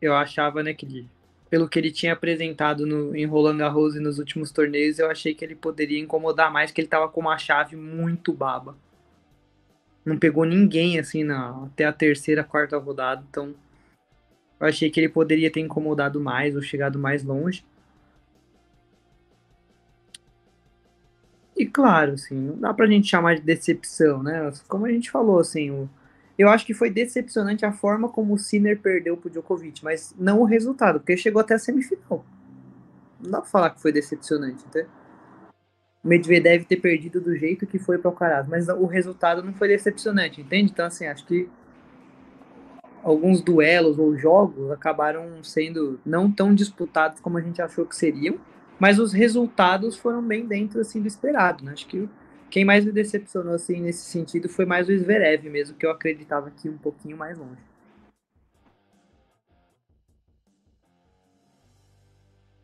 Eu 0.00 0.14
achava, 0.14 0.62
né, 0.62 0.74
que 0.74 1.06
pelo 1.48 1.68
que 1.68 1.78
ele 1.78 1.90
tinha 1.90 2.12
apresentado 2.12 2.86
no, 2.86 3.14
em 3.14 3.26
Roland 3.26 3.58
Garros 3.58 3.96
e 3.96 4.00
nos 4.00 4.18
últimos 4.18 4.50
torneios, 4.50 4.98
eu 4.98 5.10
achei 5.10 5.34
que 5.34 5.44
ele 5.44 5.54
poderia 5.54 5.98
incomodar 5.98 6.52
mais, 6.52 6.70
que 6.70 6.80
ele 6.80 6.86
estava 6.86 7.08
com 7.08 7.20
uma 7.20 7.36
chave 7.38 7.76
muito 7.76 8.32
baba 8.32 8.76
não 10.04 10.18
pegou 10.18 10.44
ninguém 10.44 10.98
assim 10.98 11.24
na, 11.24 11.64
até 11.64 11.84
a 11.84 11.92
terceira, 11.92 12.44
quarta 12.44 12.76
rodada. 12.78 13.24
Então 13.28 13.54
eu 14.58 14.66
achei 14.66 14.90
que 14.90 15.00
ele 15.00 15.08
poderia 15.08 15.50
ter 15.50 15.60
incomodado 15.60 16.20
mais 16.20 16.54
ou 16.54 16.62
chegado 16.62 16.98
mais 16.98 17.22
longe. 17.22 17.64
E 21.60 21.66
claro, 21.66 22.12
assim, 22.12 22.34
não 22.34 22.56
dá 22.56 22.72
pra 22.72 22.86
gente 22.86 23.06
chamar 23.06 23.34
de 23.34 23.42
decepção, 23.42 24.22
né? 24.22 24.50
Como 24.66 24.86
a 24.86 24.90
gente 24.90 25.10
falou, 25.10 25.38
assim, 25.38 25.70
o, 25.70 25.90
eu 26.38 26.48
acho 26.48 26.64
que 26.64 26.72
foi 26.72 26.88
decepcionante 26.88 27.66
a 27.66 27.72
forma 27.72 28.08
como 28.08 28.32
o 28.32 28.38
Sinner 28.38 28.80
perdeu 28.80 29.14
pro 29.14 29.28
Djokovic, 29.28 29.84
mas 29.84 30.14
não 30.18 30.40
o 30.40 30.44
resultado, 30.44 31.00
porque 31.00 31.18
chegou 31.18 31.40
até 31.40 31.54
a 31.54 31.58
semifinal. 31.58 32.24
Não 33.22 33.30
dá 33.30 33.40
pra 33.42 33.50
falar 33.50 33.70
que 33.70 33.82
foi 33.82 33.92
decepcionante, 33.92 34.64
entendeu? 34.66 34.88
o 36.02 36.08
Medvedev 36.08 36.64
ter 36.64 36.76
perdido 36.76 37.20
do 37.20 37.36
jeito 37.36 37.66
que 37.66 37.78
foi 37.78 37.98
para 37.98 38.08
o 38.08 38.12
Alcaraz, 38.12 38.48
mas 38.48 38.68
o 38.68 38.86
resultado 38.86 39.42
não 39.42 39.52
foi 39.52 39.68
decepcionante, 39.68 40.40
entende? 40.40 40.72
Então, 40.72 40.86
assim, 40.86 41.06
acho 41.06 41.26
que 41.26 41.46
alguns 43.02 43.42
duelos 43.42 43.98
ou 43.98 44.16
jogos 44.16 44.70
acabaram 44.70 45.44
sendo 45.44 46.00
não 46.04 46.30
tão 46.30 46.54
disputados 46.54 47.20
como 47.20 47.36
a 47.36 47.42
gente 47.42 47.60
achou 47.60 47.84
que 47.84 47.94
seriam, 47.94 48.38
mas 48.80 48.98
os 48.98 49.12
resultados 49.12 49.96
foram 49.96 50.22
bem 50.22 50.46
dentro 50.46 50.80
assim 50.80 51.02
do 51.02 51.06
esperado, 51.06 51.62
né? 51.62 51.72
Acho 51.72 51.86
que 51.86 52.08
quem 52.50 52.64
mais 52.64 52.84
me 52.84 52.90
decepcionou 52.90 53.54
assim 53.54 53.80
nesse 53.80 54.04
sentido 54.06 54.48
foi 54.48 54.64
mais 54.64 54.88
o 54.88 54.98
Zverev 54.98 55.48
mesmo, 55.50 55.76
que 55.76 55.84
eu 55.84 55.90
acreditava 55.90 56.50
que 56.50 56.68
um 56.68 56.78
pouquinho 56.78 57.16
mais 57.16 57.38
longe. 57.38 57.60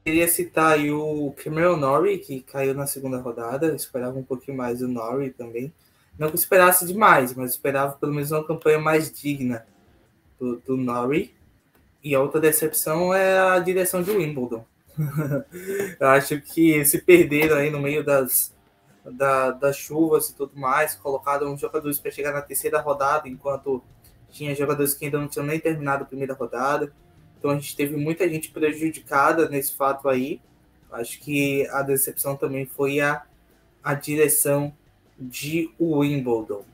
Queria 0.04 0.26
citar 0.26 0.74
aí 0.74 0.90
o 0.90 1.34
Cameron 1.36 1.76
Norrie, 1.76 2.18
que 2.18 2.40
caiu 2.40 2.74
na 2.74 2.86
segunda 2.86 3.18
rodada. 3.18 3.66
Eu 3.66 3.74
esperava 3.74 4.16
um 4.18 4.22
pouquinho 4.22 4.56
mais 4.56 4.78
do 4.78 4.88
Norrie 4.88 5.30
também. 5.30 5.72
Não 6.18 6.30
que 6.30 6.36
esperasse 6.36 6.86
demais, 6.86 7.34
mas 7.34 7.50
esperava 7.50 7.96
pelo 7.96 8.14
menos 8.14 8.30
uma 8.30 8.46
campanha 8.46 8.78
mais 8.78 9.10
digna 9.10 9.66
do, 10.38 10.56
do 10.60 10.76
Norrie. 10.76 11.34
E 12.02 12.14
a 12.14 12.20
outra 12.20 12.40
decepção 12.40 13.12
é 13.12 13.36
a 13.38 13.58
direção 13.58 14.00
de 14.00 14.12
Wimbledon. 14.12 14.64
acho 16.00 16.40
que 16.40 16.84
se 16.84 17.02
perderam 17.02 17.56
aí 17.56 17.70
no 17.70 17.80
meio 17.80 18.04
das, 18.04 18.54
da, 19.04 19.50
das 19.50 19.76
chuvas 19.76 20.30
e 20.30 20.34
tudo 20.34 20.58
mais, 20.58 20.94
colocaram 20.94 21.52
uns 21.52 21.60
jogadores 21.60 21.98
para 21.98 22.10
chegar 22.10 22.32
na 22.32 22.42
terceira 22.42 22.80
rodada, 22.80 23.28
enquanto 23.28 23.82
tinha 24.30 24.54
jogadores 24.54 24.94
que 24.94 25.04
ainda 25.04 25.18
não 25.18 25.28
tinham 25.28 25.46
nem 25.46 25.60
terminado 25.60 26.04
a 26.04 26.06
primeira 26.06 26.34
rodada. 26.34 26.92
Então 27.38 27.50
a 27.50 27.54
gente 27.54 27.76
teve 27.76 27.96
muita 27.96 28.28
gente 28.28 28.50
prejudicada 28.50 29.48
nesse 29.48 29.74
fato 29.74 30.08
aí. 30.08 30.40
Acho 30.90 31.20
que 31.20 31.66
a 31.68 31.82
decepção 31.82 32.36
também 32.36 32.66
foi 32.66 33.00
a, 33.00 33.24
a 33.82 33.94
direção 33.94 34.74
de 35.18 35.70
Wimbledon. 35.80 36.64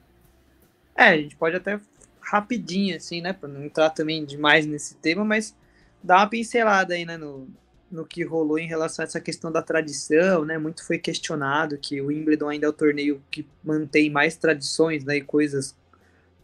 É, 0.95 1.09
a 1.09 1.17
gente 1.17 1.37
pode 1.37 1.57
até 1.57 1.81
rapidinho, 2.21 2.97
assim, 2.97 3.21
né? 3.21 3.33
Para 3.33 3.49
não 3.49 3.65
entrar 3.65 3.91
também 3.91 4.25
demais 4.25 4.67
nesse 4.67 4.95
tema, 4.97 5.25
mas 5.25 5.57
dar 6.03 6.19
uma 6.19 6.27
pincelada 6.29 6.95
aí, 6.95 7.05
né? 7.05 7.17
No, 7.17 7.49
no 7.93 8.07
que 8.07 8.25
rolou 8.25 8.59
em 8.59 8.67
relação 8.67 9.03
a 9.03 9.07
essa 9.07 9.21
questão 9.21 9.53
da 9.53 9.61
tradição, 9.61 10.47
né? 10.47 10.57
Muito 10.57 10.85
foi 10.85 10.99
questionado 10.99 11.77
que 11.77 12.01
o 12.01 12.07
Wimbledon 12.07 12.49
ainda 12.49 12.67
é 12.67 12.69
o 12.69 12.73
torneio 12.73 13.23
que 13.31 13.47
mantém 13.63 14.09
mais 14.09 14.35
tradições, 14.35 15.05
né? 15.05 15.19
E 15.19 15.21
coisas 15.21 15.77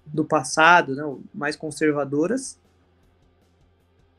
do 0.05 0.24
passado, 0.26 0.94
né? 0.94 1.03
Mais 1.34 1.57
conservadoras. 1.57 2.59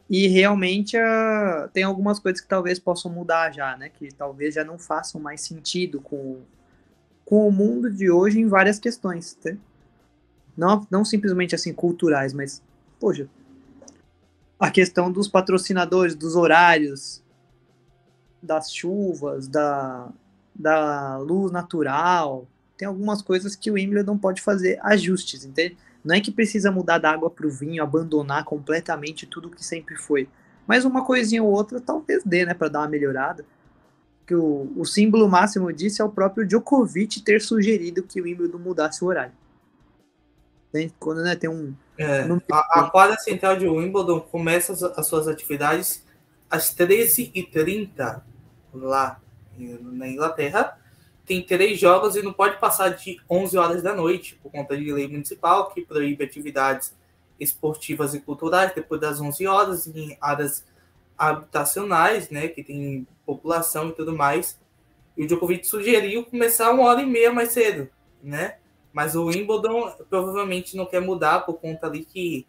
E 0.10 0.28
realmente 0.28 0.98
uh, 0.98 1.70
tem 1.72 1.84
algumas 1.84 2.20
coisas 2.20 2.42
que 2.42 2.48
talvez 2.48 2.80
possam 2.80 3.12
mudar 3.12 3.54
já, 3.54 3.78
né? 3.78 3.90
Que 3.90 4.12
talvez 4.12 4.56
já 4.56 4.64
não 4.64 4.80
façam 4.80 5.22
mais 5.22 5.42
sentido 5.42 6.02
com, 6.02 6.42
com 7.24 7.48
o 7.48 7.52
mundo 7.52 7.92
de 7.92 8.10
hoje 8.10 8.40
em 8.40 8.48
várias 8.48 8.80
questões, 8.80 9.36
tá? 9.36 9.52
Não, 10.58 10.86
não 10.90 11.06
simplesmente 11.06 11.54
assim 11.54 11.72
culturais, 11.72 12.34
mas, 12.34 12.62
poxa, 13.00 13.30
a 14.60 14.70
questão 14.70 15.12
dos 15.12 15.28
patrocinadores, 15.28 16.16
dos 16.16 16.36
horários, 16.36 17.24
das 18.43 18.74
chuvas, 18.74 19.47
da, 19.47 20.10
da 20.53 21.18
luz 21.18 21.51
natural. 21.51 22.45
Tem 22.78 22.88
algumas 22.88 23.22
coisas 23.22 23.55
que 23.55 23.72
o 23.72 23.76
Wimbledon 23.76 24.18
pode 24.18 24.41
fazer 24.41 24.80
ajustes, 24.84 25.45
entende? 25.45 25.78
Não 26.03 26.16
é 26.16 26.22
que 26.22 26.32
precisa 26.32 26.72
mudar 26.72 26.97
da 26.97 27.12
água 27.12 27.30
para 27.30 27.47
o 27.47 27.51
vinho, 27.51 27.84
abandonar 27.84 28.43
completamente 28.43 29.26
tudo 29.26 29.49
que 29.49 29.64
sempre 29.64 29.95
foi. 29.95 30.28
Mas 30.68 30.86
uma 30.86 31.03
coisinha 31.03 31.43
ou 31.43 31.49
outra 31.49 31.80
talvez 31.80 32.24
dê, 32.24 32.45
né, 32.45 32.53
para 32.53 32.70
dar 32.70 32.80
uma 32.80 32.88
melhorada. 32.88 33.45
Que 34.26 34.36
o, 34.36 34.72
o 34.76 34.86
símbolo 34.86 35.28
máximo 35.28 35.74
disso 35.74 36.01
é 36.01 36.05
o 36.05 36.10
próprio 36.10 36.45
Djokovic 36.45 37.22
ter 37.22 37.41
sugerido 37.41 38.03
que 38.03 38.22
o 38.22 38.26
Wimbledon 38.26 38.60
mudasse 38.60 39.03
o 39.03 39.07
horário. 39.07 39.34
Tem, 40.72 40.90
quando 41.00 41.22
né, 41.24 41.36
tem 41.36 41.50
um. 41.50 41.74
É, 41.98 42.28
a, 42.52 42.82
a, 42.82 42.90
quadra 42.90 43.18
central 43.18 43.58
de 43.58 43.68
Wimbledon 43.68 44.20
começa 44.22 44.72
as, 44.74 44.84
as 44.84 45.08
suas 45.08 45.28
atividades 45.28 46.06
às 46.50 46.74
13h30 46.76 48.22
lá 48.74 49.20
na 49.58 50.08
Inglaterra. 50.08 50.78
Tem 51.26 51.44
três 51.44 51.80
jogos 51.80 52.16
e 52.16 52.22
não 52.22 52.34
pode 52.34 52.60
passar 52.60 52.90
de 52.90 53.20
11 53.30 53.58
horas 53.58 53.84
da 53.84 53.94
noite, 53.94 54.36
por 54.42 54.52
conta 54.52 54.76
de 54.76 54.92
lei 54.92 55.08
municipal 55.08 55.70
que 55.72 55.82
proíbe 55.82 56.24
atividades 56.24 56.96
esportivas 57.40 58.14
e 58.14 58.20
culturais 58.20 58.74
depois 58.74 59.00
das 59.00 59.22
11 59.22 59.48
horas 59.48 59.88
em 59.88 60.18
áreas 60.20 60.66
habitacionais, 61.18 62.30
né, 62.30 62.48
que 62.48 62.64
tem 62.64 63.06
população 63.26 63.90
e 63.90 63.94
tudo 63.94 64.16
mais. 64.16 64.60
E 65.18 65.24
o 65.24 65.28
Djokovic 65.28 65.68
sugeriu 65.68 66.26
começar 66.26 66.72
uma 66.72 66.84
hora 66.84 67.02
e 67.02 67.06
meia 67.06 67.32
mais 67.32 67.52
cedo, 67.52 67.90
né? 68.24 68.56
Mas 68.92 69.16
o 69.16 69.26
Wimbledon 69.26 69.92
provavelmente 70.10 70.76
não 70.76 70.86
quer 70.86 71.00
mudar 71.00 71.46
por 71.46 71.56
conta 71.56 71.88
ali 71.88 72.04
que 72.04 72.46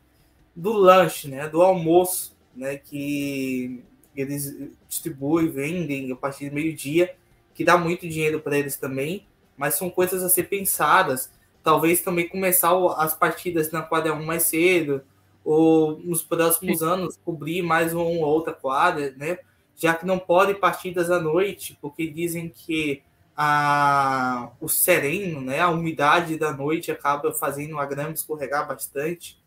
do 0.55 0.72
lanche, 0.72 1.28
né, 1.28 1.49
do 1.49 1.62
almoço, 1.62 2.36
né, 2.55 2.76
que 2.76 3.84
eles 4.16 4.70
distribuem, 4.88 5.49
vendem 5.49 6.11
a 6.11 6.16
partir 6.16 6.49
do 6.49 6.55
meio-dia, 6.55 7.14
que 7.55 7.64
dá 7.64 7.78
muito 7.78 8.09
dinheiro 8.09 8.41
para 8.41 8.59
eles 8.59 8.76
também, 8.76 9.26
mas 9.57 9.74
são 9.74 9.88
coisas 9.88 10.22
a 10.22 10.28
ser 10.28 10.45
pensadas. 10.45 11.30
Talvez 11.62 12.01
também 12.01 12.28
começar 12.28 12.72
as 12.97 13.14
partidas 13.14 13.70
na 13.70 13.82
quadra 13.82 14.14
1 14.14 14.24
mais 14.24 14.45
cedo, 14.45 15.03
ou 15.45 15.99
nos 16.01 16.22
próximos 16.22 16.80
Sim. 16.80 16.84
anos 16.84 17.18
cobrir 17.24 17.62
mais 17.62 17.93
uma 17.93 18.05
ou 18.05 18.18
outra 18.20 18.53
quadra, 18.53 19.14
né? 19.16 19.38
Já 19.76 19.95
que 19.95 20.05
não 20.05 20.18
pode 20.18 20.55
partidas 20.55 21.11
à 21.11 21.20
noite, 21.20 21.78
porque 21.80 22.07
dizem 22.07 22.49
que 22.49 23.03
a, 23.37 24.51
o 24.61 24.68
sereno, 24.68 25.41
né, 25.41 25.61
a 25.61 25.70
umidade 25.70 26.37
da 26.37 26.53
noite 26.53 26.91
acaba 26.91 27.33
fazendo 27.33 27.78
a 27.78 27.87
grama 27.87 28.12
escorregar 28.12 28.66
bastante. 28.66 29.41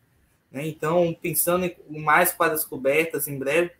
Né? 0.51 0.67
Então, 0.67 1.15
pensando 1.21 1.65
em 1.65 1.99
mais 1.99 2.31
quadras 2.31 2.63
cobertas 2.63 3.27
em 3.27 3.37
breve. 3.37 3.71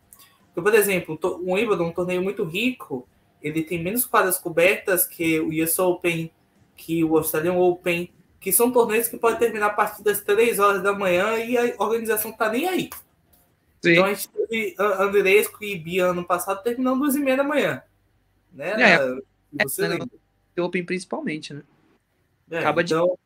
Porque, 0.46 0.70
por 0.70 0.74
exemplo, 0.74 1.18
o 1.22 1.54
Wimbledon 1.54 1.84
é 1.84 1.88
um 1.88 1.92
torneio 1.92 2.22
muito 2.22 2.44
rico, 2.44 3.08
ele 3.42 3.62
tem 3.62 3.82
menos 3.82 4.04
quadras 4.06 4.38
cobertas 4.38 5.06
que 5.06 5.38
o 5.40 5.48
US 5.62 5.78
Open, 5.78 6.30
que 6.76 7.04
o 7.04 7.16
Australian 7.16 7.54
Open, 7.54 8.10
que 8.40 8.52
são 8.52 8.70
torneios 8.70 9.08
que 9.08 9.16
podem 9.16 9.38
terminar 9.38 9.66
a 9.66 9.70
partir 9.70 10.02
das 10.02 10.20
3 10.20 10.58
horas 10.58 10.82
da 10.82 10.92
manhã 10.92 11.38
e 11.38 11.56
a 11.56 11.74
organização 11.78 12.32
tá 12.32 12.50
nem 12.50 12.68
aí. 12.68 12.90
Sim. 13.82 13.92
Então 13.92 14.04
a 14.04 14.14
gente 14.14 14.28
teve 14.28 14.76
Andresco 14.78 15.62
e 15.62 15.78
Bia 15.78 16.06
ano 16.06 16.24
passado 16.24 16.62
terminando 16.62 17.00
duas 17.00 17.14
e 17.14 17.20
meia 17.20 17.36
da 17.36 17.44
manhã. 17.44 17.82
Né? 18.52 18.94
É. 18.94 19.18
Você 19.62 19.84
é, 19.84 19.88
lembra? 19.88 20.08
Open 20.58 20.84
principalmente, 20.84 21.52
né? 21.52 21.62
É, 22.50 22.58
Acaba 22.58 22.82
então... 22.82 23.16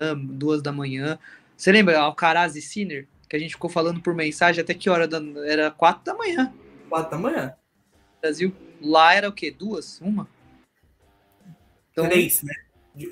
de 0.00 0.14
duas 0.34 0.62
da 0.62 0.72
manhã. 0.72 1.18
Você 1.56 1.72
lembra 1.72 1.98
Alcaraz 2.00 2.56
e 2.56 2.62
Sinner? 2.62 3.06
Que 3.28 3.36
a 3.36 3.38
gente 3.38 3.54
ficou 3.54 3.70
falando 3.70 4.00
por 4.00 4.14
mensagem 4.14 4.62
até 4.62 4.74
que 4.74 4.90
hora? 4.90 5.08
Da... 5.08 5.20
Era 5.46 5.70
quatro 5.70 6.04
da 6.04 6.14
manhã. 6.14 6.52
Quatro 6.88 7.10
da 7.10 7.18
manhã. 7.18 7.54
Brasil. 8.20 8.54
Lá 8.80 9.14
era 9.14 9.28
o 9.28 9.32
quê? 9.32 9.50
Duas? 9.50 10.00
Uma? 10.00 10.28
Então... 11.92 12.08
Três, 12.08 12.42
né? 12.42 12.54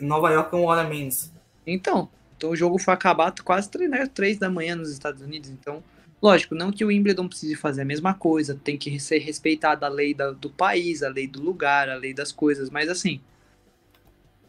Nova 0.00 0.30
York 0.30 0.54
é 0.54 0.58
uma 0.58 0.66
hora 0.66 0.88
menos. 0.88 1.32
Então, 1.66 2.10
então 2.36 2.50
o 2.50 2.56
jogo 2.56 2.78
foi 2.78 2.92
acabar 2.92 3.32
quase 3.42 3.70
três, 3.70 3.90
né, 3.90 4.06
três 4.06 4.38
da 4.38 4.50
manhã 4.50 4.76
nos 4.76 4.90
Estados 4.90 5.22
Unidos. 5.22 5.48
Então, 5.48 5.82
Lógico, 6.22 6.54
não 6.54 6.70
que 6.70 6.84
o 6.84 6.88
Wimbledon 6.88 7.28
precise 7.28 7.56
fazer 7.56 7.82
a 7.82 7.84
mesma 7.84 8.12
coisa, 8.12 8.58
tem 8.62 8.76
que 8.76 9.00
ser 9.00 9.18
respeitada 9.18 9.86
a 9.86 9.88
lei 9.88 10.12
da, 10.12 10.32
do 10.32 10.50
país, 10.50 11.02
a 11.02 11.08
lei 11.08 11.26
do 11.26 11.40
lugar, 11.40 11.88
a 11.88 11.94
lei 11.94 12.12
das 12.12 12.30
coisas, 12.30 12.68
mas 12.68 12.90
assim, 12.90 13.20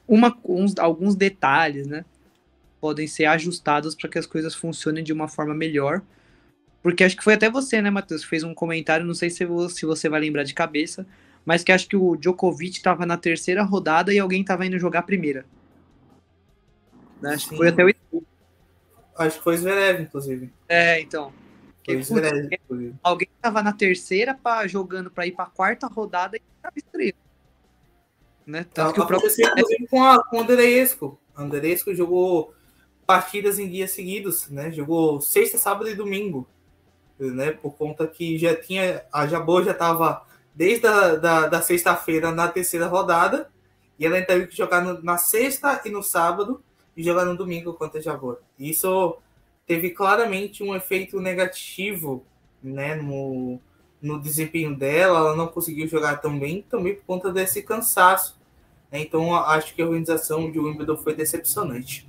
uma, 0.06 0.38
uns, 0.44 0.78
alguns 0.78 1.16
detalhes, 1.16 1.88
né, 1.88 2.04
podem 2.82 3.08
ser 3.08 3.26
ajustados 3.26 3.96
para 3.96 4.10
que 4.10 4.20
as 4.20 4.26
coisas 4.26 4.54
funcionem 4.54 5.04
de 5.04 5.14
uma 5.14 5.30
forma 5.30 5.54
melhor. 5.54 6.02
Porque 6.84 7.04
acho 7.04 7.16
que 7.16 7.24
foi 7.24 7.36
até 7.36 7.50
você, 7.50 7.82
né, 7.82 7.90
Matheus, 7.90 8.24
que 8.24 8.30
fez 8.30 8.44
um 8.44 8.54
comentário, 8.54 9.06
não 9.06 9.14
sei 9.14 9.30
se, 9.30 9.48
se 9.70 9.86
você 9.86 10.10
vai 10.10 10.20
lembrar 10.20 10.44
de 10.44 10.54
cabeça, 10.54 11.06
mas 11.46 11.64
que 11.64 11.72
acho 11.72 11.88
que 11.88 11.96
o 11.96 12.18
Djokovic 12.18 12.78
estava 12.78 13.06
na 13.06 13.18
terceira 13.18 13.64
rodada 13.64 14.14
e 14.14 14.20
alguém 14.20 14.42
estava 14.42 14.66
indo 14.66 14.78
jogar 14.80 15.00
a 15.00 15.04
primeira. 15.04 15.46
Acho 17.24 17.50
que 17.50 17.58
foi 17.58 17.68
até 17.70 17.86
o. 17.86 18.24
Acho 19.16 19.38
que 19.38 19.44
foi 19.44 19.54
o 19.54 19.58
Zverev, 19.58 20.02
inclusive. 20.02 20.52
É, 20.68 21.00
então. 21.00 21.32
É, 21.88 22.92
alguém 23.02 23.28
tava 23.42 23.64
na 23.64 23.74
terceira 23.74 24.36
pra, 24.36 24.68
jogando 24.68 25.10
para 25.10 25.26
ir 25.26 25.32
pra 25.32 25.48
quarta 25.48 25.88
rodada 25.88 26.38
e 26.38 26.42
tava 26.62 26.78
estrela. 26.78 27.18
Né? 28.46 28.66
Tanto 28.74 28.94
que 28.94 29.02
o 29.02 29.08
próprio... 29.08 29.32
com, 29.90 30.04
a, 30.04 30.24
com 30.24 30.38
o 30.38 30.42
Andreesco. 30.42 31.20
O 31.38 31.96
jogou 31.96 32.54
partidas 33.06 33.58
em 33.58 33.68
dias 33.68 33.92
seguidos, 33.92 34.50
né? 34.50 34.72
Jogou 34.72 35.22
sexta, 35.22 35.58
sábado 35.58 35.90
e 35.90 35.96
domingo. 35.96 36.48
Né? 37.18 37.52
Por 37.52 37.76
conta 37.76 38.08
que 38.08 38.38
já 38.38 38.56
tinha. 38.56 39.04
A 39.12 39.26
Jabô 39.26 39.64
já 39.64 39.72
estava 39.72 40.26
desde 40.54 40.86
a 40.88 41.16
da, 41.16 41.48
da 41.48 41.62
sexta-feira 41.62 42.32
na 42.32 42.48
terceira 42.48 42.88
rodada. 42.88 43.50
E 43.98 44.06
ela 44.06 44.22
teve 44.22 44.48
que 44.48 44.58
jogar 44.58 44.82
no, 44.82 45.02
na 45.02 45.18
sexta 45.18 45.82
e 45.86 45.90
no 45.90 46.02
sábado 46.02 46.64
e 46.96 47.04
jogar 47.04 47.26
no 47.26 47.38
domingo 47.38 47.74
contra 47.74 48.00
a 48.00 48.04
Jabô. 48.04 48.38
Isso 48.58 49.18
teve 49.72 49.92
claramente 49.92 50.62
um 50.62 50.76
efeito 50.76 51.22
negativo 51.22 52.26
né, 52.62 52.94
no, 52.96 53.58
no 54.02 54.20
desempenho 54.20 54.76
dela, 54.76 55.20
ela 55.20 55.36
não 55.38 55.48
conseguiu 55.48 55.88
jogar 55.88 56.18
tão 56.18 56.38
bem, 56.38 56.62
também 56.70 56.96
por 56.96 57.06
conta 57.06 57.32
desse 57.32 57.62
cansaço. 57.64 58.38
Né? 58.92 59.00
Então, 59.00 59.34
acho 59.34 59.74
que 59.74 59.82
a 59.82 59.86
organização 59.86 60.52
de 60.52 60.60
Wimbledon 60.60 60.98
foi 60.98 61.16
decepcionante. 61.16 62.06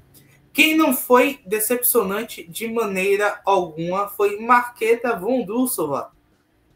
Quem 0.52 0.76
não 0.76 0.92
foi 0.92 1.38
decepcionante 1.46 2.42
de 2.48 2.66
maneira 2.66 3.40
alguma 3.44 4.08
foi 4.08 4.40
Marqueta 4.40 5.16
Vondrousova. 5.16 6.10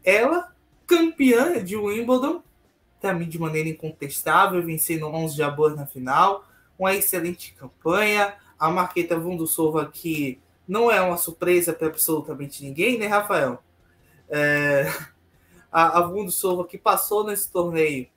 Ela, 0.05 0.55
campeã 0.87 1.61
de 1.61 1.75
Wimbledon, 1.75 2.41
também 3.01 3.27
de 3.27 3.37
maneira 3.37 3.67
incontestável, 3.67 4.63
vencendo 4.63 5.07
11 5.07 5.35
jabos 5.35 5.75
na 5.75 5.85
final, 5.85 6.47
uma 6.79 6.95
excelente 6.95 7.53
campanha. 7.55 8.35
A 8.57 8.69
Marqueta 8.69 9.19
Vondrousova 9.19 9.85
que 9.85 10.39
não 10.67 10.91
é 10.91 11.01
uma 11.01 11.17
surpresa 11.17 11.73
para 11.73 11.87
absolutamente 11.87 12.63
ninguém, 12.63 12.97
né, 12.97 13.07
Rafael? 13.07 13.63
É, 14.29 14.91
a, 15.71 15.99
a 15.99 16.31
Silva 16.31 16.65
que 16.65 16.77
passou 16.77 17.23
nesse 17.23 17.51
torneio 17.51 18.07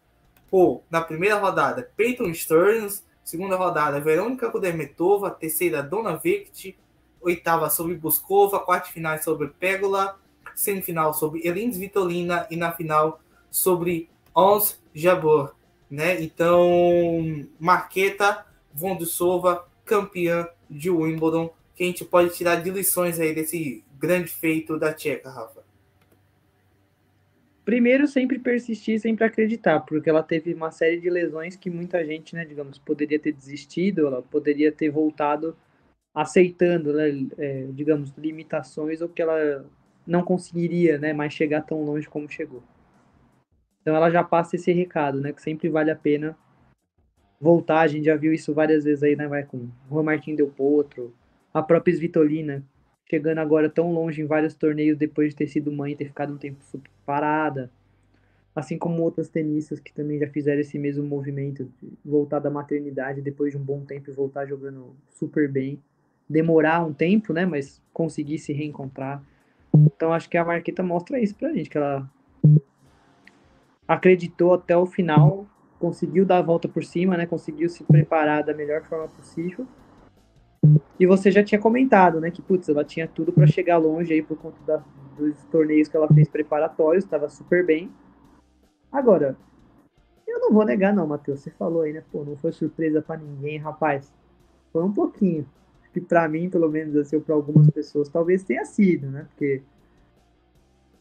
na 0.91 1.01
primeira 1.01 1.37
rodada, 1.37 1.93
Peyton 1.97 2.35
Stearns, 2.35 3.05
segunda 3.23 3.55
rodada, 3.55 4.01
Verônica 4.01 4.51
Kudermetova, 4.51 5.31
terceira, 5.31 5.81
Dona 5.81 6.17
Vict, 6.17 6.77
oitava 7.21 7.71
sobre 7.71 7.95
Buskova, 7.95 8.59
quarta 8.59 8.91
final 8.91 9.17
sobre 9.23 9.49
Pégola, 9.49 10.19
semifinal 10.55 11.15
sobre 11.15 11.47
Elins 11.47 11.77
Vitolina 11.77 12.49
e 12.51 12.57
na 12.57 12.73
final 12.73 13.21
sobre 13.49 14.11
Ons 14.35 14.83
Jabor, 14.93 15.55
né? 15.89 16.21
Então, 16.21 17.47
Marqueta 17.59 18.45
Vondusova, 18.75 19.69
campeã 19.85 20.49
de 20.69 20.91
Wimbledon 20.91 21.53
que 21.81 21.85
a 21.85 21.87
gente 21.87 22.05
pode 22.05 22.37
tirar 22.37 22.57
de 22.57 22.71
lições 22.71 23.19
aí 23.19 23.35
desse 23.35 23.83
grande 23.99 24.29
feito 24.29 24.79
da 24.79 24.93
Tcheca, 24.93 25.31
Rafa? 25.31 25.65
Primeiro, 27.65 28.07
sempre 28.07 28.39
persistir, 28.39 29.01
sempre 29.01 29.25
acreditar, 29.25 29.81
porque 29.81 30.11
ela 30.11 30.23
teve 30.23 30.53
uma 30.53 30.71
série 30.71 31.01
de 31.01 31.09
lesões 31.09 31.57
que 31.57 31.71
muita 31.71 32.05
gente, 32.05 32.35
né, 32.35 32.45
digamos, 32.45 32.77
poderia 32.77 33.19
ter 33.19 33.33
desistido, 33.33 34.07
ela 34.07 34.21
poderia 34.21 34.71
ter 34.71 34.91
voltado 34.91 35.57
aceitando, 36.15 36.93
né, 36.93 37.27
é, 37.39 37.67
digamos, 37.71 38.13
limitações 38.19 39.01
ou 39.01 39.09
que 39.09 39.23
ela 39.23 39.65
não 40.07 40.23
conseguiria, 40.23 40.99
né, 40.99 41.15
mais 41.15 41.33
chegar 41.33 41.63
tão 41.63 41.83
longe 41.83 42.07
como 42.07 42.29
chegou. 42.29 42.63
Então 43.81 43.97
ela 43.97 44.11
já 44.11 44.23
passa 44.23 44.57
esse 44.57 44.71
recado, 44.71 45.19
né? 45.19 45.33
Que 45.33 45.41
sempre 45.41 45.71
vale 45.71 45.91
a 45.91 45.97
pena 45.97 46.37
voltar. 47.41 47.81
A 47.81 47.87
gente 47.87 48.05
já 48.05 48.17
viu 48.17 48.35
isso 48.35 48.53
várias 48.53 48.85
vezes 48.85 49.03
aí, 49.03 49.17
né? 49.17 49.27
Vai 49.27 49.45
com 49.45 49.57
o 49.57 49.71
Juan 49.89 50.03
Martín 50.03 50.35
Del 50.35 50.49
Potro, 50.49 51.15
a 51.53 51.63
própria 51.63 51.93
Svitolina, 51.93 52.65
chegando 53.09 53.39
agora 53.39 53.69
tão 53.69 53.93
longe 53.93 54.23
em 54.23 54.27
vários 54.27 54.55
torneios 54.55 54.97
depois 54.97 55.31
de 55.31 55.37
ter 55.37 55.49
sido 55.49 55.73
mãe 55.73 55.93
e 55.93 55.97
ter 55.97 56.07
ficado 56.07 56.33
um 56.33 56.39
tempo 56.39 56.59
parada. 57.05 57.71
Assim 58.55 58.77
como 58.77 59.03
outras 59.03 59.29
tenistas 59.29 59.81
que 59.81 59.93
também 59.93 60.19
já 60.19 60.29
fizeram 60.29 60.61
esse 60.61 60.79
mesmo 60.79 61.05
movimento, 61.05 61.71
voltar 62.05 62.41
da 62.41 62.51
maternidade 62.51 63.21
depois 63.21 63.53
de 63.53 63.59
um 63.59 63.63
bom 63.63 63.85
tempo 63.85 64.11
e 64.11 64.15
voltar 64.15 64.47
jogando 64.47 64.95
super 65.09 65.49
bem. 65.51 65.81
Demorar 66.29 66.85
um 66.85 66.93
tempo, 66.93 67.33
né? 67.33 67.47
Mas 67.47 67.81
conseguir 67.93 68.39
se 68.39 68.53
reencontrar. 68.53 69.23
Então 69.75 70.13
acho 70.13 70.29
que 70.29 70.37
a 70.37 70.45
Marqueta 70.45 70.83
mostra 70.83 71.21
isso 71.21 71.35
pra 71.35 71.53
gente, 71.53 71.71
que 71.71 71.79
ela 71.79 72.09
acreditou 73.87 74.55
até 74.55 74.77
o 74.77 74.87
final, 74.87 75.47
conseguiu 75.79 76.25
dar 76.25 76.39
a 76.39 76.43
volta 76.43 76.69
por 76.69 76.85
cima, 76.85 77.17
né? 77.17 77.27
Conseguiu 77.27 77.69
se 77.69 77.83
preparar 77.83 78.45
da 78.45 78.55
melhor 78.55 78.83
forma 78.85 79.09
possível. 79.09 79.67
E 80.99 81.07
você 81.07 81.31
já 81.31 81.43
tinha 81.43 81.59
comentado, 81.59 82.21
né, 82.21 82.31
que 82.31 82.43
putz, 82.43 82.69
ela 82.69 82.85
tinha 82.85 83.09
tudo 83.09 83.33
para 83.33 83.47
chegar 83.47 83.79
longe 83.79 84.13
aí 84.13 84.23
por 84.23 84.37
conta 84.37 84.59
da, 84.67 84.85
dos 85.17 85.43
torneios 85.47 85.89
que 85.89 85.97
ela 85.97 86.07
fez 86.09 86.29
preparatórios, 86.29 87.05
estava 87.05 87.29
super 87.31 87.65
bem. 87.65 87.91
Agora, 88.93 89.37
eu 90.29 90.39
não 90.41 90.53
vou 90.53 90.65
negar 90.65 90.95
não, 90.95 91.07
Matheus, 91.07 91.41
você 91.41 91.51
falou 91.51 91.83
aí, 91.83 91.93
né, 91.93 92.05
pô, 92.13 92.25
não 92.25 92.37
foi 92.37 92.53
surpresa 92.53 93.01
para 93.01 93.19
ninguém, 93.19 93.57
rapaz. 93.57 94.13
Foi 94.73 94.85
um 94.85 94.93
pouquinho. 94.93 95.47
Que 95.93 96.01
para 96.01 96.29
mim, 96.29 96.49
pelo 96.49 96.71
menos 96.71 96.95
assim, 96.95 97.17
ou 97.17 97.23
para 97.23 97.35
algumas 97.35 97.69
pessoas, 97.71 98.09
talvez 98.09 98.45
tenha 98.45 98.65
sido, 98.65 99.09
né? 99.09 99.27
Porque 99.31 99.61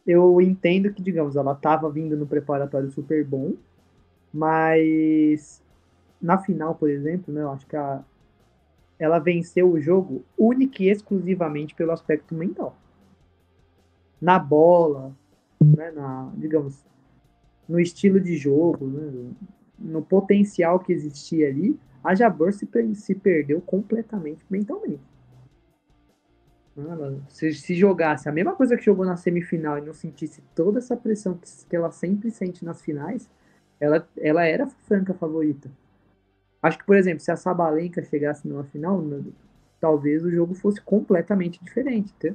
eu 0.04 0.40
entendo 0.40 0.92
que, 0.92 1.00
digamos, 1.00 1.36
ela 1.36 1.52
estava 1.52 1.88
vindo 1.88 2.16
no 2.16 2.26
preparatório 2.26 2.90
super 2.90 3.24
bom, 3.24 3.54
mas 4.32 5.62
na 6.20 6.38
final, 6.38 6.74
por 6.74 6.90
exemplo, 6.90 7.32
né, 7.32 7.42
eu 7.42 7.50
acho 7.50 7.66
que 7.66 7.76
a, 7.76 8.02
ela 9.00 9.18
venceu 9.18 9.70
o 9.70 9.80
jogo 9.80 10.22
única 10.38 10.82
e 10.82 10.90
exclusivamente 10.90 11.74
pelo 11.74 11.90
aspecto 11.90 12.34
mental. 12.34 12.76
Na 14.20 14.38
bola, 14.38 15.16
né, 15.58 15.90
na, 15.90 16.30
digamos, 16.36 16.84
no 17.66 17.80
estilo 17.80 18.20
de 18.20 18.36
jogo, 18.36 18.86
né, 18.86 19.30
no 19.78 20.02
potencial 20.02 20.78
que 20.78 20.92
existia 20.92 21.48
ali, 21.48 21.80
a 22.04 22.14
Jabor 22.14 22.52
se, 22.52 22.68
se 22.94 23.14
perdeu 23.14 23.62
completamente 23.62 24.44
mentalmente. 24.50 25.00
Ela, 26.76 27.18
se, 27.28 27.54
se 27.54 27.74
jogasse 27.74 28.28
a 28.28 28.32
mesma 28.32 28.54
coisa 28.54 28.76
que 28.76 28.84
jogou 28.84 29.06
na 29.06 29.16
semifinal 29.16 29.78
e 29.78 29.82
não 29.82 29.94
sentisse 29.94 30.42
toda 30.54 30.78
essa 30.78 30.96
pressão 30.96 31.34
que, 31.34 31.48
que 31.66 31.74
ela 31.74 31.90
sempre 31.90 32.30
sente 32.30 32.64
nas 32.64 32.82
finais, 32.82 33.30
ela, 33.78 34.06
ela 34.18 34.44
era 34.44 34.66
franca 34.66 35.14
favorita. 35.14 35.70
Acho 36.62 36.78
que, 36.78 36.84
por 36.84 36.96
exemplo, 36.96 37.20
se 37.20 37.30
a 37.30 37.36
Sabalenka 37.36 38.02
chegasse 38.02 38.46
numa 38.46 38.64
final, 38.64 39.02
talvez 39.80 40.24
o 40.24 40.30
jogo 40.30 40.54
fosse 40.54 40.80
completamente 40.80 41.62
diferente, 41.62 42.12
tá? 42.14 42.34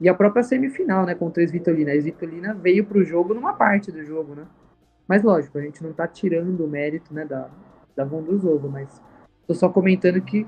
E 0.00 0.08
a 0.08 0.14
própria 0.14 0.42
semifinal, 0.42 1.06
né, 1.06 1.14
contra 1.14 1.42
a 1.42 1.46
Svitolina. 1.46 1.92
A 1.92 1.96
Svitolina 1.96 2.54
veio 2.54 2.84
pro 2.84 3.04
jogo 3.04 3.34
numa 3.34 3.52
parte 3.52 3.92
do 3.92 4.04
jogo, 4.04 4.34
né? 4.34 4.46
Mas 5.06 5.22
lógico, 5.22 5.58
a 5.58 5.62
gente 5.62 5.82
não 5.82 5.92
tá 5.92 6.06
tirando 6.08 6.64
o 6.64 6.68
mérito, 6.68 7.12
né, 7.14 7.24
da, 7.24 7.50
da 7.94 8.04
Vondrusova, 8.04 8.68
mas 8.68 9.00
tô 9.46 9.54
só 9.54 9.68
comentando 9.68 10.20
que 10.20 10.46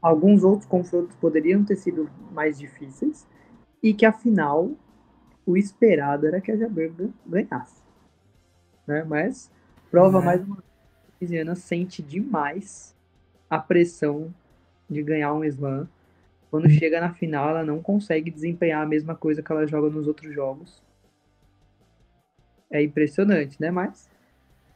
alguns 0.00 0.42
outros 0.42 0.66
confrontos 0.66 1.14
poderiam 1.16 1.64
ter 1.64 1.76
sido 1.76 2.08
mais 2.32 2.58
difíceis 2.58 3.26
e 3.82 3.92
que 3.92 4.06
afinal 4.06 4.70
o 5.46 5.56
esperado 5.56 6.26
era 6.26 6.40
que 6.40 6.52
a 6.52 6.56
Jabber 6.56 6.92
ganhasse. 7.26 7.82
Né? 8.86 9.04
Mas 9.04 9.50
prova 9.90 10.20
é. 10.20 10.24
mais 10.24 10.44
uma 10.44 10.62
Louisiana 11.20 11.54
sente 11.54 12.02
demais 12.02 12.94
a 13.50 13.58
pressão 13.58 14.32
de 14.88 15.02
ganhar 15.02 15.32
um 15.34 15.44
slam. 15.44 15.88
Quando 16.50 16.66
hum. 16.66 16.70
chega 16.70 17.00
na 17.00 17.12
final, 17.12 17.50
ela 17.50 17.64
não 17.64 17.82
consegue 17.82 18.30
desempenhar 18.30 18.82
a 18.82 18.86
mesma 18.86 19.14
coisa 19.14 19.42
que 19.42 19.52
ela 19.52 19.66
joga 19.66 19.90
nos 19.90 20.06
outros 20.06 20.32
jogos. 20.34 20.82
É 22.70 22.82
impressionante, 22.82 23.60
né? 23.60 23.70
Mas 23.70 24.08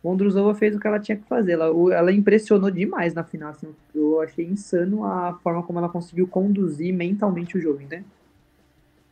Vondruzova 0.02 0.54
fez 0.54 0.74
o 0.74 0.80
que 0.80 0.86
ela 0.86 0.98
tinha 0.98 1.16
que 1.16 1.26
fazer. 1.28 1.52
Ela, 1.52 1.66
ela 1.94 2.12
impressionou 2.12 2.70
demais 2.70 3.14
na 3.14 3.22
final. 3.22 3.50
Assim, 3.50 3.74
eu 3.94 4.20
achei 4.20 4.44
insano 4.44 5.04
a 5.04 5.38
forma 5.42 5.62
como 5.62 5.78
ela 5.78 5.88
conseguiu 5.88 6.26
conduzir 6.26 6.92
mentalmente 6.92 7.56
o 7.56 7.60
jogo, 7.60 7.80
né? 7.88 8.04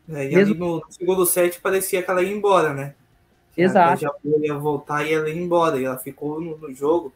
É, 0.09 0.27
e 0.27 0.35
Mesmo... 0.35 0.55
ali 0.55 0.59
no 0.59 0.83
segundo 0.91 1.25
set 1.25 1.61
parecia 1.61 2.03
que 2.03 2.11
ela 2.11 2.23
ia 2.23 2.33
embora, 2.33 2.75
né? 2.75 2.95
Exato. 3.57 4.03
Já 4.03 4.11
ia 4.41 4.59
voltar 4.59 5.07
e 5.07 5.13
ela 5.13 5.29
ia 5.29 5.41
embora. 5.41 5.79
E 5.79 5.85
ela 5.85 5.99
ficou 5.99 6.41
no, 6.41 6.59
no 6.59 6.75
jogo. 6.75 7.13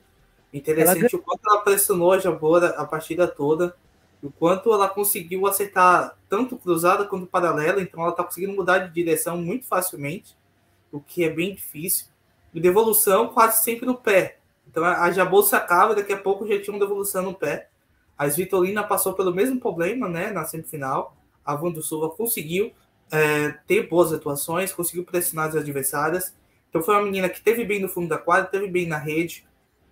Interessante 0.55 1.15
ela... 1.15 1.21
o 1.21 1.25
quanto 1.25 1.41
ela 1.47 1.61
pressionou 1.63 2.13
a 2.13 2.19
Jabora 2.19 2.69
a 2.79 2.85
partida 2.85 3.27
toda. 3.27 3.75
O 4.23 4.31
quanto 4.31 4.73
ela 4.73 4.89
conseguiu 4.89 5.47
acertar 5.47 6.17
tanto 6.29 6.57
cruzada 6.57 7.05
quanto 7.05 7.27
paralela. 7.27 7.83
Então 7.83 8.01
ela 8.01 8.11
está 8.11 8.23
conseguindo 8.23 8.55
mudar 8.55 8.79
de 8.79 8.95
direção 8.95 9.37
muito 9.37 9.67
facilmente. 9.67 10.37
O 10.93 11.01
que 11.01 11.25
é 11.25 11.29
bem 11.29 11.55
difícil 11.55 12.07
de 12.53 12.61
devolução 12.61 13.29
quase 13.29 13.65
sempre 13.65 13.85
no 13.85 13.97
pé. 13.97 14.39
Então 14.71 14.85
a 14.85 15.11
Jabô 15.11 15.43
sacava, 15.43 15.95
daqui 15.95 16.13
a 16.13 16.17
pouco 16.17 16.47
já 16.47 16.61
tinha 16.61 16.73
uma 16.73 16.81
devolução 16.81 17.23
no 17.23 17.35
pé. 17.35 17.69
A 18.17 18.29
Svitolina 18.29 18.85
passou 18.85 19.13
pelo 19.13 19.35
mesmo 19.35 19.59
problema 19.59 20.09
né, 20.09 20.31
na 20.31 20.45
semifinal. 20.45 21.17
A 21.45 21.55
Wanda 21.55 21.83
Silva 21.83 22.11
conseguiu 22.11 22.73
é, 23.11 23.51
ter 23.67 23.89
boas 23.89 24.13
atuações, 24.13 24.73
conseguiu 24.73 25.05
pressionar 25.05 25.49
as 25.49 25.57
adversárias. 25.57 26.33
Então 26.71 26.81
foi 26.81 26.95
uma 26.95 27.03
menina 27.03 27.29
que 27.29 27.41
teve 27.41 27.65
bem 27.65 27.81
no 27.81 27.89
fundo 27.89 28.09
da 28.09 28.19
quadra, 28.19 28.49
teve 28.49 28.69
bem 28.69 28.87
na 28.87 28.99
rede, 28.99 29.45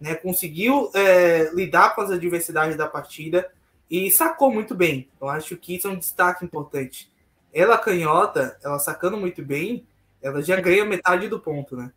né, 0.03 0.17
conseguiu 0.17 0.91
é, 0.95 1.51
lidar 1.55 1.95
com 1.95 2.01
as 2.01 2.11
adversidades 2.11 2.77
da 2.77 2.89
partida 2.89 3.49
e 3.89 4.11
sacou 4.11 4.53
muito 4.53 4.75
bem. 4.75 5.09
Eu 5.21 5.29
acho 5.29 5.57
que 5.57 5.77
isso 5.77 5.87
é 5.87 5.91
um 5.91 5.99
destaque 5.99 6.45
importante. 6.45 7.11
Ela 7.55 7.79
canhota, 7.79 8.59
ela 8.65 8.79
sacando 8.81 9.17
muito 9.17 9.45
bem, 9.45 9.87
ela 10.21 10.43
já 10.43 10.61
ganha 10.61 10.85
metade 10.85 11.29
do 11.29 11.39
ponto, 11.39 11.77
né? 11.77 11.93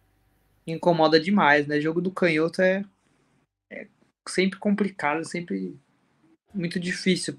incomoda 0.67 1.19
demais, 1.19 1.67
né? 1.67 1.79
Jogo 1.79 2.01
do 2.01 2.11
canhoto 2.11 2.61
é, 2.61 2.83
é 3.71 3.87
sempre 4.27 4.57
complicado, 4.57 5.23
sempre 5.23 5.77
muito 6.53 6.79
difícil 6.79 7.35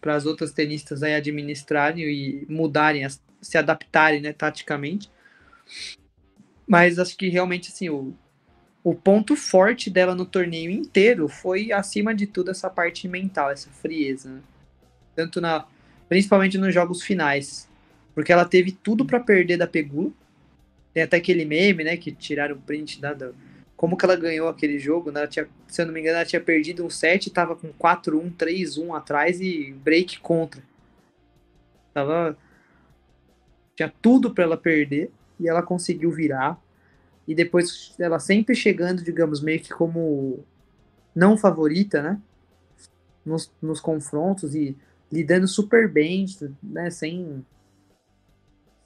para 0.00 0.14
as 0.14 0.26
outras 0.26 0.52
tenistas 0.52 1.02
aí 1.02 1.14
administrarem 1.14 2.04
e 2.04 2.46
mudarem, 2.48 3.06
se 3.40 3.56
adaptarem, 3.56 4.20
né, 4.20 4.32
taticamente. 4.32 5.10
Mas 6.66 6.98
acho 6.98 7.16
que 7.16 7.28
realmente 7.28 7.70
assim, 7.70 7.88
o, 7.88 8.14
o 8.84 8.94
ponto 8.94 9.34
forte 9.34 9.90
dela 9.90 10.14
no 10.14 10.24
torneio 10.24 10.70
inteiro 10.70 11.26
foi 11.26 11.72
acima 11.72 12.14
de 12.14 12.26
tudo 12.26 12.52
essa 12.52 12.70
parte 12.70 13.08
mental, 13.08 13.50
essa 13.50 13.70
frieza, 13.70 14.28
né? 14.30 14.40
tanto 15.16 15.40
na 15.40 15.66
principalmente 16.08 16.58
nos 16.58 16.72
jogos 16.72 17.02
finais, 17.02 17.68
porque 18.14 18.30
ela 18.30 18.44
teve 18.44 18.70
tudo 18.70 19.04
para 19.04 19.18
perder 19.18 19.56
da 19.56 19.66
Pegula 19.66 20.12
tem 20.94 21.02
até 21.02 21.16
aquele 21.16 21.44
meme, 21.44 21.82
né, 21.82 21.96
que 21.96 22.12
tiraram 22.12 22.54
o 22.54 22.60
print 22.60 23.00
da, 23.00 23.12
da, 23.12 23.32
como 23.76 23.96
que 23.96 24.04
ela 24.04 24.14
ganhou 24.14 24.48
aquele 24.48 24.78
jogo, 24.78 25.10
né? 25.10 25.20
Ela 25.20 25.28
tinha, 25.28 25.48
se 25.66 25.82
eu 25.82 25.86
não 25.86 25.92
me 25.92 26.00
engano, 26.00 26.16
ela 26.16 26.24
tinha 26.24 26.40
perdido 26.40 26.86
um 26.86 26.88
set, 26.88 27.28
tava 27.30 27.56
com 27.56 27.72
4-1, 27.72 28.32
3-1 28.36 28.96
atrás 28.96 29.40
e 29.40 29.72
break 29.82 30.20
contra. 30.20 30.62
Tava 31.92 32.38
tinha 33.74 33.92
tudo 34.00 34.32
para 34.32 34.44
ela 34.44 34.56
perder 34.56 35.10
e 35.38 35.48
ela 35.48 35.60
conseguiu 35.60 36.12
virar. 36.12 36.62
E 37.26 37.34
depois 37.34 37.94
ela 37.98 38.18
sempre 38.18 38.54
chegando, 38.54 39.02
digamos, 39.02 39.40
meio 39.40 39.60
que 39.60 39.72
como 39.72 40.44
não 41.14 41.36
favorita, 41.36 42.02
né? 42.02 42.20
Nos, 43.24 43.50
nos 43.62 43.80
confrontos 43.80 44.54
e 44.54 44.76
lidando 45.10 45.48
super 45.48 45.88
bem, 45.88 46.26
né? 46.62 46.90
Sem 46.90 47.44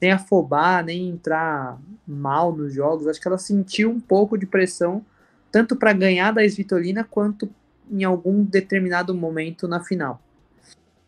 sem 0.01 0.13
afobar, 0.13 0.85
nem 0.85 1.09
entrar 1.09 1.77
mal 2.07 2.55
nos 2.55 2.73
jogos. 2.73 3.07
Acho 3.07 3.21
que 3.21 3.27
ela 3.27 3.39
sentiu 3.39 3.91
um 3.91 3.99
pouco 3.99 4.39
de 4.39 4.47
pressão, 4.47 5.05
tanto 5.51 5.75
para 5.75 5.93
ganhar 5.93 6.33
da 6.33 6.45
Svitolina, 6.45 7.03
quanto 7.03 7.51
em 7.91 8.05
algum 8.05 8.45
determinado 8.45 9.15
momento 9.15 9.67
na 9.67 9.83
final. 9.83 10.23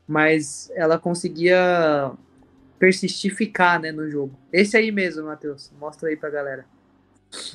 Mas 0.09 0.71
ela 0.75 0.99
conseguia 0.99 2.11
persistir 2.81 3.35
ficar 3.35 3.79
né, 3.79 3.93
no 3.93 4.11
jogo. 4.11 4.37
Esse 4.53 4.77
aí 4.77 4.91
mesmo, 4.91 5.27
Matheus. 5.27 5.71
Mostra 5.79 6.09
aí 6.09 6.17
pra 6.17 6.31
galera. 6.31 6.65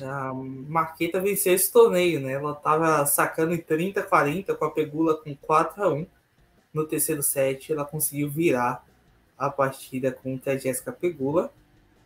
A 0.02 0.32
Marqueta 0.32 1.20
venceu 1.20 1.54
esse 1.54 1.70
torneio, 1.70 2.20
né? 2.20 2.32
Ela 2.32 2.54
tava 2.54 3.04
sacando 3.04 3.54
em 3.54 3.58
30 3.58 4.02
40 4.02 4.54
com 4.54 4.64
a 4.64 4.70
Pegula 4.70 5.16
com 5.16 5.34
4 5.34 5.82
a 5.82 5.92
1 5.92 6.06
no 6.72 6.86
terceiro 6.86 7.22
set. 7.22 7.72
Ela 7.72 7.84
conseguiu 7.84 8.30
virar 8.30 8.84
a 9.36 9.50
partida 9.50 10.10
contra 10.10 10.52
a 10.52 10.56
Jéssica 10.56 10.92
Pegula. 10.92 11.52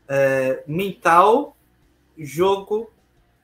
É, 0.09 0.65
mental, 0.67 1.57
jogo 2.19 2.91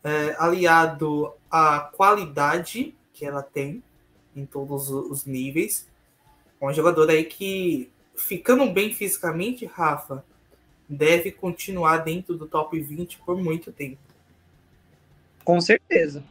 é, 0.02 0.34
aliado 0.38 1.32
à 1.50 1.80
qualidade 1.80 2.94
que 3.12 3.24
ela 3.24 3.42
tem 3.42 3.82
em 4.34 4.44
todos 4.44 4.90
os 4.90 5.24
níveis. 5.24 5.88
Uma 6.60 6.72
jogadora 6.72 7.12
aí 7.12 7.24
que, 7.24 7.90
ficando 8.16 8.66
bem 8.72 8.92
fisicamente, 8.92 9.64
Rafa, 9.64 10.24
deve 10.88 11.30
continuar 11.30 11.98
dentro 11.98 12.36
do 12.36 12.46
top 12.46 12.78
20 12.78 13.18
por 13.18 13.36
muito 13.36 13.72
tempo. 13.72 14.05
Com 15.46 15.60
certeza. 15.60 16.24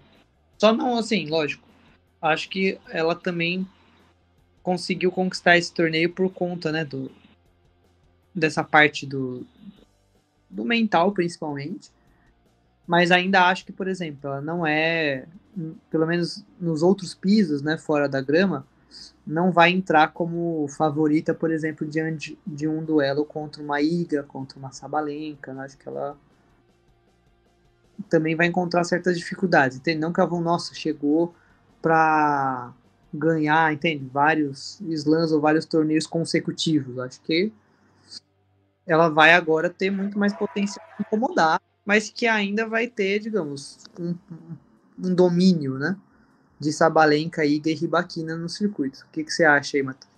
Só 0.58 0.74
não, 0.74 0.98
assim, 0.98 1.30
lógico. 1.30 1.66
Acho 2.22 2.50
que 2.50 2.78
ela 2.90 3.16
também 3.16 3.66
conseguiu 4.62 5.10
conquistar 5.10 5.58
esse 5.58 5.74
torneio 5.74 6.12
por 6.12 6.30
conta, 6.30 6.70
né, 6.70 6.84
do, 6.84 7.10
dessa 8.34 8.62
parte 8.62 9.06
do, 9.06 9.48
do 10.50 10.66
mental, 10.66 11.14
principalmente. 11.14 11.90
Mas 12.86 13.10
ainda 13.10 13.48
acho 13.48 13.66
que, 13.66 13.72
por 13.72 13.88
exemplo, 13.88 14.30
ela 14.30 14.42
não 14.42 14.68
é, 14.68 15.26
pelo 15.90 16.06
menos 16.06 16.44
nos 16.60 16.84
outros 16.84 17.16
pisos, 17.16 17.62
né, 17.62 17.78
fora 17.78 18.10
da 18.10 18.20
grama, 18.20 18.68
não 19.26 19.50
vai 19.50 19.72
entrar 19.72 20.10
como 20.10 20.68
favorita, 20.68 21.34
por 21.34 21.52
exemplo, 21.52 21.88
diante 21.88 22.38
de 22.46 22.68
um 22.68 22.84
duelo 22.84 23.24
contra 23.24 23.64
uma 23.64 23.82
Iga, 23.82 24.24
contra 24.24 24.60
uma 24.60 24.74
Sabalenka. 24.74 25.54
Né? 25.54 25.64
Acho 25.64 25.78
que 25.78 25.88
ela 25.88 26.18
também 28.10 28.36
vai 28.36 28.48
encontrar 28.48 28.84
certas 28.84 29.18
dificuldades. 29.18 29.78
Entende? 29.78 30.00
Não 30.00 30.14
que 30.14 30.20
ela 30.20 30.30
vão, 30.30 30.42
nossa, 30.42 30.74
chegou 30.74 31.34
para 31.82 32.74
ganhar, 33.14 33.74
entende? 33.74 34.10
Vários 34.12 34.80
slams 34.82 35.32
ou 35.32 35.42
vários 35.42 35.66
torneios 35.66 36.06
consecutivos. 36.06 37.00
Acho 37.00 37.22
que 37.22 37.52
ela 38.86 39.10
vai 39.10 39.34
agora 39.34 39.70
ter 39.70 39.90
muito 39.90 40.18
mais 40.18 40.34
potencial 40.34 40.86
de 40.98 41.06
incomodar, 41.06 41.62
mas 41.86 42.10
que 42.10 42.28
ainda 42.28 42.68
vai 42.68 42.88
ter, 42.88 43.20
digamos, 43.20 43.86
um, 44.00 44.16
um 45.00 45.14
domínio, 45.14 45.78
né? 45.78 45.98
De 46.60 46.72
Sabalenka, 46.72 47.44
e 47.46 47.60
Ribaquina 47.60 48.36
no 48.36 48.48
circuito. 48.48 49.06
O 49.08 49.12
que, 49.12 49.24
que 49.24 49.32
você 49.32 49.44
acha 49.44 49.78
aí, 49.78 49.84
Matheus? 49.84 50.16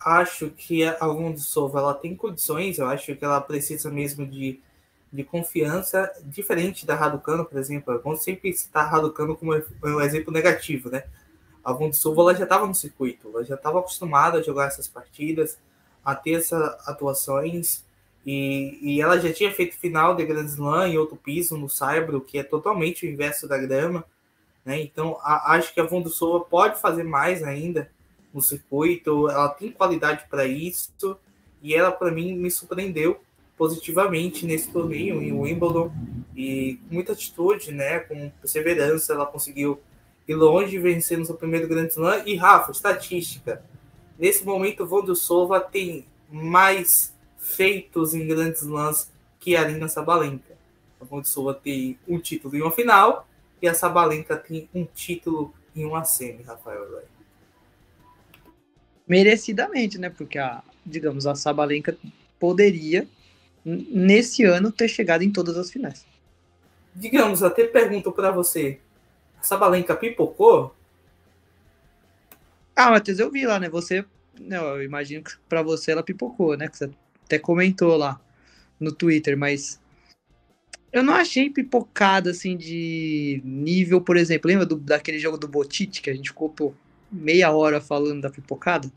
Acho 0.00 0.50
que 0.50 0.84
a 0.84 1.06
Vondrousova 1.06 1.80
ela 1.80 1.94
tem 1.94 2.14
condições, 2.14 2.78
eu 2.78 2.86
acho 2.86 3.16
que 3.16 3.24
ela 3.24 3.40
precisa 3.40 3.90
mesmo 3.90 4.24
de, 4.24 4.60
de 5.12 5.24
confiança, 5.24 6.12
diferente 6.24 6.86
da 6.86 6.94
Raducano, 6.94 7.44
por 7.44 7.58
exemplo. 7.58 8.00
Vamos 8.02 8.22
sempre 8.22 8.52
citar 8.52 8.84
a 8.84 8.88
Raducano 8.88 9.36
como 9.36 9.54
um 9.84 10.00
exemplo 10.00 10.32
negativo, 10.32 10.90
né? 10.90 11.04
A 11.64 11.72
Vondrousova 11.72 12.22
ela 12.22 12.34
já 12.34 12.44
estava 12.44 12.66
no 12.66 12.74
circuito, 12.74 13.28
ela 13.28 13.44
já 13.44 13.54
estava 13.54 13.78
acostumada 13.78 14.38
a 14.38 14.42
jogar 14.42 14.66
essas 14.66 14.88
partidas, 14.88 15.58
a 16.04 16.14
ter 16.14 16.34
essas 16.34 16.62
atuações, 16.86 17.84
e, 18.24 18.78
e 18.82 19.00
ela 19.00 19.18
já 19.18 19.32
tinha 19.32 19.50
feito 19.52 19.78
final 19.78 20.14
de 20.14 20.24
Grand 20.24 20.46
Slam 20.46 20.88
em 20.88 20.98
outro 20.98 21.16
piso, 21.16 21.56
no 21.56 21.68
Saibro, 21.68 22.20
que 22.20 22.38
é 22.38 22.42
totalmente 22.42 23.06
o 23.06 23.08
inverso 23.08 23.48
da 23.48 23.56
grama. 23.56 24.04
Né? 24.64 24.80
Então, 24.82 25.18
a, 25.22 25.54
acho 25.54 25.72
que 25.72 25.80
a 25.80 25.84
Vondrousova 25.84 26.44
pode 26.44 26.78
fazer 26.80 27.04
mais 27.04 27.42
ainda 27.42 27.90
no 28.32 28.42
circuito, 28.42 29.28
ela 29.30 29.48
tem 29.48 29.72
qualidade 29.72 30.26
para 30.28 30.46
isso, 30.46 31.18
e 31.62 31.74
ela, 31.74 31.90
para 31.90 32.10
mim, 32.10 32.36
me 32.36 32.50
surpreendeu 32.50 33.20
positivamente 33.58 34.46
nesse 34.46 34.70
torneio 34.70 35.20
em 35.20 35.32
Wimbledon, 35.32 35.92
e 36.34 36.78
com 36.88 36.94
muita 36.94 37.12
atitude, 37.12 37.72
né? 37.72 37.98
com 37.98 38.30
perseverança, 38.40 39.12
ela 39.12 39.26
conseguiu 39.26 39.80
ir 40.26 40.34
longe 40.34 40.76
e 40.76 40.78
vencer 40.78 41.18
no 41.18 41.26
seu 41.26 41.34
primeiro 41.34 41.66
Grand 41.66 41.88
Slam. 41.88 42.22
E, 42.24 42.36
Rafa, 42.36 42.70
estatística, 42.70 43.60
nesse 44.16 44.44
momento, 44.44 44.86
Vondrousova 44.86 45.60
tem 45.60 46.06
mais 46.30 47.12
feitos 47.36 48.14
em 48.14 48.26
grandes 48.26 48.62
lãs 48.62 49.10
que 49.40 49.56
a 49.56 49.62
Arina 49.62 49.88
Sabalenka. 49.88 50.56
A 51.00 51.04
Vondrousova 51.04 51.52
tem 51.52 51.98
um 52.06 52.20
título 52.20 52.56
em 52.56 52.62
uma 52.62 52.70
final 52.70 53.26
e 53.60 53.68
a 53.68 53.74
Sabalenka 53.74 54.36
tem 54.36 54.68
um 54.72 54.84
título 54.84 55.52
em 55.74 55.84
uma 55.84 56.04
semi, 56.04 56.44
Rafael. 56.44 56.86
Merecidamente, 59.06 59.98
né? 59.98 60.10
Porque 60.10 60.38
a, 60.38 60.62
digamos, 60.84 61.26
a 61.26 61.34
Sabalenka 61.34 61.96
poderia 62.38 63.08
nesse 63.68 64.44
ano 64.44 64.72
ter 64.72 64.88
chegado 64.88 65.22
em 65.22 65.30
todas 65.30 65.56
as 65.56 65.70
finais. 65.70 66.06
Digamos, 66.94 67.42
até 67.42 67.64
pergunto 67.64 68.10
para 68.10 68.30
você, 68.30 68.78
a 69.38 69.42
Sabalenka 69.42 69.94
pipocou? 69.94 70.74
Ah, 72.74 72.90
Matheus, 72.90 73.18
eu 73.18 73.30
vi 73.30 73.46
lá, 73.46 73.58
né? 73.58 73.68
Você, 73.68 74.04
não, 74.40 74.76
eu 74.76 74.82
imagino 74.82 75.22
que 75.22 75.32
para 75.48 75.62
você 75.62 75.92
ela 75.92 76.02
pipocou, 76.02 76.56
né? 76.56 76.68
Que 76.68 76.78
você 76.78 76.90
até 77.24 77.38
comentou 77.38 77.96
lá 77.96 78.20
no 78.80 78.92
Twitter, 78.92 79.36
mas 79.36 79.80
eu 80.92 81.02
não 81.02 81.14
achei 81.14 81.50
pipocada 81.50 82.30
assim 82.30 82.56
de 82.56 83.42
nível, 83.44 84.00
por 84.00 84.16
exemplo, 84.16 84.48
lembra 84.48 84.64
do, 84.64 84.76
daquele 84.76 85.18
jogo 85.18 85.36
do 85.36 85.46
Botite 85.46 86.00
que 86.00 86.08
a 86.08 86.14
gente 86.14 86.30
ficou 86.30 86.48
pô, 86.48 86.72
meia 87.12 87.50
hora 87.50 87.80
falando 87.80 88.22
da 88.22 88.30
pipocada? 88.30 88.90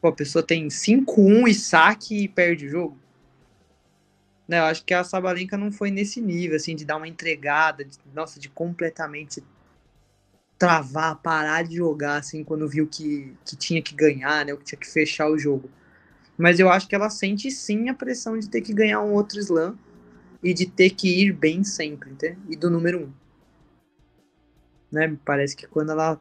Pô, 0.00 0.08
a 0.08 0.12
pessoa 0.12 0.42
tem 0.42 0.68
5-1 0.68 1.48
e 1.48 1.54
saque 1.54 2.24
e 2.24 2.28
perde 2.28 2.66
o 2.66 2.70
jogo. 2.70 3.01
Né, 4.46 4.58
eu 4.58 4.64
acho 4.64 4.84
que 4.84 4.92
a 4.92 5.04
Sabalenka 5.04 5.56
não 5.56 5.70
foi 5.70 5.90
nesse 5.90 6.20
nível, 6.20 6.56
assim, 6.56 6.74
de 6.74 6.84
dar 6.84 6.96
uma 6.96 7.08
entregada, 7.08 7.84
de, 7.84 7.96
nossa, 8.12 8.40
de 8.40 8.48
completamente 8.48 9.42
travar, 10.58 11.16
parar 11.16 11.62
de 11.62 11.76
jogar, 11.76 12.16
assim, 12.16 12.44
quando 12.44 12.68
viu 12.68 12.86
que, 12.86 13.34
que 13.44 13.56
tinha 13.56 13.80
que 13.80 13.94
ganhar, 13.94 14.44
né, 14.44 14.54
que 14.56 14.64
tinha 14.64 14.78
que 14.78 14.88
fechar 14.88 15.28
o 15.28 15.38
jogo. 15.38 15.70
Mas 16.36 16.58
eu 16.58 16.70
acho 16.70 16.88
que 16.88 16.94
ela 16.94 17.10
sente 17.10 17.50
sim 17.50 17.88
a 17.88 17.94
pressão 17.94 18.38
de 18.38 18.48
ter 18.48 18.60
que 18.60 18.72
ganhar 18.72 19.00
um 19.00 19.12
outro 19.12 19.38
slam 19.38 19.76
e 20.42 20.52
de 20.52 20.66
ter 20.66 20.90
que 20.90 21.22
ir 21.22 21.32
bem 21.32 21.62
sempre? 21.62 22.36
E 22.48 22.56
do 22.56 22.70
número 22.70 23.04
um. 23.06 23.12
Né? 24.90 25.16
Parece 25.24 25.56
que 25.56 25.66
quando 25.66 25.92
ela 25.92 26.20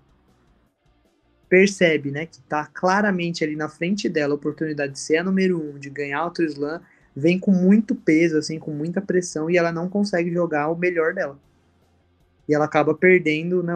percebe, 1.49 2.11
né, 2.11 2.25
que 2.25 2.41
tá 2.43 2.65
claramente 2.65 3.43
ali 3.43 3.57
na 3.57 3.67
frente 3.67 4.07
dela 4.07 4.33
a 4.33 4.35
oportunidade 4.35 4.93
de 4.93 4.99
ser 4.99 5.17
a 5.17 5.23
número 5.23 5.61
um, 5.61 5.77
de 5.77 5.89
ganhar 5.89 6.23
outro 6.23 6.45
slam, 6.45 6.81
vem 7.15 7.39
com 7.39 7.51
muito 7.51 7.95
peso, 7.95 8.37
assim, 8.37 8.59
com 8.59 8.71
muita 8.71 9.01
pressão 9.01 9.49
e 9.49 9.57
ela 9.57 9.71
não 9.71 9.89
consegue 9.89 10.31
jogar 10.31 10.69
o 10.69 10.75
melhor 10.75 11.13
dela. 11.13 11.37
E 12.47 12.53
ela 12.53 12.65
acaba 12.65 12.93
perdendo, 12.93 13.63
né, 13.63 13.73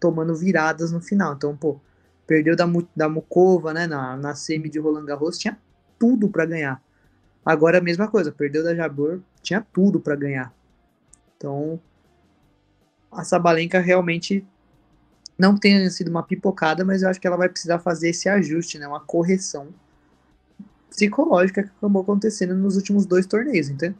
tomando 0.00 0.34
viradas 0.34 0.92
no 0.92 1.00
final. 1.00 1.34
Então, 1.34 1.56
pô, 1.56 1.80
Perdeu 2.26 2.56
da, 2.56 2.64
da 2.94 3.08
Mukova, 3.08 3.74
né? 3.74 3.86
Na, 3.86 4.16
na 4.16 4.34
semi 4.34 4.68
de 4.68 4.78
Roland 4.78 5.04
Garros, 5.04 5.38
tinha 5.38 5.58
tudo 5.98 6.28
para 6.28 6.46
ganhar. 6.46 6.82
Agora 7.44 7.78
a 7.78 7.80
mesma 7.80 8.08
coisa, 8.08 8.30
perdeu 8.30 8.62
da 8.62 8.74
Jabur, 8.74 9.20
tinha 9.42 9.60
tudo 9.72 9.98
para 10.00 10.14
ganhar. 10.14 10.54
Então, 11.36 11.80
a 13.10 13.24
Sabalenka 13.24 13.80
realmente 13.80 14.46
não 15.36 15.56
tem 15.56 15.90
sido 15.90 16.08
uma 16.08 16.22
pipocada, 16.22 16.84
mas 16.84 17.02
eu 17.02 17.08
acho 17.08 17.20
que 17.20 17.26
ela 17.26 17.36
vai 17.36 17.48
precisar 17.48 17.80
fazer 17.80 18.10
esse 18.10 18.28
ajuste, 18.28 18.78
né? 18.78 18.86
Uma 18.86 19.00
correção 19.00 19.68
psicológica 20.92 21.62
que 21.62 21.70
acabou 21.70 22.02
acontecendo 22.02 22.54
nos 22.54 22.76
últimos 22.76 23.06
dois 23.06 23.26
torneios, 23.26 23.68
entende? 23.68 23.96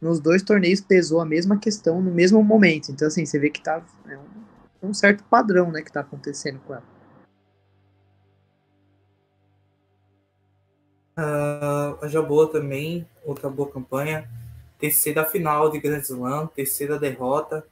Nos 0.00 0.20
dois 0.20 0.42
torneios 0.42 0.80
pesou 0.80 1.20
a 1.20 1.24
mesma 1.24 1.58
questão 1.58 2.02
no 2.02 2.10
mesmo 2.10 2.42
momento. 2.42 2.90
Então, 2.90 3.08
assim, 3.08 3.24
você 3.24 3.38
vê 3.38 3.48
que 3.48 3.62
tá 3.62 3.82
é 4.08 4.18
um, 4.82 4.90
um 4.90 4.94
certo 4.94 5.24
padrão, 5.24 5.70
né, 5.70 5.82
que 5.82 5.92
tá 5.92 6.00
acontecendo 6.00 6.60
com 6.66 6.74
ela. 6.74 6.94
Uh, 11.16 12.04
a 12.04 12.08
Jabboa 12.08 12.50
também, 12.50 13.08
outra 13.24 13.48
boa 13.48 13.70
campanha. 13.70 14.28
Terceira 14.78 15.24
final 15.24 15.70
de 15.70 15.78
Grand 15.78 16.00
Slam, 16.00 16.48
terceira 16.48 16.98
derrota. 16.98 17.64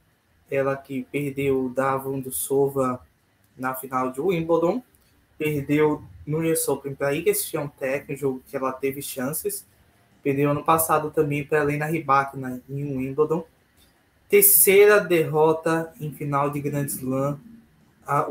Ela 0.50 0.76
que 0.76 1.02
perdeu 1.10 1.68
da 1.68 2.00
Sova 2.30 3.00
na 3.58 3.74
final 3.74 4.12
de 4.12 4.20
Wimbledon. 4.20 4.82
Perdeu 5.42 6.02
no 6.26 6.38
US 6.40 6.68
Open 6.68 6.94
para 6.94 7.14
Iga 7.14 7.34
Swiatek, 7.34 8.12
um 8.12 8.16
jogo 8.16 8.42
que 8.46 8.56
ela 8.56 8.72
teve 8.72 9.02
chances. 9.02 9.66
Perdeu 10.22 10.50
ano 10.50 10.62
passado 10.62 11.10
também 11.10 11.44
para 11.44 11.62
Helena 11.62 11.86
Rybakina 11.86 12.62
em 12.68 12.96
Wimbledon. 12.96 13.44
Terceira 14.28 15.00
derrota 15.00 15.92
em 16.00 16.12
final 16.12 16.50
de 16.50 16.60
Grand 16.60 16.86
Slam. 16.86 17.40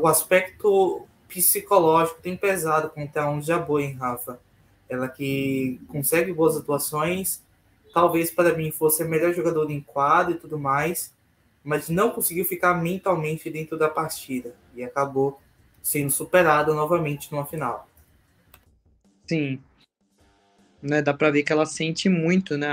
O 0.00 0.06
aspecto 0.06 1.06
psicológico 1.28 2.20
tem 2.22 2.36
pesado 2.36 2.88
contra 2.90 3.30
um 3.30 3.42
Jabboa, 3.42 3.82
hein, 3.82 3.92
Rafa? 3.92 4.38
ela 4.92 5.08
que 5.08 5.80
consegue 5.88 6.32
boas 6.32 6.56
atuações, 6.56 7.42
talvez 7.94 8.30
para 8.30 8.54
mim 8.54 8.70
fosse 8.70 9.02
a 9.02 9.06
melhor 9.06 9.32
jogadora 9.32 9.72
em 9.72 9.80
quadro 9.80 10.34
e 10.34 10.38
tudo 10.38 10.58
mais, 10.58 11.14
mas 11.64 11.88
não 11.88 12.10
conseguiu 12.10 12.44
ficar 12.44 12.74
mentalmente 12.74 13.48
dentro 13.48 13.78
da 13.78 13.88
partida 13.88 14.54
e 14.74 14.84
acabou 14.84 15.40
sendo 15.82 16.10
superada 16.10 16.72
novamente 16.72 17.30
numa 17.32 17.44
final. 17.44 17.88
Sim. 19.26 19.60
Né, 20.82 21.00
dá 21.00 21.14
para 21.14 21.30
ver 21.30 21.42
que 21.42 21.52
ela 21.52 21.66
sente 21.66 22.08
muito, 22.08 22.56
né, 22.56 22.68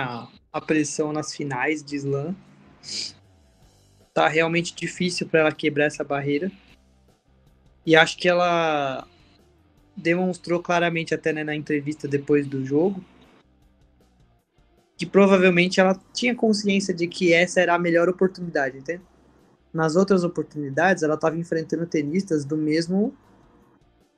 a, 0.51 0.61
pressão 0.61 1.13
nas 1.13 1.35
finais 1.35 1.83
de 1.83 1.95
slam. 1.95 2.35
Tá 4.13 4.27
realmente 4.27 4.73
difícil 4.73 5.27
para 5.27 5.41
ela 5.41 5.51
quebrar 5.51 5.85
essa 5.85 6.03
barreira. 6.03 6.51
E 7.85 7.95
acho 7.95 8.17
que 8.17 8.27
ela 8.27 9.07
demonstrou 9.95 10.61
claramente 10.61 11.13
até 11.13 11.33
né, 11.33 11.43
na 11.43 11.55
entrevista 11.55 12.07
depois 12.07 12.47
do 12.47 12.65
jogo 12.65 13.03
que 14.99 15.05
provavelmente 15.05 15.79
ela 15.79 15.97
tinha 16.13 16.35
consciência 16.35 16.93
de 16.93 17.07
que 17.07 17.31
essa 17.31 17.61
era 17.61 17.73
a 17.73 17.79
melhor 17.79 18.09
oportunidade, 18.09 18.77
entende? 18.77 19.01
Nas 19.73 19.95
outras 19.95 20.23
oportunidades, 20.23 21.03
ela 21.03 21.15
estava 21.15 21.37
enfrentando 21.37 21.85
tenistas 21.85 22.43
do 22.43 22.57
mesmo 22.57 23.13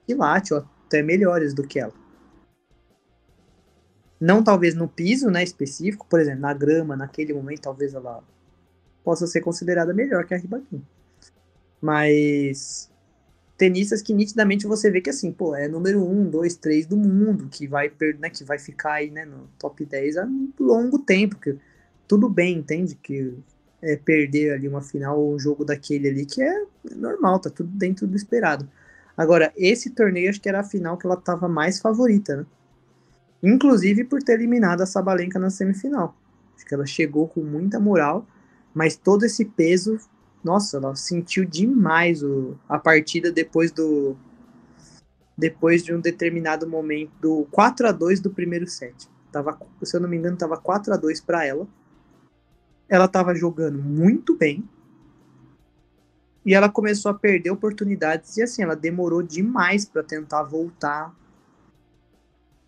quilate, 0.06 0.54
ou 0.54 0.66
até 0.86 1.02
melhores 1.02 1.54
do 1.54 1.64
que 1.64 1.80
ela. 1.80 1.94
Não 4.20 4.44
talvez 4.44 4.76
no 4.76 4.88
piso, 4.88 5.30
né, 5.30 5.44
específico, 5.44 6.06
por 6.08 6.20
exemplo, 6.20 6.42
na 6.42 6.54
grama, 6.54 6.96
naquele 6.96 7.34
momento, 7.34 7.62
talvez 7.62 7.94
ela 7.94 8.24
possa 9.04 9.26
ser 9.26 9.42
considerada 9.42 9.94
melhor 9.94 10.26
que 10.26 10.34
a 10.34 10.38
Ribaquinha. 10.38 10.84
Mas 11.82 12.90
tenistas 13.58 14.02
que 14.02 14.14
nitidamente 14.14 14.68
você 14.68 14.90
vê 14.90 15.02
que 15.02 15.10
assim, 15.10 15.32
pô, 15.32 15.56
é 15.56 15.68
número 15.68 16.04
1, 16.04 16.30
2, 16.30 16.56
3 16.56 16.86
do 16.86 16.98
mundo, 16.98 17.48
que 17.50 17.68
vai, 17.68 17.92
né, 18.20 18.30
que 18.30 18.44
vai 18.44 18.60
ficar 18.60 18.94
aí, 18.94 19.10
né, 19.10 19.26
no 19.26 19.50
top 19.60 19.86
10 19.86 20.18
há 20.18 20.26
um 20.26 20.52
longo 20.60 21.00
tempo, 21.00 21.36
que 21.38 21.58
tudo 22.08 22.30
bem, 22.30 22.58
entende? 22.58 22.96
Que 22.96 23.34
é, 23.82 23.96
perder 23.96 24.54
ali 24.54 24.68
uma 24.68 24.82
final 24.82 25.20
ou 25.20 25.34
um 25.34 25.40
jogo 25.40 25.66
daquele 25.66 26.08
ali, 26.08 26.26
que 26.26 26.42
é 26.42 26.66
normal, 26.96 27.40
tá 27.40 27.50
tudo 27.50 27.70
dentro 27.70 28.06
do 28.06 28.16
esperado. 28.16 28.68
Agora, 29.18 29.52
esse 29.56 29.90
torneio 29.90 30.30
acho 30.30 30.40
que 30.40 30.50
era 30.50 30.60
a 30.60 30.64
final 30.64 30.98
que 30.98 31.06
ela 31.06 31.18
tava 31.18 31.48
mais 31.48 31.80
favorita, 31.80 32.38
né? 32.38 32.46
Inclusive 33.44 34.04
por 34.04 34.22
ter 34.22 34.34
eliminado 34.34 34.82
a 34.82 34.86
Sabalenka 34.86 35.40
na 35.40 35.50
semifinal. 35.50 36.16
Acho 36.56 36.66
que 36.66 36.74
ela 36.74 36.86
chegou 36.86 37.28
com 37.28 37.42
muita 37.42 37.80
moral, 37.80 38.26
mas 38.74 38.96
todo 38.96 39.26
esse 39.26 39.46
peso, 39.46 39.98
nossa, 40.44 40.78
ela 40.78 40.96
sentiu 40.96 41.44
demais 41.44 42.22
o, 42.22 42.56
a 42.70 42.78
partida 42.78 43.32
depois 43.32 43.72
do 43.72 44.16
depois 45.38 45.84
de 45.84 45.92
um 45.92 46.00
determinado 46.00 46.68
momento 46.68 47.12
do 47.20 47.48
4 47.50 47.88
a 47.88 47.92
2 47.92 48.20
do 48.20 48.30
primeiro 48.30 48.68
set. 48.68 49.10
Tava, 49.32 49.58
se 49.82 49.96
eu 49.96 50.00
não 50.00 50.08
me 50.08 50.16
engano, 50.16 50.38
tava 50.38 50.56
4 50.56 50.94
a 50.94 50.98
2 50.98 51.20
para 51.22 51.44
ela 51.44 51.68
ela 52.92 53.06
estava 53.06 53.34
jogando 53.34 53.82
muito 53.82 54.36
bem 54.36 54.68
e 56.46 56.54
ela 56.54 56.68
começou 56.68 57.10
a 57.10 57.14
perder 57.14 57.50
oportunidades 57.50 58.36
e 58.36 58.42
assim 58.42 58.64
ela 58.64 58.76
demorou 58.76 59.24
demais 59.24 59.86
para 59.86 60.04
tentar 60.04 60.44
voltar 60.44 61.16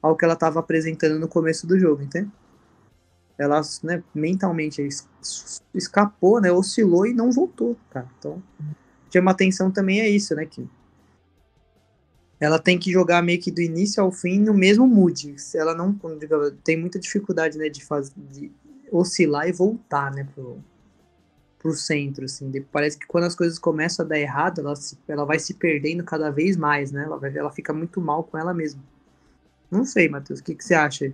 ao 0.02 0.16
que 0.16 0.24
ela 0.24 0.36
estava 0.36 0.62
apresentando 0.62 1.20
no 1.20 1.28
começo 1.28 1.68
do 1.68 1.78
jogo, 1.78 2.04
entende? 2.04 2.32
Ela, 3.38 3.60
né, 3.84 4.02
mentalmente 4.16 4.88
escapou, 5.74 6.40
né, 6.40 6.50
oscilou 6.50 7.06
e 7.06 7.14
não 7.14 7.30
voltou, 7.30 7.76
cara. 7.90 8.08
Então, 8.18 8.42
chama 9.12 9.32
atenção 9.32 9.72
também 9.72 10.00
é 10.00 10.08
isso, 10.08 10.34
né, 10.36 10.46
que 10.46 10.66
ela 12.40 12.60
tem 12.60 12.80
que 12.80 12.94
jogar 12.94 13.22
meio 13.22 13.42
que 13.42 13.52
do 13.52 13.62
início 13.62 14.02
ao 14.02 14.12
fim 14.12 14.40
no 14.40 14.54
mesmo 14.54 14.88
mood. 14.88 15.36
Ela 15.54 15.76
não 15.76 15.94
tem 16.64 16.78
muita 16.78 16.98
dificuldade, 16.98 17.58
né, 17.58 17.68
de 17.68 17.84
fazer 17.84 18.14
oscilar 18.94 19.48
e 19.48 19.52
voltar, 19.52 20.12
né, 20.12 20.28
pro, 20.36 20.60
pro 21.58 21.74
centro, 21.74 22.26
assim. 22.26 22.52
Parece 22.72 22.98
que 22.98 23.08
quando 23.08 23.24
as 23.24 23.36
coisas 23.36 23.58
começam 23.58 24.06
a 24.06 24.10
dar 24.10 24.20
errado, 24.20 24.62
ela, 24.62 24.76
se, 24.76 24.98
ela 25.08 25.26
vai 25.26 25.40
se 25.40 25.56
perdendo 25.56 26.04
cada 26.04 26.30
vez 26.30 26.56
mais, 26.56 26.92
né? 26.92 27.04
Ela, 27.04 27.28
ela 27.28 27.52
fica 27.52 27.74
muito 27.74 28.00
mal 28.00 28.24
com 28.24 28.38
ela 28.38 28.54
mesma. 28.54 28.82
Não 29.72 29.84
sei, 29.84 30.08
Matheus, 30.08 30.40
o 30.40 30.44
que, 30.44 30.54
que 30.54 30.64
você 30.64 30.76
acha? 30.76 31.12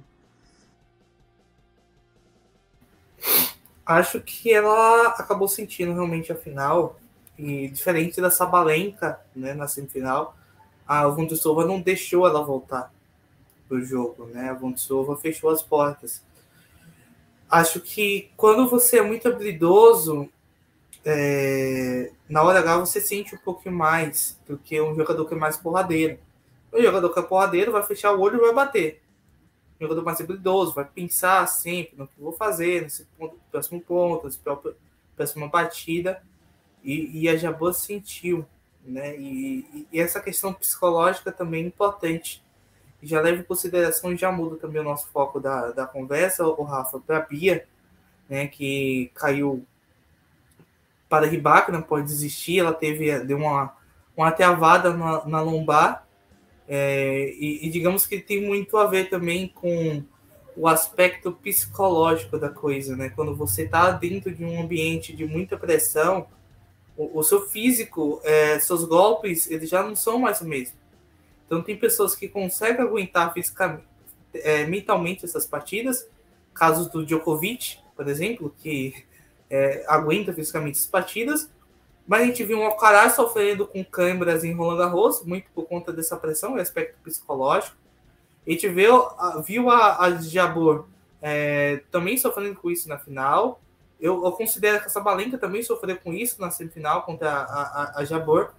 Acho 3.85 4.21
que 4.21 4.51
ela 4.51 5.07
acabou 5.07 5.47
sentindo 5.47 5.93
realmente 5.93 6.31
a 6.31 6.35
final, 6.35 6.99
e 7.37 7.69
diferente 7.69 8.19
da 8.19 8.29
Sabalenka, 8.29 9.19
né, 9.33 9.53
na 9.53 9.67
semifinal, 9.67 10.37
a 10.85 11.07
Vondrousova 11.07 11.65
não 11.65 11.79
deixou 11.79 12.27
ela 12.27 12.43
voltar 12.43 12.93
pro 13.67 13.83
jogo, 13.83 14.25
né? 14.25 14.49
A 14.49 14.53
Vondrousova 14.53 15.15
fechou 15.15 15.49
as 15.49 15.63
portas 15.63 16.21
acho 17.49 17.81
que 17.81 18.29
quando 18.37 18.69
você 18.69 18.99
é 18.99 19.01
muito 19.01 19.27
habilidoso, 19.27 20.29
é, 21.03 22.11
na 22.27 22.43
hora 22.43 22.59
H 22.59 22.77
você 22.77 23.01
sente 23.01 23.35
um 23.35 23.39
pouquinho 23.39 23.75
mais 23.75 24.39
do 24.47 24.57
que 24.57 24.79
um 24.79 24.95
jogador 24.95 25.25
que 25.25 25.33
é 25.33 25.37
mais 25.37 25.57
porradeiro. 25.57 26.19
O 26.71 26.81
jogador 26.81 27.09
que 27.09 27.19
é 27.19 27.23
porradeiro 27.23 27.71
vai 27.71 27.83
fechar 27.83 28.13
o 28.13 28.21
olho 28.21 28.37
e 28.37 28.41
vai 28.41 28.53
bater. 28.53 29.01
O 29.79 29.83
jogador 29.83 30.03
mais 30.03 30.21
habilidoso 30.21 30.73
vai 30.73 30.85
pensar 30.85 31.47
sempre 31.47 31.97
no 31.97 32.07
que 32.07 32.19
vou 32.19 32.33
fazer, 32.33 32.83
nesse 32.83 33.05
ponto, 33.17 33.39
próximo 33.49 33.81
ponto, 33.81 34.25
nessa 34.25 34.39
próxima 35.15 35.47
batida. 35.47 36.21
E, 36.83 37.21
e 37.21 37.29
a 37.29 37.35
Jabô 37.35 37.73
sentiu. 37.73 38.45
Né? 38.85 39.17
E, 39.17 39.87
e, 39.91 39.99
essa 39.99 40.19
questão 40.19 40.53
psicológica 40.53 41.31
também 41.31 41.63
é 41.63 41.67
importante 41.67 42.43
já 43.01 43.21
leva 43.21 43.41
em 43.41 43.45
consideração, 43.45 44.15
já 44.15 44.31
muda 44.31 44.57
também 44.57 44.81
o 44.81 44.83
nosso 44.83 45.07
foco 45.07 45.39
da, 45.39 45.71
da 45.71 45.85
conversa, 45.85 46.45
o 46.45 46.63
Rafa, 46.63 46.99
para 46.99 47.17
a 47.17 47.21
Bia, 47.21 47.65
né, 48.27 48.47
que 48.47 49.11
caiu 49.15 49.65
para 51.07 51.25
Ribac, 51.25 51.71
não 51.71 51.81
pode 51.81 52.05
desistir, 52.05 52.59
ela 52.59 52.73
teve, 52.73 53.19
deu 53.19 53.37
uma, 53.37 53.75
uma 54.15 54.31
travada 54.31 54.93
na, 54.93 55.25
na 55.25 55.41
lombar, 55.41 56.07
é, 56.67 57.33
e, 57.39 57.65
e, 57.65 57.69
digamos 57.71 58.05
que 58.05 58.19
tem 58.19 58.45
muito 58.45 58.77
a 58.77 58.85
ver 58.85 59.09
também 59.09 59.47
com 59.47 60.03
o 60.55 60.67
aspecto 60.67 61.31
psicológico 61.31 62.37
da 62.37 62.49
coisa, 62.49 62.95
né? 62.95 63.09
Quando 63.09 63.35
você 63.35 63.63
está 63.63 63.89
dentro 63.89 64.31
de 64.31 64.45
um 64.45 64.61
ambiente 64.61 65.15
de 65.15 65.25
muita 65.25 65.57
pressão, 65.57 66.27
o, 66.95 67.19
o 67.19 67.23
seu 67.23 67.47
físico, 67.47 68.21
é, 68.23 68.59
seus 68.59 68.83
golpes, 68.83 69.49
eles 69.49 69.67
já 69.67 69.81
não 69.81 69.95
são 69.95 70.19
mais 70.19 70.41
o 70.41 70.45
mesmo. 70.45 70.77
Então, 71.49 71.63
tem 71.63 71.75
pessoas 71.75 72.13
que 72.13 72.27
conseguem 72.27 72.81
aguentar 72.81 73.33
fisicamente, 73.33 73.83
é, 74.35 74.65
mentalmente 74.67 75.25
essas 75.25 75.47
partidas, 75.47 76.07
casos 76.53 76.85
do 76.89 77.03
Djokovic, 77.03 77.79
por 77.95 78.07
exemplo, 78.07 78.53
que 78.59 78.93
é, 79.49 79.83
aguenta 79.87 80.31
fisicamente 80.31 80.77
essas 80.77 80.85
partidas, 80.85 81.49
mas 82.05 82.21
a 82.21 82.25
gente 82.25 82.43
viu 82.43 82.59
um 82.59 82.65
Alcaraz 82.65 83.13
sofrendo 83.13 83.65
com 83.65 83.83
câimbras 83.83 84.43
em 84.43 84.53
Roland 84.53 84.77
Garros, 84.77 85.23
muito 85.23 85.49
por 85.55 85.65
conta 85.65 85.91
dessa 85.91 86.15
pressão 86.15 86.55
e 86.55 86.61
aspecto 86.61 86.99
psicológico. 87.03 87.75
A 88.45 88.51
gente 88.51 88.69
viu, 88.69 89.07
viu 89.43 89.71
a, 89.71 90.05
a 90.05 90.11
Jabor 90.21 90.85
é, 91.19 91.81
também 91.89 92.15
sofrendo 92.15 92.59
com 92.59 92.69
isso 92.69 92.87
na 92.87 92.99
final. 92.99 93.59
Eu, 93.99 94.23
eu, 94.23 94.31
considero 94.33 94.79
que 94.79 94.85
essa 94.85 95.01
Balenca 95.01 95.35
também 95.35 95.63
sofreu 95.63 95.97
com 95.97 96.13
isso 96.13 96.39
na 96.39 96.51
semifinal 96.51 97.01
contra 97.01 97.31
a, 97.31 97.61
a, 97.61 97.99
a 97.99 98.05
Jabor. 98.05 98.53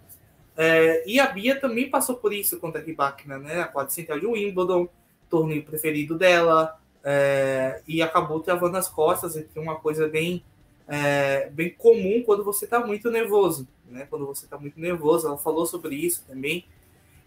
É, 0.62 1.02
e 1.06 1.18
a 1.18 1.26
Bia 1.26 1.58
também 1.58 1.88
passou 1.88 2.16
por 2.16 2.34
isso 2.34 2.60
contra 2.60 2.82
a 2.82 2.84
Ribakina, 2.84 3.38
né? 3.38 3.62
A 3.62 3.64
quadra 3.66 3.90
central 3.90 4.20
de 4.20 4.26
Wimbledon, 4.26 4.90
torneio 5.30 5.64
preferido 5.64 6.18
dela, 6.18 6.78
é, 7.02 7.80
e 7.88 8.02
acabou 8.02 8.40
travando 8.40 8.76
as 8.76 8.86
costas, 8.86 9.38
é 9.38 9.46
uma 9.56 9.76
coisa 9.76 10.06
bem, 10.06 10.44
é, 10.86 11.48
bem 11.48 11.70
comum 11.70 12.22
quando 12.26 12.44
você 12.44 12.66
está 12.66 12.78
muito 12.78 13.10
nervoso, 13.10 13.66
né? 13.88 14.06
Quando 14.10 14.26
você 14.26 14.44
está 14.44 14.58
muito 14.58 14.78
nervoso, 14.78 15.28
ela 15.28 15.38
falou 15.38 15.64
sobre 15.64 15.94
isso 15.94 16.26
também 16.28 16.66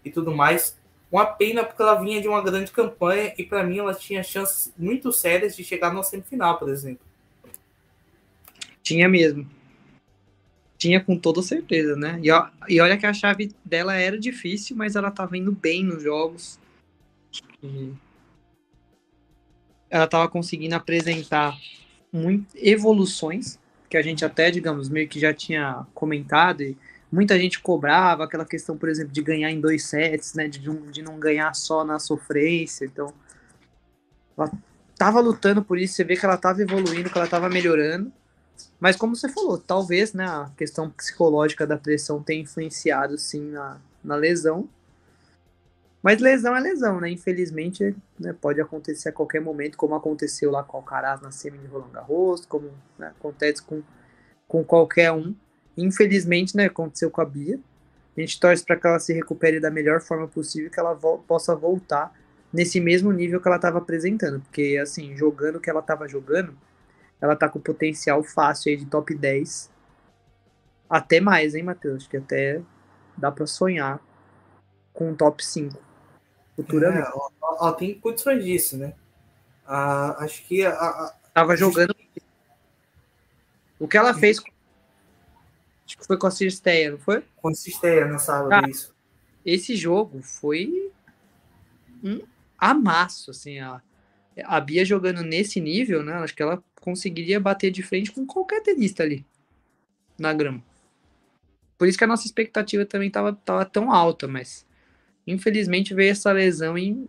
e 0.04 0.12
tudo 0.12 0.32
mais. 0.32 0.78
Uma 1.10 1.26
pena 1.26 1.64
porque 1.64 1.82
ela 1.82 2.00
vinha 2.00 2.20
de 2.20 2.28
uma 2.28 2.40
grande 2.40 2.70
campanha 2.70 3.34
e 3.36 3.42
para 3.42 3.64
mim 3.64 3.80
ela 3.80 3.94
tinha 3.94 4.22
chances 4.22 4.72
muito 4.78 5.10
sérias 5.12 5.56
de 5.56 5.64
chegar 5.64 5.92
na 5.92 6.04
semifinal, 6.04 6.56
por 6.56 6.68
exemplo. 6.68 7.04
Tinha 8.80 9.08
mesmo. 9.08 9.44
Tinha 10.84 11.00
com 11.00 11.16
toda 11.16 11.40
certeza, 11.40 11.96
né? 11.96 12.20
E, 12.22 12.28
e 12.68 12.78
olha 12.78 12.98
que 12.98 13.06
a 13.06 13.14
chave 13.14 13.50
dela 13.64 13.94
era 13.94 14.18
difícil, 14.18 14.76
mas 14.76 14.94
ela 14.94 15.10
tava 15.10 15.34
indo 15.34 15.50
bem 15.50 15.82
nos 15.82 16.02
jogos. 16.02 16.60
E 17.62 17.90
ela 19.88 20.06
tava 20.06 20.28
conseguindo 20.28 20.74
apresentar 20.74 21.58
muito, 22.12 22.48
evoluções, 22.54 23.58
que 23.88 23.96
a 23.96 24.02
gente 24.02 24.26
até, 24.26 24.50
digamos, 24.50 24.90
meio 24.90 25.08
que 25.08 25.18
já 25.18 25.32
tinha 25.32 25.86
comentado, 25.94 26.62
e 26.62 26.76
muita 27.10 27.38
gente 27.38 27.60
cobrava 27.60 28.24
aquela 28.24 28.44
questão, 28.44 28.76
por 28.76 28.90
exemplo, 28.90 29.10
de 29.10 29.22
ganhar 29.22 29.50
em 29.50 29.62
dois 29.62 29.86
sets, 29.86 30.34
né? 30.34 30.48
De, 30.48 30.58
de 30.58 31.00
não 31.00 31.18
ganhar 31.18 31.54
só 31.54 31.82
na 31.82 31.98
sofrência. 31.98 32.84
Então, 32.84 33.10
ela 34.36 34.52
tava 34.98 35.18
lutando 35.18 35.64
por 35.64 35.78
isso, 35.78 35.94
você 35.94 36.04
vê 36.04 36.14
que 36.14 36.26
ela 36.26 36.36
tava 36.36 36.60
evoluindo, 36.60 37.08
que 37.08 37.16
ela 37.16 37.26
tava 37.26 37.48
melhorando. 37.48 38.12
Mas 38.84 38.96
como 38.96 39.16
você 39.16 39.30
falou, 39.30 39.56
talvez 39.56 40.12
né, 40.12 40.26
a 40.26 40.50
questão 40.58 40.90
psicológica 40.90 41.66
da 41.66 41.78
pressão 41.78 42.22
tenha 42.22 42.42
influenciado 42.42 43.16
sim 43.16 43.40
na, 43.50 43.78
na 44.04 44.14
lesão. 44.14 44.68
Mas 46.02 46.20
lesão 46.20 46.54
é 46.54 46.60
lesão, 46.60 47.00
né? 47.00 47.08
Infelizmente, 47.08 47.96
né, 48.20 48.34
pode 48.38 48.60
acontecer 48.60 49.08
a 49.08 49.12
qualquer 49.12 49.40
momento, 49.40 49.78
como 49.78 49.94
aconteceu 49.94 50.50
lá 50.50 50.62
com 50.62 50.76
o 50.76 50.80
Alcaraz 50.80 51.22
na 51.22 51.30
semi 51.30 51.56
de 51.56 51.66
Roland 51.66 51.92
Garros, 51.94 52.44
como 52.44 52.72
né, 52.98 53.06
acontece 53.18 53.62
com, 53.62 53.82
com 54.46 54.62
qualquer 54.62 55.10
um. 55.12 55.34
Infelizmente, 55.78 56.54
né, 56.54 56.66
aconteceu 56.66 57.10
com 57.10 57.22
a 57.22 57.24
Bia. 57.24 57.58
A 58.14 58.20
gente 58.20 58.38
torce 58.38 58.62
para 58.62 58.76
que 58.76 58.86
ela 58.86 58.98
se 58.98 59.14
recupere 59.14 59.60
da 59.60 59.70
melhor 59.70 60.02
forma 60.02 60.28
possível, 60.28 60.70
que 60.70 60.78
ela 60.78 60.92
vo 60.92 61.24
possa 61.26 61.56
voltar 61.56 62.12
nesse 62.52 62.78
mesmo 62.82 63.10
nível 63.12 63.40
que 63.40 63.48
ela 63.48 63.56
estava 63.56 63.78
apresentando, 63.78 64.42
porque 64.42 64.78
assim, 64.78 65.16
jogando 65.16 65.56
o 65.56 65.60
que 65.60 65.70
ela 65.70 65.80
estava 65.80 66.06
jogando, 66.06 66.54
ela 67.24 67.34
tá 67.34 67.48
com 67.48 67.58
potencial 67.58 68.22
fácil 68.22 68.70
aí 68.70 68.76
de 68.76 68.84
top 68.84 69.14
10. 69.14 69.70
Até 70.90 71.20
mais, 71.20 71.54
hein, 71.54 71.62
Matheus? 71.62 72.06
Que 72.06 72.18
até 72.18 72.60
dá 73.16 73.32
para 73.32 73.46
sonhar 73.46 73.98
com 74.92 75.10
um 75.10 75.14
top 75.14 75.42
5 75.42 75.84
futuramente. 76.54 77.08
É, 77.08 77.10
ela, 77.10 77.30
ela, 77.60 77.72
tem 77.72 77.98
condições 77.98 78.44
disso, 78.44 78.76
né? 78.76 78.92
Ah, 79.66 80.16
acho 80.24 80.44
que. 80.44 80.64
A, 80.64 80.72
a, 80.72 81.14
Tava 81.32 81.56
jogando. 81.56 81.96
O 83.78 83.88
que 83.88 83.96
ela 83.96 84.12
fez. 84.12 84.38
Acho 85.86 85.98
que 85.98 86.06
foi 86.06 86.18
com 86.18 86.26
a 86.26 86.30
Cirsteia, 86.30 86.90
não 86.90 86.98
foi? 86.98 87.24
Com 87.36 87.48
a 87.48 87.54
Cirsteia 87.54 88.06
no 88.06 88.18
sábado, 88.18 88.52
ah, 88.52 88.68
isso. 88.68 88.94
Esse 89.44 89.76
jogo 89.76 90.22
foi 90.22 90.92
um 92.02 92.20
amasso, 92.58 93.30
assim. 93.30 93.60
A, 93.60 93.80
a 94.44 94.60
Bia 94.60 94.84
jogando 94.84 95.22
nesse 95.22 95.58
nível, 95.58 96.02
né? 96.02 96.14
Acho 96.14 96.34
que 96.34 96.42
ela 96.42 96.62
conseguiria 96.84 97.40
bater 97.40 97.70
de 97.70 97.82
frente 97.82 98.12
com 98.12 98.26
qualquer 98.26 98.62
tenista 98.62 99.02
ali 99.02 99.24
na 100.18 100.34
grama. 100.34 100.62
Por 101.78 101.88
isso 101.88 101.96
que 101.96 102.04
a 102.04 102.06
nossa 102.06 102.26
expectativa 102.26 102.84
também 102.84 103.08
estava 103.08 103.32
tava 103.32 103.64
tão 103.64 103.90
alta, 103.90 104.28
mas 104.28 104.66
infelizmente 105.26 105.94
veio 105.94 106.10
essa 106.10 106.30
lesão 106.30 106.76
e 106.76 107.08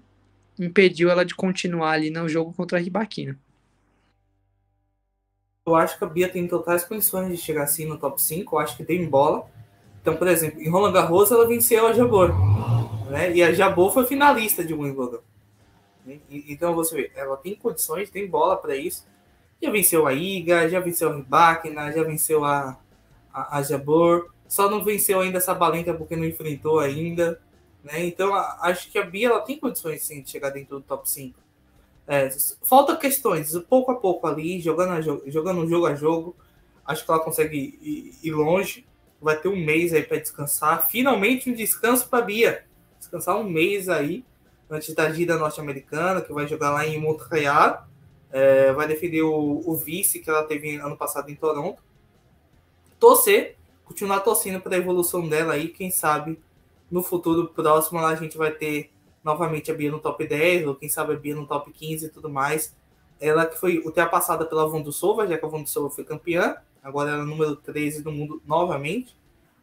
impediu 0.57 1.09
ela 1.09 1.25
de 1.25 1.35
continuar 1.35 1.91
ali 1.91 2.09
no 2.09 2.29
jogo 2.29 2.53
contra 2.53 2.77
a 2.77 2.81
Ribaquina. 2.81 3.37
Eu 5.67 5.75
acho 5.75 5.97
que 5.97 6.05
a 6.05 6.07
Bia 6.07 6.29
tem 6.29 6.47
totais 6.47 6.85
condições 6.85 7.29
de 7.29 7.37
chegar 7.37 7.63
assim 7.63 7.85
no 7.85 7.97
top 7.97 8.21
5. 8.21 8.55
Eu 8.55 8.59
acho 8.59 8.77
que 8.77 8.85
tem 8.85 9.09
bola. 9.09 9.45
Então, 10.01 10.15
por 10.15 10.27
exemplo, 10.27 10.61
em 10.61 10.69
Roland 10.69 10.93
Garros 10.93 11.31
ela 11.31 11.47
venceu 11.47 11.85
a 11.85 11.91
Jabor. 11.91 12.31
Né? 13.09 13.35
E 13.35 13.43
a 13.43 13.51
Jabor 13.51 13.91
foi 13.91 14.05
finalista 14.05 14.63
de 14.63 14.73
Wimbledon. 14.73 15.21
Então 16.29 16.73
você 16.75 16.95
vê, 16.95 17.11
ela 17.15 17.35
tem 17.35 17.55
condições, 17.55 18.09
tem 18.09 18.25
bola 18.25 18.55
para 18.55 18.75
isso. 18.75 19.05
Já 19.65 19.71
venceu 19.71 20.05
a 20.05 20.13
Iga, 20.13 20.69
já 20.69 20.79
venceu 20.79 21.09
a 21.09 21.15
Ribakina, 21.15 21.91
já 21.91 22.03
venceu 22.03 22.45
a, 22.45 22.77
a, 23.33 23.57
a 23.57 23.61
Jabor. 23.63 24.29
Só 24.47 24.69
não 24.69 24.83
venceu 24.83 25.19
ainda 25.21 25.39
essa 25.39 25.55
Balenca 25.55 25.91
porque 25.91 26.15
não 26.15 26.23
enfrentou 26.23 26.79
ainda. 26.79 27.41
Né? 27.83 28.05
Então 28.05 28.31
acho 28.35 28.91
que 28.91 28.99
a 28.99 29.03
Bia 29.03 29.29
ela 29.29 29.41
tem 29.41 29.57
condições 29.57 30.03
sim, 30.03 30.21
de 30.21 30.29
chegar 30.29 30.51
dentro 30.51 30.77
do 30.77 30.83
top 30.83 31.09
5. 31.09 31.39
É, 32.07 32.29
falta 32.61 32.95
questões, 32.95 33.57
pouco 33.67 33.91
a 33.91 33.95
pouco 33.95 34.27
ali, 34.27 34.61
jogando, 34.61 35.23
jogando 35.31 35.67
jogo 35.67 35.87
a 35.87 35.95
jogo. 35.95 36.35
Acho 36.85 37.03
que 37.03 37.09
ela 37.09 37.23
consegue 37.23 37.79
ir, 37.81 38.13
ir 38.21 38.31
longe. 38.31 38.85
Vai 39.19 39.35
ter 39.35 39.47
um 39.47 39.55
mês 39.55 39.95
aí 39.95 40.03
para 40.03 40.19
descansar. 40.19 40.87
Finalmente 40.87 41.49
um 41.49 41.53
descanso 41.55 42.07
para 42.07 42.23
Bia. 42.23 42.65
Descansar 42.99 43.35
um 43.35 43.49
mês 43.49 43.89
aí 43.89 44.23
antes 44.69 44.93
da 44.93 45.11
gira 45.11 45.37
norte-americana, 45.37 46.21
que 46.21 46.31
vai 46.31 46.47
jogar 46.47 46.69
lá 46.69 46.85
em 46.85 47.01
Montreal. 47.01 47.87
É, 48.37 48.73
vai 48.73 48.85
defender 48.85 49.21
o, 49.21 49.63
o, 49.65 49.77
vice 49.77 50.19
que 50.19 50.29
ela 50.29 50.43
teve 50.43 50.75
ano 50.75 50.97
passado 50.97 51.31
em 51.31 51.35
Toronto. 51.35 51.81
Torcer, 52.99 53.55
continuar 53.85 54.19
torcendo 54.19 54.59
para 54.59 54.75
a 54.75 54.77
evolução 54.77 55.25
dela 55.25 55.53
aí. 55.53 55.69
Quem 55.69 55.89
sabe 55.89 56.37
no 56.91 57.01
futuro 57.01 57.47
próximo 57.47 57.97
a 57.99 58.13
gente 58.13 58.37
vai 58.37 58.51
ter 58.51 58.91
novamente 59.23 59.71
a 59.71 59.73
Bia 59.73 59.89
no 59.89 59.99
top 59.99 60.27
10, 60.27 60.67
ou 60.67 60.75
quem 60.75 60.89
sabe 60.89 61.13
a 61.13 61.15
Bia 61.15 61.33
no 61.33 61.47
top 61.47 61.71
15 61.71 62.07
e 62.07 62.09
tudo 62.09 62.29
mais. 62.29 62.75
Ela 63.21 63.45
que 63.45 63.57
foi 63.57 63.77
ultrapassada 63.77 64.45
pela 64.45 64.67
Vondusova, 64.67 65.25
já 65.25 65.37
que 65.37 65.45
a 65.45 65.47
Vondusova 65.47 65.89
foi 65.89 66.03
campeã, 66.03 66.57
agora 66.83 67.11
ela 67.11 67.21
é 67.21 67.25
número 67.25 67.55
13 67.55 68.03
do 68.03 68.11
mundo 68.11 68.41
novamente, 68.45 69.15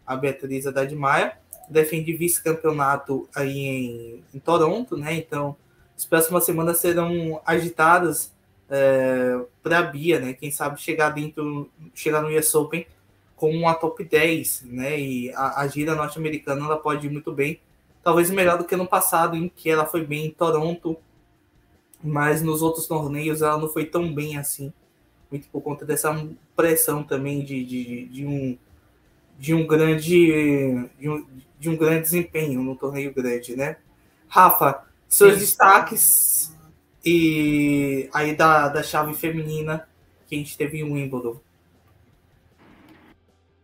a 0.06 0.16
Beatriz 0.16 0.66
Haddad 0.66 0.96
Maia 0.96 1.36
defende 1.68 2.14
vice-campeonato 2.14 3.28
aí 3.34 3.58
em, 3.58 4.24
em, 4.32 4.38
Toronto, 4.38 4.96
né? 4.96 5.12
Então, 5.12 5.54
as 5.94 6.06
próximas 6.06 6.44
semanas 6.44 6.78
serão 6.78 7.38
agitadas 7.44 8.31
é, 8.74 9.38
para 9.62 9.80
a 9.80 9.82
Bia, 9.82 10.18
né? 10.18 10.32
Quem 10.32 10.50
sabe 10.50 10.80
chegar 10.80 11.10
dentro, 11.10 11.70
chegar 11.94 12.22
no 12.22 12.34
US 12.34 12.54
Open 12.54 12.86
com 13.36 13.50
uma 13.50 13.74
top 13.74 14.02
10, 14.02 14.62
né? 14.64 14.98
E 14.98 15.30
a, 15.34 15.60
a 15.60 15.68
gira 15.68 15.94
norte-americana 15.94 16.64
ela 16.64 16.78
pode 16.78 17.06
ir 17.06 17.10
muito 17.10 17.30
bem, 17.32 17.60
talvez 18.02 18.30
melhor 18.30 18.56
do 18.56 18.64
que 18.64 18.74
no 18.74 18.86
passado, 18.86 19.36
em 19.36 19.46
que 19.46 19.68
ela 19.68 19.84
foi 19.84 20.06
bem 20.06 20.26
em 20.26 20.30
Toronto, 20.30 20.96
mas 22.02 22.40
nos 22.40 22.62
outros 22.62 22.86
torneios 22.86 23.42
ela 23.42 23.58
não 23.58 23.68
foi 23.68 23.84
tão 23.84 24.12
bem 24.12 24.38
assim, 24.38 24.72
muito 25.30 25.48
por 25.48 25.60
conta 25.60 25.84
dessa 25.84 26.26
pressão 26.56 27.02
também 27.02 27.44
de, 27.44 27.62
de, 27.64 28.06
de 28.06 28.26
um 28.26 28.58
de 29.38 29.54
um 29.54 29.66
grande 29.66 30.88
de 30.98 31.10
um, 31.10 31.26
de 31.58 31.68
um 31.68 31.76
grande 31.76 32.02
desempenho 32.02 32.62
no 32.62 32.74
torneio 32.74 33.12
grande, 33.12 33.54
né? 33.54 33.76
Rafa, 34.28 34.84
seus 35.08 35.34
Sim. 35.34 35.40
destaques 35.40 36.51
e 37.04 38.08
aí 38.12 38.34
da, 38.34 38.68
da 38.68 38.82
chave 38.82 39.14
feminina 39.14 39.88
que 40.26 40.34
a 40.34 40.38
gente 40.38 40.56
teve 40.56 40.78
em 40.78 40.84
Wimbledon. 40.84 41.40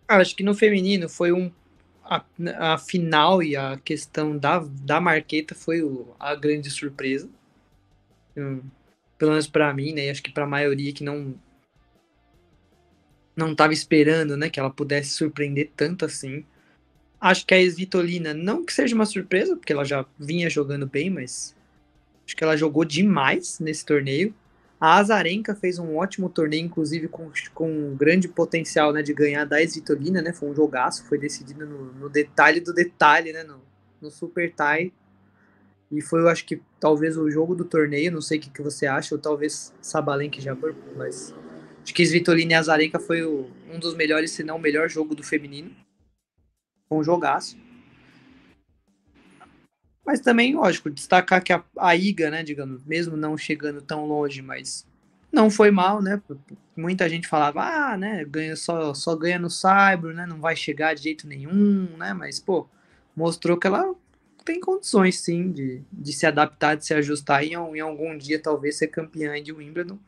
acho 0.09 0.35
que 0.35 0.43
no 0.43 0.55
feminino 0.55 1.09
foi 1.09 1.33
um 1.33 1.51
a, 2.03 2.25
a 2.59 2.79
final 2.79 3.43
e 3.43 3.55
a 3.55 3.77
questão 3.77 4.37
da, 4.37 4.61
da 4.61 5.01
Marqueta 5.01 5.55
foi 5.55 5.83
o, 5.83 6.15
a 6.19 6.35
grande 6.35 6.71
surpresa. 6.71 7.29
Um, 8.37 8.63
pelo 9.19 9.33
menos 9.33 9.47
para 9.47 9.73
mim, 9.75 9.93
né? 9.93 10.09
Acho 10.09 10.23
que 10.23 10.31
para 10.31 10.45
a 10.45 10.49
maioria 10.49 10.93
que 10.93 11.05
não 11.05 11.35
não 13.37 13.53
estava 13.53 13.73
esperando, 13.73 14.37
né, 14.37 14.51
que 14.51 14.59
ela 14.59 14.69
pudesse 14.69 15.11
surpreender 15.11 15.71
tanto 15.77 16.05
assim. 16.05 16.45
Acho 17.21 17.47
que 17.47 17.55
a 17.55 17.61
Esvitolina, 17.61 18.35
não 18.35 18.65
que 18.65 18.73
seja 18.73 18.97
uma 18.97 19.07
surpresa, 19.07 19.55
porque 19.57 19.73
ela 19.73 19.85
já 19.85 20.05
vinha 20.19 20.51
jogando 20.51 20.89
bem, 20.89 21.09
mas 21.09 21.55
acho 22.29 22.37
que 22.37 22.45
ela 22.45 22.59
jogou 22.59 22.85
demais 22.85 23.59
nesse 23.59 23.87
torneio. 23.87 24.35
A 24.79 24.99
Azarenka 24.99 25.55
fez 25.55 25.79
um 25.79 25.97
ótimo 25.97 26.29
torneio, 26.29 26.65
inclusive 26.65 27.09
com, 27.09 27.33
com 27.55 27.71
um 27.71 27.97
grande 27.97 28.29
potencial 28.29 28.93
né, 28.93 29.03
de 29.03 29.15
ganhar 29.15 29.47
da 29.47 29.63
Esvitolina, 29.63 30.21
né? 30.21 30.33
Foi 30.35 30.51
um 30.51 30.55
jogaço, 30.55 31.07
foi 31.07 31.19
decidido 31.19 31.67
no, 31.67 31.93
no 31.95 32.09
detalhe 32.11 32.61
do 32.61 32.75
detalhe, 32.75 33.33
né? 33.33 33.43
No, 33.43 33.61
no 34.01 34.11
super 34.11 34.53
tie. 34.53 34.93
E 35.91 36.03
foi, 36.03 36.21
eu 36.21 36.29
acho 36.29 36.45
que, 36.45 36.61
talvez 36.79 37.17
o 37.17 37.31
jogo 37.31 37.55
do 37.55 37.65
torneio, 37.65 38.13
não 38.13 38.21
sei 38.21 38.39
o 38.39 38.41
que, 38.43 38.51
que 38.51 38.63
você 38.63 38.87
acha, 38.87 39.15
ou 39.15 39.21
talvez 39.21 39.73
Sabalenka 39.81 40.39
já, 40.39 40.55
mas 40.97 41.35
acho 41.83 41.95
que 41.95 42.03
Svitolina 42.05 42.53
e 42.53 42.55
Azarenka 42.55 43.01
foi 43.01 43.23
o, 43.25 43.51
um 43.73 43.79
dos 43.79 43.95
melhores, 43.95 44.33
se 44.33 44.45
não 44.45 44.57
o 44.57 44.61
melhor 44.61 44.89
jogo 44.91 45.15
do 45.15 45.23
feminino 45.23 45.75
um 46.91 47.03
jogaço. 47.03 47.57
Mas 50.09 50.21
também, 50.21 50.55
lógico, 50.55 50.89
destacar 50.89 51.45
que 51.45 51.53
a, 51.53 51.63
a 51.77 51.95
Iga, 51.95 52.31
né, 52.31 52.43
digamos, 52.43 52.83
mesmo 52.83 53.15
não 53.15 53.37
chegando 53.37 53.83
tão 53.83 54.07
longe, 54.07 54.41
mas 54.41 54.87
não 55.31 55.51
foi 55.51 55.71
mal, 55.71 56.01
né? 56.01 56.19
Muita 56.75 57.07
gente 57.11 57.29
falava, 57.29 57.61
ah, 57.63 57.95
né, 57.95 58.25
ganha 58.25 58.57
só, 58.57 58.95
só 58.95 59.15
ganha 59.15 59.39
no 59.39 59.51
Cyber, 59.51 60.15
né? 60.15 60.25
Não 60.25 60.41
vai 60.41 60.57
chegar 60.57 60.95
de 60.95 61.03
jeito 61.03 61.29
nenhum, 61.29 61.95
né? 61.99 62.15
Mas, 62.15 62.41
pô, 62.41 62.67
mostrou 63.15 63.59
que 63.59 63.67
ela 63.67 63.95
tem 64.47 64.59
condições, 64.61 65.21
sim, 65.21 65.53
de, 65.53 65.83
de 65.93 66.13
se 66.15 66.25
adaptar, 66.25 66.75
de 66.75 66.87
se 66.87 66.95
ajustar 66.95 67.45
e 67.45 67.51
em, 67.51 67.81
algum 67.81 68.17
dia 68.17 68.41
talvez 68.41 68.79
ser 68.79 68.87
campeã 68.87 69.43
de 69.43 69.53
Wimbledon. 69.53 69.99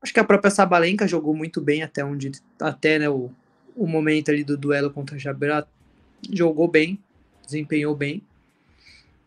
Acho 0.00 0.14
que 0.14 0.20
a 0.20 0.24
própria 0.24 0.52
Sabalenka 0.52 1.08
jogou 1.08 1.34
muito 1.34 1.60
bem 1.60 1.82
até 1.82 2.04
onde 2.04 2.30
até 2.60 3.00
né, 3.00 3.08
o, 3.08 3.28
o 3.74 3.88
momento 3.88 4.30
ali 4.30 4.44
do 4.44 4.56
duelo 4.56 4.88
contra 4.88 5.16
a 5.16 5.18
Jabra 5.18 5.66
jogou 6.32 6.68
bem, 6.68 7.02
desempenhou 7.44 7.96
bem. 7.96 8.22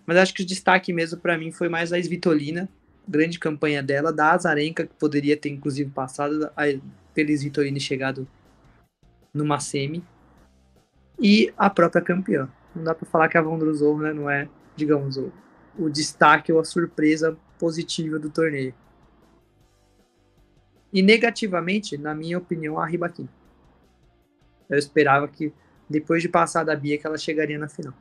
Mas 0.06 0.18
acho 0.18 0.34
que 0.34 0.44
o 0.44 0.46
destaque 0.46 0.94
mesmo 0.94 1.20
para 1.20 1.38
mim 1.38 1.52
foi 1.52 1.68
mais 1.68 1.92
a 1.92 1.98
Svitolina, 1.98 2.70
grande 3.08 3.40
campanha 3.40 3.82
dela, 3.82 4.14
da 4.14 4.32
Azarenka, 4.32 4.86
que 4.86 4.94
poderia 4.96 5.36
ter 5.36 5.50
inclusive 5.50 5.90
passado 5.92 6.50
pela 7.14 7.32
Svitolina 7.32 7.78
e 7.78 7.82
chegado 7.82 8.28
numa 9.34 9.60
semi. 9.60 10.04
E 11.20 11.54
a 11.58 11.70
própria 11.70 12.02
campeã. 12.02 12.50
Não 12.76 12.84
dá 12.84 12.94
para 12.94 13.08
falar 13.08 13.30
que 13.30 13.38
a 13.38 13.42
Vondrusova 13.42 14.04
né, 14.04 14.14
não 14.14 14.30
é, 14.30 14.50
digamos, 14.76 15.18
o, 15.18 15.32
o 15.78 15.90
destaque 15.90 16.52
ou 16.52 16.60
a 16.60 16.66
surpresa 16.66 17.38
positiva 17.58 18.20
do 18.20 18.30
torneio. 18.30 18.74
E 20.92 21.02
negativamente, 21.02 21.98
na 21.98 22.14
minha 22.14 22.38
opinião, 22.38 22.80
a 22.80 22.86
Ribaquinha. 22.86 23.30
Eu 24.70 24.78
esperava 24.78 25.28
que 25.28 25.54
depois 25.90 26.22
de 26.22 26.30
passar 26.30 26.64
da 26.64 26.76
Bia 26.76 26.98
que 26.98 27.06
ela 27.06 27.18
chegaria 27.18 27.58
na 27.58 27.68
final. 27.68 27.94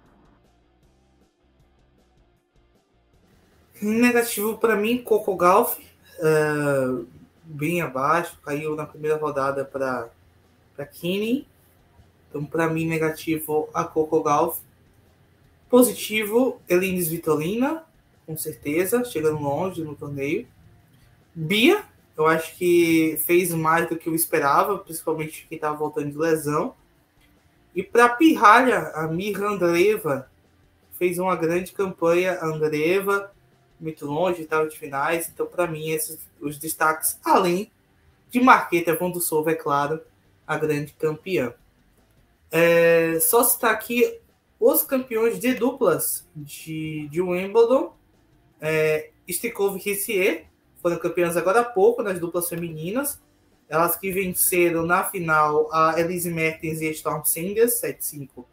Negativo 3.84 4.56
para 4.56 4.76
mim, 4.76 5.02
Coco 5.02 5.36
Golf, 5.36 5.76
uh, 5.78 7.06
bem 7.44 7.82
abaixo, 7.82 8.38
caiu 8.42 8.74
na 8.74 8.86
primeira 8.86 9.18
rodada 9.18 9.62
para 9.62 10.08
Kine. 10.86 11.46
Então, 12.30 12.46
para 12.46 12.66
mim, 12.66 12.86
negativo 12.86 13.68
a 13.74 13.84
Coco 13.84 14.22
Golf. 14.22 14.58
Positivo, 15.68 16.62
Elines 16.66 17.08
Vitolina, 17.08 17.84
com 18.24 18.34
certeza, 18.38 19.04
chegando 19.04 19.42
longe 19.42 19.84
no 19.84 19.94
torneio. 19.94 20.48
Bia, 21.34 21.84
eu 22.16 22.26
acho 22.26 22.56
que 22.56 23.20
fez 23.26 23.52
mais 23.52 23.86
do 23.86 23.96
que 23.98 24.08
eu 24.08 24.14
esperava, 24.14 24.78
principalmente 24.78 25.46
quem 25.46 25.56
estava 25.56 25.76
voltando 25.76 26.10
de 26.10 26.16
lesão. 26.16 26.74
E 27.74 27.82
para 27.82 28.08
Pirralha, 28.08 28.92
a 28.94 29.06
Mirra 29.08 29.48
Andreva 29.48 30.30
fez 30.92 31.18
uma 31.18 31.36
grande 31.36 31.72
campanha. 31.72 32.38
A 32.40 32.46
Andreva, 32.46 33.33
muito 33.80 34.06
longe, 34.06 34.42
estava 34.42 34.68
de 34.68 34.78
finais. 34.78 35.28
Então, 35.32 35.46
para 35.46 35.66
mim, 35.66 35.90
esses 35.90 36.18
os 36.40 36.58
destaques, 36.58 37.18
além 37.24 37.70
de 38.30 38.40
Marqueta 38.40 38.94
Von 38.94 39.10
do 39.10 39.20
Souza, 39.20 39.50
é 39.50 39.54
claro, 39.54 40.00
a 40.46 40.56
grande 40.56 40.92
campeã. 40.92 41.54
É, 42.50 43.18
só 43.20 43.42
citar 43.42 43.72
aqui 43.72 44.20
os 44.60 44.82
campeões 44.82 45.38
de 45.38 45.54
duplas 45.54 46.26
de, 46.34 47.08
de 47.08 47.20
Wimbledon. 47.20 47.94
É, 48.60 49.10
Stikov 49.28 49.76
Rissier, 49.76 50.46
foram 50.80 50.98
campeãs 50.98 51.36
agora 51.36 51.60
há 51.60 51.64
pouco 51.64 52.02
nas 52.02 52.18
duplas 52.18 52.48
femininas. 52.48 53.20
Elas 53.68 53.96
que 53.96 54.12
venceram 54.12 54.84
na 54.84 55.02
final 55.02 55.68
a 55.72 55.98
Elise 55.98 56.30
Mertens 56.30 56.80
e 56.80 56.90
Storm 56.90 57.24
Singers, 57.24 57.80
7-5 57.80 58.44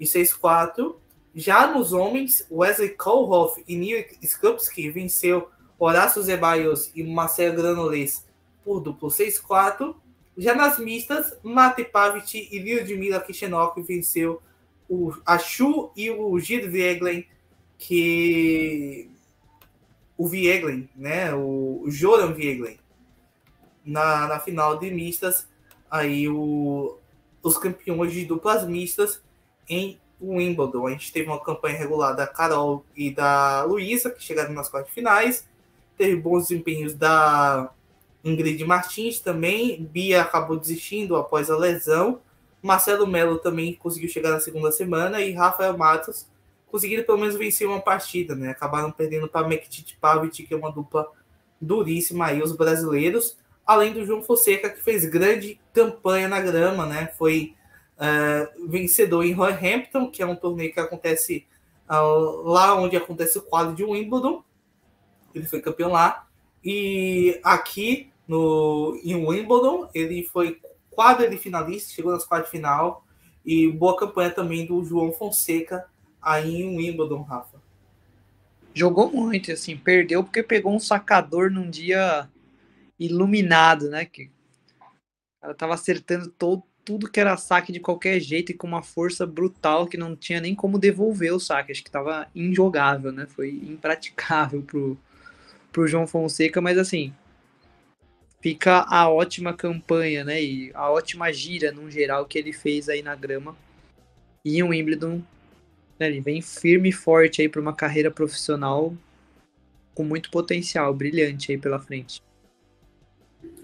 e 0.00 0.04
6-4. 0.04 0.96
Já 1.38 1.66
nos 1.66 1.92
homens, 1.92 2.46
Wesley 2.50 2.88
Kohlhoff 2.88 3.62
e 3.68 3.76
Neil 3.76 4.06
Skupski 4.24 4.88
venceu 4.88 5.50
Horácio 5.78 6.22
Zeballos 6.22 6.90
e 6.94 7.02
Marcelo 7.02 7.54
Granoles 7.54 8.24
por 8.64 8.80
duplo 8.80 9.10
6-4. 9.10 9.94
Já 10.38 10.54
nas 10.54 10.78
mistas, 10.78 11.36
Mate 11.42 11.84
Pavic 11.84 12.48
e 12.50 12.58
Lyudmila 12.58 13.20
Kishenok 13.20 13.82
venceu 13.82 14.40
o, 14.88 15.12
a 15.26 15.38
Chu 15.38 15.90
e 15.94 16.10
o 16.10 16.38
Gir 16.40 16.70
Vieglen, 16.70 17.26
que 17.76 19.10
o 20.16 20.26
Vieglen, 20.26 20.88
né, 20.96 21.34
o 21.34 21.84
Joran 21.88 22.32
Vieglen, 22.32 22.78
na, 23.84 24.26
na 24.26 24.40
final 24.40 24.78
de 24.78 24.90
mistas, 24.90 25.46
aí 25.90 26.26
o, 26.30 26.96
os 27.42 27.58
campeões 27.58 28.10
de 28.10 28.24
duplas 28.24 28.66
mistas 28.66 29.22
em 29.68 30.00
Wimbledon. 30.20 30.86
A 30.86 30.90
gente 30.90 31.12
teve 31.12 31.28
uma 31.28 31.42
campanha 31.42 31.78
regular 31.78 32.14
da 32.14 32.26
Carol 32.26 32.84
e 32.96 33.10
da 33.10 33.62
Luísa, 33.64 34.10
que 34.10 34.22
chegaram 34.22 34.52
nas 34.52 34.68
quartas 34.68 34.92
finais. 34.92 35.46
Teve 35.96 36.16
bons 36.16 36.48
desempenhos 36.48 36.94
da 36.94 37.70
Ingrid 38.24 38.62
Martins 38.64 39.20
também. 39.20 39.82
Bia 39.82 40.22
acabou 40.22 40.58
desistindo 40.58 41.16
após 41.16 41.50
a 41.50 41.56
lesão. 41.56 42.20
Marcelo 42.62 43.06
Melo 43.06 43.38
também 43.38 43.74
conseguiu 43.74 44.08
chegar 44.08 44.30
na 44.30 44.40
segunda 44.40 44.72
semana. 44.72 45.20
E 45.20 45.32
Rafael 45.32 45.76
Matos 45.76 46.26
conseguiram 46.70 47.04
pelo 47.04 47.18
menos 47.18 47.36
vencer 47.36 47.66
uma 47.66 47.80
partida, 47.80 48.34
né? 48.34 48.50
Acabaram 48.50 48.90
perdendo 48.90 49.28
para 49.28 49.46
Mektit 49.46 49.96
Pavic, 50.00 50.42
que 50.42 50.52
é 50.52 50.56
uma 50.56 50.72
dupla 50.72 51.06
duríssima 51.60 52.26
aí, 52.26 52.42
os 52.42 52.52
brasileiros. 52.52 53.36
Além 53.64 53.92
do 53.92 54.04
João 54.04 54.22
Fonseca, 54.22 54.68
que 54.68 54.82
fez 54.82 55.04
grande 55.04 55.60
campanha 55.72 56.28
na 56.28 56.40
grama, 56.40 56.86
né? 56.86 57.12
Foi 57.16 57.54
uh, 57.96 58.68
vencedor 58.68 59.24
em 59.24 59.32
Roehampton, 59.32 60.10
que 60.10 60.22
é 60.22 60.26
um 60.26 60.36
torneio 60.36 60.72
que 60.72 60.80
acontece 60.80 61.46
uh, 61.88 62.42
lá 62.42 62.74
onde 62.74 62.96
acontece 62.96 63.38
o 63.38 63.42
quadro 63.42 63.74
de 63.74 63.84
Wimbledon. 63.84 64.42
Ele 65.34 65.46
foi 65.46 65.60
campeão 65.60 65.90
lá. 65.90 66.26
E 66.64 67.40
aqui 67.44 68.10
no, 68.26 68.98
em 69.04 69.14
Wimbledon, 69.14 69.88
ele 69.94 70.24
foi 70.24 70.60
quadro 70.90 71.28
de 71.28 71.36
finalista, 71.36 71.92
chegou 71.92 72.12
nas 72.12 72.24
quartas 72.24 72.50
de 72.50 72.58
final. 72.58 73.04
E 73.44 73.70
boa 73.70 73.96
campanha 73.96 74.30
também 74.30 74.66
do 74.66 74.84
João 74.84 75.12
Fonseca 75.12 75.86
aí 76.20 76.62
em 76.62 76.76
Wimbledon, 76.76 77.22
Rafa. 77.22 77.62
Jogou 78.74 79.10
muito, 79.10 79.52
assim, 79.52 79.76
perdeu 79.76 80.24
porque 80.24 80.42
pegou 80.42 80.74
um 80.74 80.80
sacador 80.80 81.50
num 81.50 81.70
dia 81.70 82.28
iluminado, 82.98 83.88
né? 83.88 84.04
Que 84.04 84.30
ela 85.40 85.54
tava 85.54 85.74
acertando 85.74 86.28
todo, 86.28 86.62
tudo 86.86 87.10
que 87.10 87.18
era 87.18 87.36
saque 87.36 87.72
de 87.72 87.80
qualquer 87.80 88.20
jeito 88.20 88.52
e 88.52 88.54
com 88.54 88.64
uma 88.64 88.80
força 88.80 89.26
brutal 89.26 89.88
que 89.88 89.96
não 89.96 90.14
tinha 90.14 90.40
nem 90.40 90.54
como 90.54 90.78
devolver 90.78 91.34
o 91.34 91.40
saque. 91.40 91.72
Acho 91.72 91.82
que 91.82 91.88
estava 91.88 92.28
injogável, 92.32 93.10
né? 93.10 93.26
Foi 93.26 93.50
impraticável 93.50 94.62
pro, 94.62 94.96
pro 95.72 95.88
João 95.88 96.06
Fonseca, 96.06 96.60
mas 96.60 96.78
assim, 96.78 97.12
fica 98.40 98.86
a 98.88 99.10
ótima 99.10 99.52
campanha, 99.52 100.22
né? 100.22 100.40
E 100.40 100.70
a 100.74 100.88
ótima 100.88 101.32
gira, 101.32 101.72
no 101.72 101.90
geral, 101.90 102.24
que 102.24 102.38
ele 102.38 102.52
fez 102.52 102.88
aí 102.88 103.02
na 103.02 103.16
grama. 103.16 103.56
E 104.44 104.62
o 104.62 104.68
Wimbledon, 104.68 105.20
né, 105.98 106.06
ele 106.06 106.20
vem 106.20 106.40
firme 106.40 106.90
e 106.90 106.92
forte 106.92 107.42
aí 107.42 107.48
para 107.48 107.60
uma 107.60 107.74
carreira 107.74 108.12
profissional 108.12 108.96
com 109.92 110.04
muito 110.04 110.30
potencial, 110.30 110.94
brilhante 110.94 111.50
aí 111.50 111.58
pela 111.58 111.80
frente. 111.80 112.22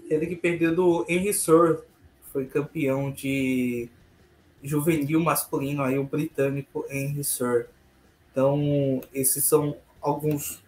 Ele 0.09 0.25
que 0.25 0.35
perdeu 0.35 0.75
do 0.75 1.05
Henry 1.07 1.33
Sor 1.33 1.85
foi 2.33 2.47
campeão 2.47 3.11
de 3.11 3.87
juvenil 4.63 5.19
masculino, 5.19 5.83
aí 5.83 5.99
o 5.99 6.03
britânico 6.03 6.83
Henry 6.89 7.23
Sir. 7.23 7.67
Então, 8.31 9.01
esses 9.13 9.45
são 9.45 9.77
alguns 10.01 10.63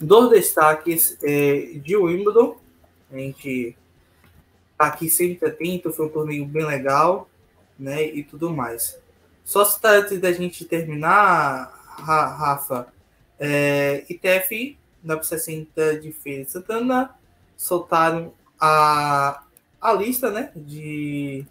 dos 0.00 0.30
destaques 0.30 1.16
é, 1.22 1.78
de 1.78 1.96
Wimbledon. 1.96 2.56
A 3.12 3.16
gente 3.16 3.76
tá 4.76 4.86
aqui 4.86 5.08
sempre 5.08 5.48
atento, 5.48 5.92
foi 5.92 6.06
um 6.06 6.10
torneio 6.10 6.44
bem 6.44 6.66
legal, 6.66 7.28
né? 7.78 8.04
E 8.04 8.24
tudo 8.24 8.50
mais. 8.50 8.98
Só 9.44 9.64
se 9.64 9.80
tá 9.80 9.90
antes 9.90 10.18
da 10.20 10.32
gente 10.32 10.64
terminar, 10.64 11.72
Rafa, 11.98 12.88
é, 13.38 14.04
ITF 14.08 14.76
na 15.02 15.22
60 15.22 16.00
de 16.00 16.12
Feira 16.12 16.44
de 16.44 16.50
Santana 16.50 17.14
soltaram 17.56 18.32
a 18.58 19.43
a 19.84 19.92
lista 19.92 20.30
né, 20.30 20.50
de, 20.56 21.44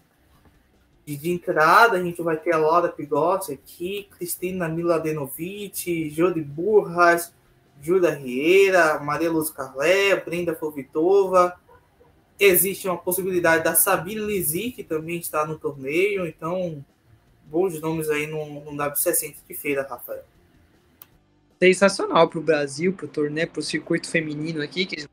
de, 1.06 1.16
de, 1.16 1.30
entrada. 1.30 1.96
A 1.96 2.02
gente 2.02 2.20
vai 2.20 2.36
ter 2.36 2.52
a 2.52 2.58
Laura 2.58 2.88
Pigossi 2.88 3.52
aqui, 3.52 4.08
Cristina 4.10 4.68
Miladenovic, 4.68 6.10
Jodi 6.10 6.40
Burras, 6.40 7.32
Júlia 7.80 8.10
Rieira, 8.10 8.98
Maria 8.98 9.30
Luz 9.30 9.50
Carlé, 9.50 10.16
Brenda 10.16 10.52
Fovitova. 10.52 11.54
Existe 12.36 12.88
uma 12.88 12.98
possibilidade 12.98 13.62
da 13.62 13.76
Sabine 13.76 14.20
Lisi, 14.20 14.72
que 14.72 14.82
também 14.82 15.18
está 15.18 15.46
no 15.46 15.56
torneio. 15.56 16.26
Então, 16.26 16.84
bons 17.44 17.80
nomes 17.80 18.10
aí 18.10 18.26
no, 18.26 18.64
no 18.64 18.72
W60 18.72 19.36
de 19.48 19.54
feira, 19.54 19.86
Rafael. 19.88 20.24
Sensacional 21.62 22.28
para 22.28 22.40
o 22.40 22.42
Brasil, 22.42 22.92
para 22.92 23.06
o 23.06 23.08
torneio, 23.08 23.48
para 23.48 23.60
o 23.60 23.62
circuito 23.62 24.10
feminino 24.10 24.60
aqui, 24.60 24.84
que 24.86 25.06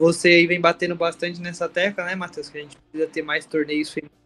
você 0.00 0.28
aí 0.28 0.46
vem 0.46 0.58
batendo 0.58 0.96
bastante 0.96 1.42
nessa 1.42 1.68
tecla, 1.68 2.06
né, 2.06 2.14
Matheus? 2.14 2.48
Que 2.48 2.56
a 2.56 2.62
gente 2.62 2.74
precisa 2.74 3.06
ter 3.12 3.20
mais 3.20 3.44
torneios 3.44 3.90
femininos 3.90 4.18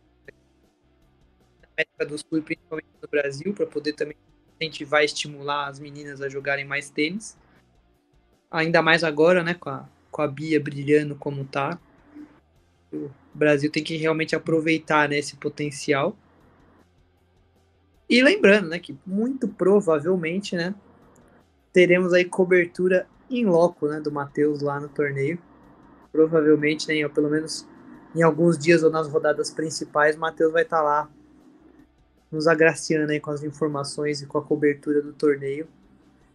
na 1.60 1.68
América 1.76 2.06
do 2.06 2.16
Sul 2.16 2.38
e 2.38 2.42
principalmente 2.42 2.86
no 3.02 3.08
Brasil, 3.08 3.52
para 3.52 3.66
poder 3.66 3.92
também 3.94 4.16
incentivar 4.54 5.02
e 5.02 5.06
estimular 5.06 5.66
as 5.66 5.80
meninas 5.80 6.22
a 6.22 6.28
jogarem 6.28 6.64
mais 6.64 6.90
tênis. 6.90 7.36
Ainda 8.52 8.80
mais 8.82 9.02
agora, 9.02 9.42
né, 9.42 9.54
com 9.54 9.68
a, 9.68 9.88
com 10.12 10.22
a 10.22 10.28
Bia 10.28 10.60
brilhando 10.60 11.16
como 11.16 11.44
tá. 11.44 11.76
O 12.92 13.10
Brasil 13.34 13.68
tem 13.68 13.82
que 13.82 13.96
realmente 13.96 14.36
aproveitar 14.36 15.08
né, 15.08 15.18
esse 15.18 15.34
potencial. 15.34 16.16
E 18.08 18.22
lembrando, 18.22 18.68
né, 18.68 18.78
que 18.78 18.96
muito 19.04 19.48
provavelmente, 19.48 20.54
né, 20.54 20.72
teremos 21.72 22.12
aí 22.12 22.24
cobertura 22.24 23.08
em 23.28 23.44
loco, 23.44 23.88
né, 23.88 23.98
do 23.98 24.12
Matheus 24.12 24.62
lá 24.62 24.78
no 24.78 24.88
torneio 24.88 25.36
provavelmente, 26.14 26.86
né, 26.86 27.08
pelo 27.08 27.28
menos 27.28 27.66
em 28.14 28.22
alguns 28.22 28.56
dias 28.56 28.84
ou 28.84 28.90
nas 28.90 29.08
rodadas 29.08 29.50
principais, 29.50 30.14
o 30.14 30.20
Matheus 30.20 30.52
vai 30.52 30.62
estar 30.62 30.76
tá 30.76 30.82
lá 30.82 31.10
nos 32.30 32.46
agraciando 32.46 33.10
aí 33.10 33.18
com 33.18 33.32
as 33.32 33.42
informações 33.42 34.22
e 34.22 34.26
com 34.26 34.38
a 34.38 34.42
cobertura 34.42 35.02
do 35.02 35.12
torneio. 35.12 35.66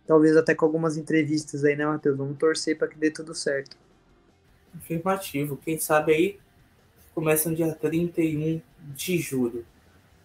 Talvez 0.05 0.35
até 0.35 0.53
com 0.53 0.65
algumas 0.65 0.97
entrevistas 0.97 1.63
aí, 1.63 1.77
né, 1.77 1.85
Matheus? 1.85 2.17
Vamos 2.17 2.37
torcer 2.37 2.77
para 2.77 2.89
que 2.89 2.97
dê 2.97 3.09
tudo 3.09 3.33
certo. 3.33 3.77
Afirmativo. 4.75 5.55
Quem 5.55 5.79
sabe 5.79 6.13
aí 6.13 6.39
começa 7.15 7.49
no 7.49 7.55
dia 7.55 7.73
31 7.73 8.61
de 8.93 9.17
julho. 9.17 9.65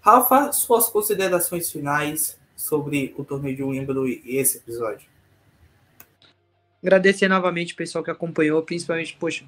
Rafa, 0.01 0.51
suas 0.51 0.89
considerações 0.89 1.71
finais 1.71 2.37
sobre 2.57 3.15
o 3.17 3.25
torneio 3.25 3.55
de 3.55 3.63
Wimbledon 3.63 4.07
e 4.07 4.37
esse 4.37 4.59
episódio. 4.59 5.14
Agradecer 6.85 7.29
novamente 7.29 7.73
o 7.73 7.77
pessoal 7.77 8.05
que 8.05 8.11
acompanhou, 8.11 8.63
principalmente, 8.63 9.17
poxa, 9.19 9.43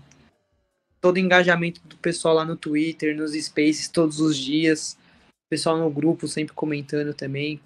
todo 1.03 1.17
o 1.17 1.19
engajamento 1.19 1.83
do 1.85 1.95
pessoal 1.99 2.35
lá 2.35 2.47
no 2.47 2.57
Twitter, 2.57 3.15
nos 3.15 3.33
Spaces 3.33 3.89
todos 3.89 4.21
os 4.21 4.39
dias, 4.39 4.97
o 5.45 5.51
pessoal 5.51 5.77
no 5.77 5.91
grupo 5.91 6.27
sempre 6.27 6.55
comentando 6.55 7.13
também. 7.13 7.61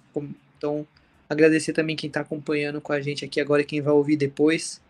Então, 0.57 0.85
agradecer 1.29 1.71
também 1.71 1.95
quem 1.95 2.09
está 2.09 2.19
acompanhando 2.19 2.81
com 2.81 2.91
a 2.91 2.99
gente 2.99 3.23
aqui 3.23 3.39
agora, 3.39 3.63
quem 3.63 3.79
vai 3.79 3.93
ouvir 3.93 4.17
depois. 4.17 4.81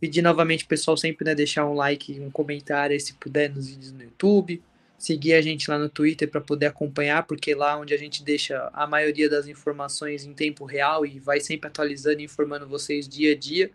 Pedir 0.00 0.22
novamente 0.22 0.66
pessoal 0.66 0.96
sempre 0.96 1.24
né, 1.24 1.32
deixar 1.32 1.64
um 1.64 1.74
like, 1.74 2.18
um 2.18 2.32
comentário, 2.32 2.98
se 2.98 3.14
puder, 3.14 3.48
nos 3.48 3.68
vídeos 3.68 3.92
no 3.92 4.02
YouTube. 4.02 4.60
Seguir 4.98 5.34
a 5.34 5.40
gente 5.40 5.70
lá 5.70 5.78
no 5.78 5.88
Twitter 5.88 6.28
para 6.28 6.40
poder 6.40 6.66
acompanhar, 6.66 7.28
porque 7.28 7.54
lá 7.54 7.78
onde 7.78 7.94
a 7.94 7.96
gente 7.96 8.24
deixa 8.24 8.68
a 8.72 8.88
maioria 8.88 9.30
das 9.30 9.46
informações 9.46 10.24
em 10.24 10.34
tempo 10.34 10.64
real 10.64 11.06
e 11.06 11.20
vai 11.20 11.38
sempre 11.38 11.68
atualizando 11.68 12.20
e 12.20 12.24
informando 12.24 12.66
vocês 12.66 13.08
dia 13.08 13.34
a 13.34 13.36
dia 13.36 13.70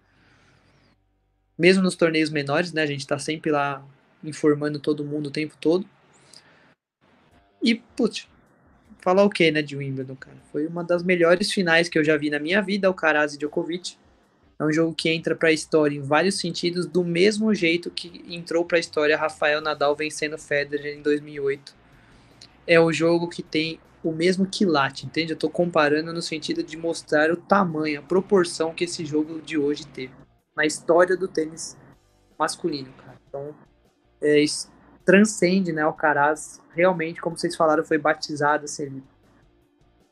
mesmo 1.60 1.84
nos 1.84 1.96
torneios 1.96 2.30
menores, 2.30 2.72
né? 2.72 2.82
A 2.82 2.86
gente 2.86 3.06
tá 3.06 3.20
sempre 3.20 3.52
lá 3.52 3.86
informando 4.24 4.80
todo 4.80 5.04
mundo 5.04 5.28
o 5.28 5.32
tempo 5.32 5.56
todo. 5.60 5.86
E, 7.62 7.76
putz, 7.76 8.26
falar 9.02 9.24
o 9.24 9.30
que, 9.30 9.52
né, 9.52 9.62
de 9.62 9.76
Wimbledon, 9.76 10.16
cara? 10.16 10.38
Foi 10.54 10.66
uma 10.66 10.86
das 10.86 11.04
melhores 11.04 11.52
finais 11.52 11.90
que 11.90 12.00
eu 12.00 12.04
já 12.04 12.16
vi 12.16 12.30
na 12.30 12.40
minha 12.40 12.62
vida, 12.62 12.90
o 12.90 12.94
Karaz 12.94 13.34
e 13.34 13.38
Djokovic. 13.38 13.98
É 14.58 14.64
um 14.64 14.72
jogo 14.72 14.94
que 14.94 15.10
entra 15.10 15.36
para 15.36 15.50
a 15.50 15.54
história 15.54 15.96
em 15.96 16.02
vários 16.02 16.40
sentidos, 16.40 16.86
do 16.86 17.04
mesmo 17.04 17.54
jeito 17.54 17.92
que 17.92 18.24
entrou 18.30 18.64
para 18.64 18.78
a 18.78 18.80
história 18.80 19.18
Rafael 19.18 19.60
Nadal 19.60 19.96
vencendo 19.96 20.38
Federer 20.38 20.98
em 20.98 21.02
2008. 21.02 21.76
É 22.66 22.80
o 22.80 22.92
jogo 22.94 23.28
que 23.28 23.44
tem 23.44 23.80
o 24.02 24.14
mesmo 24.14 24.46
quilate, 24.46 25.06
entende? 25.06 25.34
Eu 25.34 25.38
tô 25.38 25.50
comparando 25.50 26.14
no 26.14 26.22
sentido 26.22 26.64
de 26.64 26.78
mostrar 26.78 27.32
o 27.32 27.38
tamanho, 27.38 28.00
a 28.00 28.04
proporção 28.04 28.74
que 28.74 28.86
esse 28.86 29.06
jogo 29.06 29.42
de 29.42 29.58
hoje 29.58 29.86
teve 29.88 30.14
na 30.60 30.66
história 30.66 31.16
do 31.16 31.26
tênis 31.26 31.78
masculino, 32.38 32.92
cara. 32.98 33.18
Então, 33.30 33.56
é, 34.20 34.42
isso 34.42 34.70
transcende, 35.06 35.72
né, 35.72 35.86
o 35.86 35.94
Caraz. 35.94 36.62
Realmente, 36.72 37.22
como 37.22 37.38
vocês 37.38 37.56
falaram, 37.56 37.82
foi 37.82 37.98
batizado, 37.98 38.66
assim, 38.66 39.02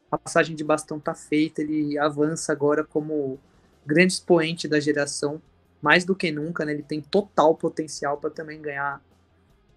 a 0.09 0.17
passagem 0.17 0.55
de 0.55 0.63
bastão 0.63 1.01
tá 1.01 1.13
feita, 1.13 1.61
ele 1.61 1.99
avança 1.99 2.53
agora 2.53 2.81
como 2.81 3.37
grande 3.85 4.13
expoente 4.13 4.69
da 4.69 4.79
geração 4.79 5.41
mais 5.81 6.05
do 6.05 6.15
que 6.15 6.31
nunca, 6.31 6.63
né? 6.63 6.71
Ele 6.71 6.81
tem 6.81 7.01
total 7.01 7.53
potencial 7.53 8.17
para 8.17 8.29
também 8.29 8.61
ganhar 8.61 9.01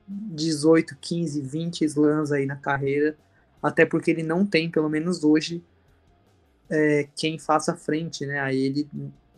18, 0.06 0.96
15, 1.00 1.40
20 1.40 1.84
slams 1.84 2.30
aí 2.30 2.46
na 2.46 2.56
carreira, 2.56 3.18
até 3.60 3.84
porque 3.84 4.12
ele 4.12 4.22
não 4.22 4.46
tem, 4.46 4.70
pelo 4.70 4.88
menos 4.88 5.24
hoje, 5.24 5.64
é, 6.70 7.08
quem 7.16 7.40
faça 7.40 7.76
frente, 7.76 8.24
né, 8.24 8.38
a 8.38 8.54
ele 8.54 8.88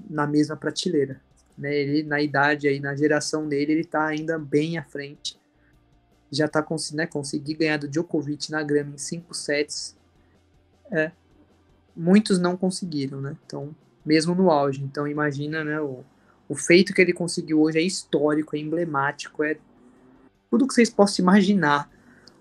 na 0.09 0.27
mesma 0.27 0.57
prateleira. 0.57 1.21
Né? 1.57 1.75
Ele, 1.75 2.03
na 2.03 2.21
idade 2.21 2.69
aí, 2.69 2.81
na 2.81 2.95
geração 2.95 3.49
dele, 3.49 3.73
ele 3.73 3.85
tá 3.85 4.07
ainda 4.07 4.39
bem 4.39 4.79
à 4.79 4.83
frente. 4.83 5.39
Já 6.31 6.49
tá 6.49 6.63
conseguindo 6.63 7.03
né, 7.03 7.07
conseguir 7.07 7.55
ganhar 7.55 7.77
do 7.77 7.89
Djokovic 7.89 8.51
na 8.51 8.63
grama 8.63 8.95
em 8.95 8.99
5 8.99 9.35
sets. 9.35 9.97
É, 10.91 11.11
muitos 11.95 12.39
não 12.39 12.57
conseguiram, 12.57 13.21
né? 13.21 13.37
Então, 13.45 13.75
mesmo 14.05 14.35
no 14.35 14.51
auge. 14.51 14.83
Então, 14.83 15.07
imagina, 15.07 15.63
né, 15.63 15.81
o, 15.81 16.05
o 16.49 16.55
feito 16.55 16.95
que 16.95 17.01
ele 17.01 17.13
conseguiu 17.13 17.61
hoje 17.61 17.79
é 17.79 17.83
histórico, 17.83 18.57
é 18.57 18.59
emblemático, 18.59 19.45
é 19.45 19.59
tudo 20.51 20.67
que 20.67 20.75
vocês 20.75 20.91
possam 20.91 21.23
imaginar 21.23 21.91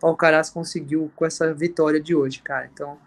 o 0.02 0.08
Alcaraz 0.08 0.50
conseguiu 0.50 1.12
com 1.16 1.26
essa 1.26 1.54
vitória 1.54 2.02
de 2.02 2.16
hoje, 2.16 2.42
cara. 2.42 2.70
Então, 2.74 2.98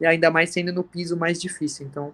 e 0.00 0.06
ainda 0.06 0.30
mais 0.30 0.50
sendo 0.50 0.72
no 0.72 0.82
piso 0.82 1.16
mais 1.16 1.40
difícil. 1.40 1.86
Então, 1.86 2.12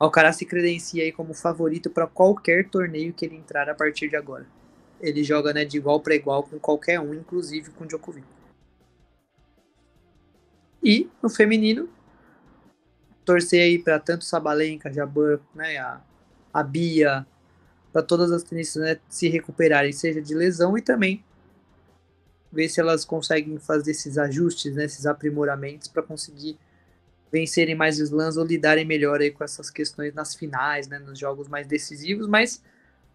Alcaraz 0.00 0.36
se 0.36 0.46
credencia 0.46 1.04
aí 1.04 1.12
como 1.12 1.34
favorito 1.34 1.90
para 1.90 2.06
qualquer 2.06 2.66
torneio 2.70 3.12
que 3.12 3.26
ele 3.26 3.36
entrar 3.36 3.68
a 3.68 3.74
partir 3.74 4.08
de 4.08 4.16
agora. 4.16 4.46
Ele 4.98 5.22
joga 5.22 5.52
né, 5.52 5.62
de 5.62 5.76
igual 5.76 6.00
para 6.00 6.14
igual 6.14 6.42
com 6.42 6.58
qualquer 6.58 6.98
um, 6.98 7.12
inclusive 7.12 7.70
com 7.72 7.84
Djokovic. 7.84 8.26
E 10.82 11.06
no 11.22 11.28
feminino, 11.28 11.86
torcer 13.26 13.60
aí 13.60 13.78
para 13.78 14.00
tanto 14.00 14.24
Sabalenka, 14.24 14.90
Jabur, 14.90 15.38
né, 15.54 15.76
a, 15.76 16.00
a 16.50 16.62
Bia, 16.62 17.26
para 17.92 18.02
todas 18.02 18.32
as 18.32 18.42
tenistas 18.42 18.82
né, 18.82 18.98
se 19.06 19.28
recuperarem, 19.28 19.92
seja 19.92 20.22
de 20.22 20.34
lesão 20.34 20.78
e 20.78 20.80
também 20.80 21.22
ver 22.50 22.70
se 22.70 22.80
elas 22.80 23.04
conseguem 23.04 23.58
fazer 23.58 23.90
esses 23.90 24.16
ajustes, 24.16 24.74
né, 24.74 24.86
esses 24.86 25.04
aprimoramentos 25.04 25.88
para 25.88 26.02
conseguir 26.02 26.58
vencerem 27.30 27.74
mais 27.74 27.98
slams 27.98 28.36
ou 28.36 28.44
lidarem 28.44 28.84
melhor 28.84 29.20
aí 29.20 29.30
com 29.30 29.44
essas 29.44 29.70
questões 29.70 30.12
nas 30.14 30.34
finais, 30.34 30.88
né, 30.88 30.98
nos 30.98 31.18
jogos 31.18 31.48
mais 31.48 31.66
decisivos, 31.66 32.26
mas 32.26 32.62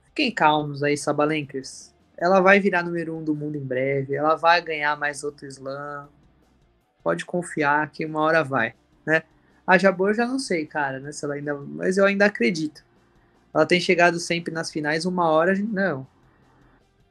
fiquem 0.06 0.32
calmos 0.32 0.84
aí, 0.84 0.98
Sabalenkers. 0.98 1.94
Ela 2.18 2.40
vai 2.40 2.60
virar 2.60 2.84
número 2.84 3.16
um 3.16 3.24
do 3.24 3.36
mundo 3.36 3.58
em 3.58 3.66
breve, 3.66 4.16
ela 4.16 4.36
vai 4.36 4.62
ganhar 4.62 4.96
mais 4.98 5.24
outro 5.24 5.46
slam. 5.48 6.08
Pode 7.04 7.26
confiar 7.26 7.92
que 7.92 8.06
uma 8.06 8.22
hora 8.22 8.44
vai, 8.44 8.74
né? 9.06 9.24
A 9.68 9.78
Jabor 9.78 10.14
já 10.14 10.26
não 10.26 10.40
sei, 10.40 10.66
cara, 10.66 11.00
né, 11.00 11.12
se 11.12 11.26
ela 11.26 11.36
ainda, 11.36 11.56
mas 11.56 11.98
eu 11.98 12.06
ainda 12.06 12.26
acredito. 12.26 12.84
Ela 13.54 13.66
tem 13.66 13.80
chegado 13.80 14.20
sempre 14.20 14.54
nas 14.54 14.72
finais, 14.72 15.06
uma 15.06 15.30
hora, 15.30 15.56
não, 15.56 16.08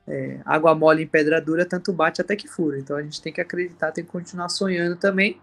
é, 0.06 0.38
água 0.44 0.74
mole 0.74 1.02
em 1.02 1.06
pedra 1.06 1.40
dura, 1.40 1.64
tanto 1.64 1.92
bate 1.92 2.20
até 2.20 2.36
que 2.36 2.46
fura. 2.46 2.78
Então 2.78 2.96
a 2.96 3.02
gente 3.02 3.20
tem 3.20 3.32
que 3.32 3.40
acreditar, 3.40 3.92
tem 3.92 4.04
que 4.04 4.10
continuar 4.10 4.48
sonhando 4.48 4.96
também, 4.96 5.40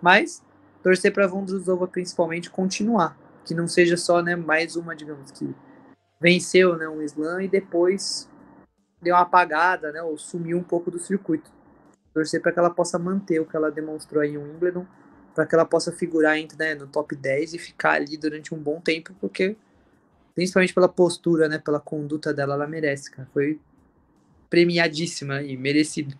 mas 0.00 0.42
torcer 0.82 1.12
para 1.12 1.24
a 1.24 1.28
Vondrusova 1.28 1.86
principalmente 1.86 2.50
continuar, 2.50 3.16
que 3.44 3.54
não 3.54 3.68
seja 3.68 3.96
só 3.96 4.22
né, 4.22 4.36
mais 4.36 4.76
uma, 4.76 4.94
digamos 4.94 5.30
que 5.30 5.54
venceu 6.20 6.76
né, 6.76 6.88
um 6.88 7.02
slam 7.02 7.42
e 7.42 7.48
depois 7.48 8.28
deu 9.00 9.14
uma 9.14 9.22
apagada, 9.22 9.90
né, 9.92 10.02
ou 10.02 10.16
sumiu 10.16 10.58
um 10.58 10.62
pouco 10.62 10.90
do 10.90 10.98
circuito. 10.98 11.50
Torcer 12.14 12.40
para 12.40 12.52
que 12.52 12.58
ela 12.58 12.70
possa 12.70 12.98
manter 12.98 13.40
o 13.40 13.46
que 13.46 13.56
ela 13.56 13.70
demonstrou 13.70 14.22
em 14.22 14.36
Wimbledon, 14.36 14.86
para 15.34 15.46
que 15.46 15.54
ela 15.54 15.64
possa 15.64 15.90
figurar 15.90 16.36
entre, 16.38 16.56
né, 16.58 16.74
no 16.74 16.86
top 16.86 17.16
10 17.16 17.54
e 17.54 17.58
ficar 17.58 17.92
ali 17.92 18.16
durante 18.16 18.54
um 18.54 18.58
bom 18.58 18.80
tempo, 18.80 19.14
porque 19.20 19.56
principalmente 20.34 20.74
pela 20.74 20.88
postura, 20.88 21.48
né, 21.48 21.58
pela 21.58 21.80
conduta 21.80 22.32
dela, 22.32 22.54
ela 22.54 22.66
merece, 22.66 23.10
cara. 23.10 23.28
Foi 23.32 23.58
premiadíssima 24.48 25.42
e 25.42 25.56
merecida. 25.56 26.14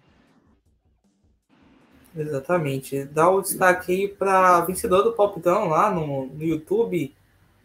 Exatamente. 2.14 3.04
Dá 3.04 3.30
o 3.30 3.40
destaque 3.40 3.92
aí 3.92 4.08
para 4.08 4.56
a 4.56 4.60
vencedora 4.60 5.04
do 5.04 5.12
Popdown 5.12 5.68
lá 5.68 5.90
no, 5.90 6.26
no 6.26 6.44
YouTube, 6.44 7.14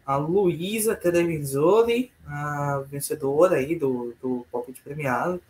a 0.06 0.16
Luísa 0.16 0.96
Televisori, 0.96 2.10
a 2.26 2.82
vencedora 2.90 3.56
aí 3.56 3.76
do, 3.76 4.14
do 4.22 4.46
de 4.72 4.80
Premiado. 4.80 5.40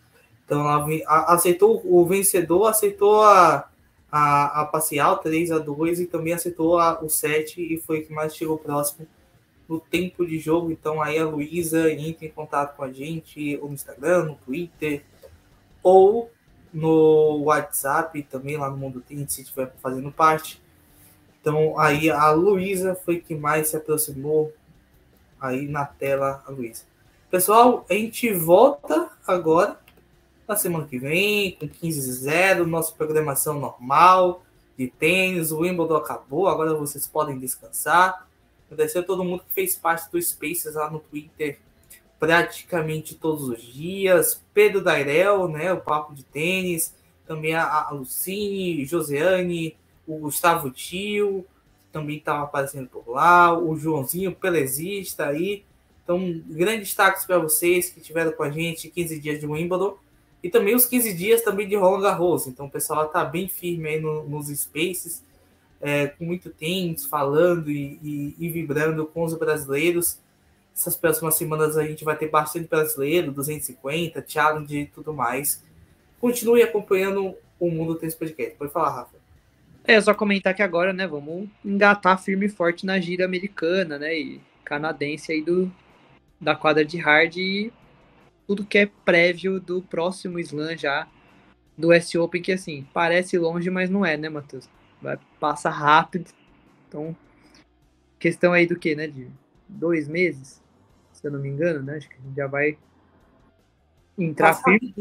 Então 0.44 0.60
ela 0.60 0.86
aceitou 1.32 1.80
o 1.84 2.04
vencedor, 2.06 2.66
aceitou 2.66 3.22
a, 3.22 3.68
a, 4.10 4.62
a 4.62 4.64
parcial 4.64 5.18
3 5.18 5.52
a 5.52 5.58
2 5.58 6.00
e 6.00 6.06
também 6.06 6.32
aceitou 6.32 6.78
a, 6.78 7.00
o 7.00 7.08
7 7.08 7.60
e 7.60 7.78
foi 7.78 8.00
que 8.00 8.12
mais 8.12 8.34
chegou 8.34 8.58
próximo 8.58 9.06
no 9.68 9.78
tempo 9.78 10.26
de 10.26 10.40
jogo. 10.40 10.72
Então 10.72 11.00
aí 11.00 11.18
a 11.18 11.26
Luísa 11.26 11.92
entra 11.92 12.26
em 12.26 12.30
contato 12.30 12.76
com 12.76 12.82
a 12.82 12.92
gente 12.92 13.56
no 13.58 13.72
Instagram, 13.72 14.24
no 14.24 14.34
Twitter 14.36 15.04
ou 15.82 16.30
no 16.72 17.42
WhatsApp 17.44 18.22
também 18.24 18.56
lá 18.56 18.70
no 18.70 18.76
Mundo 18.76 19.00
Tem, 19.00 19.26
se 19.28 19.42
estiver 19.42 19.72
fazendo 19.82 20.10
parte. 20.10 20.60
Então 21.40 21.78
aí 21.78 22.10
a 22.10 22.30
Luísa 22.30 22.94
foi 22.94 23.20
que 23.20 23.34
mais 23.34 23.68
se 23.68 23.76
aproximou 23.76 24.52
aí 25.40 25.66
na 25.66 25.84
tela 25.84 26.42
a 26.46 26.50
Luísa. 26.50 26.84
Pessoal, 27.30 27.84
a 27.88 27.94
gente 27.94 28.32
volta 28.32 29.10
agora 29.26 29.78
na 30.48 30.56
semana 30.56 30.86
que 30.86 30.98
vem 30.98 31.52
com 31.52 31.68
15-0, 31.68 32.64
nossa 32.64 32.92
programação 32.92 33.60
normal 33.60 34.42
de 34.78 34.88
tênis, 34.88 35.52
o 35.52 35.58
Wimbledon 35.58 35.96
acabou, 35.96 36.48
agora 36.48 36.72
vocês 36.74 37.06
podem 37.06 37.38
descansar. 37.38 38.26
Agradecer 38.70 39.00
a 39.00 39.02
todo 39.02 39.24
mundo 39.24 39.42
que 39.42 39.52
fez 39.52 39.76
parte 39.76 40.10
do 40.10 40.20
Spaces 40.20 40.74
lá 40.74 40.90
no 40.90 41.00
Twitter 41.00 41.58
praticamente 42.18 43.14
todos 43.14 43.48
os 43.48 43.62
dias. 43.62 44.42
Pedro 44.52 44.80
Dairel, 44.80 45.48
né, 45.48 45.72
o 45.72 45.80
Papo 45.80 46.14
de 46.14 46.24
Tênis. 46.24 46.94
Também 47.26 47.54
a, 47.54 47.64
a 47.64 47.90
Lucine, 47.90 48.84
Josiane, 48.84 49.76
o 50.06 50.16
Gustavo 50.18 50.70
Tio, 50.70 51.44
também 51.92 52.16
estava 52.16 52.44
aparecendo 52.44 52.88
por 52.88 53.08
lá. 53.08 53.56
O 53.56 53.76
Joãozinho 53.76 54.34
Pelezista 54.34 55.26
aí. 55.26 55.64
Então, 56.02 56.42
grandes 56.46 56.88
destaques 56.88 57.26
para 57.26 57.38
vocês 57.38 57.90
que 57.90 58.00
tiveram 58.00 58.32
com 58.32 58.42
a 58.42 58.50
gente 58.50 58.88
15 58.88 59.20
dias 59.20 59.40
de 59.40 59.46
Wimbledon. 59.46 59.96
E 60.42 60.48
também 60.48 60.74
os 60.74 60.86
15 60.86 61.12
dias 61.12 61.42
também 61.42 61.68
de 61.68 61.76
Roland 61.76 62.02
Garros. 62.02 62.46
Então, 62.46 62.66
o 62.66 62.70
pessoal 62.70 63.06
está 63.06 63.24
bem 63.24 63.48
firme 63.48 63.88
aí 63.88 64.00
no, 64.00 64.22
nos 64.24 64.46
spaces 64.46 65.22
é, 65.80 66.08
com 66.08 66.24
muito 66.24 66.50
tênis, 66.50 67.04
falando 67.06 67.70
e, 67.70 67.98
e, 68.02 68.34
e, 68.38 68.48
vibrando 68.48 69.06
com 69.06 69.24
os 69.24 69.34
brasileiros. 69.34 70.18
Essas 70.78 70.96
próximas 70.96 71.34
semanas 71.34 71.76
a 71.76 71.84
gente 71.84 72.04
vai 72.04 72.16
ter 72.16 72.28
bastante 72.28 72.68
brasileiro, 72.68 73.32
250, 73.32 74.24
challenge 74.28 74.78
e 74.78 74.86
tudo 74.86 75.12
mais. 75.12 75.64
Continue 76.20 76.62
acompanhando 76.62 77.34
o 77.58 77.68
Mundo 77.68 77.96
Tênis 77.96 78.14
Podcast. 78.14 78.54
Pode 78.56 78.70
falar, 78.70 78.90
Rafa. 78.90 79.16
É, 79.82 80.00
só 80.00 80.14
comentar 80.14 80.54
que 80.54 80.62
agora, 80.62 80.92
né, 80.92 81.04
vamos 81.04 81.48
engatar 81.64 82.22
firme 82.22 82.46
e 82.46 82.48
forte 82.48 82.86
na 82.86 83.00
gira 83.00 83.24
americana, 83.24 83.98
né, 83.98 84.16
e 84.16 84.40
canadense 84.64 85.32
aí 85.32 85.42
do, 85.42 85.68
da 86.40 86.54
quadra 86.54 86.84
de 86.84 86.96
hard 86.96 87.36
e 87.36 87.72
tudo 88.46 88.64
que 88.64 88.78
é 88.78 88.86
prévio 89.04 89.58
do 89.58 89.82
próximo 89.82 90.38
slam 90.38 90.76
já 90.76 91.08
do 91.76 91.92
S 91.92 92.16
Open, 92.16 92.40
que 92.40 92.52
assim, 92.52 92.86
parece 92.92 93.36
longe, 93.36 93.68
mas 93.68 93.90
não 93.90 94.06
é, 94.06 94.16
né, 94.16 94.28
Matheus? 94.28 94.68
vai 95.02 95.18
passa 95.40 95.70
rápido. 95.70 96.30
Então, 96.86 97.16
questão 98.18 98.52
aí 98.52 98.66
do 98.66 98.78
que, 98.78 98.94
né? 98.94 99.06
De 99.08 99.28
dois 99.68 100.06
meses, 100.06 100.62
se 101.18 101.26
eu 101.26 101.32
não 101.32 101.40
me 101.40 101.48
engano, 101.48 101.82
né? 101.82 101.96
Acho 101.96 102.08
que 102.08 102.14
a 102.14 102.26
gente 102.26 102.36
já 102.36 102.46
vai 102.46 102.78
entrar 104.16 104.54
firme. 104.54 104.94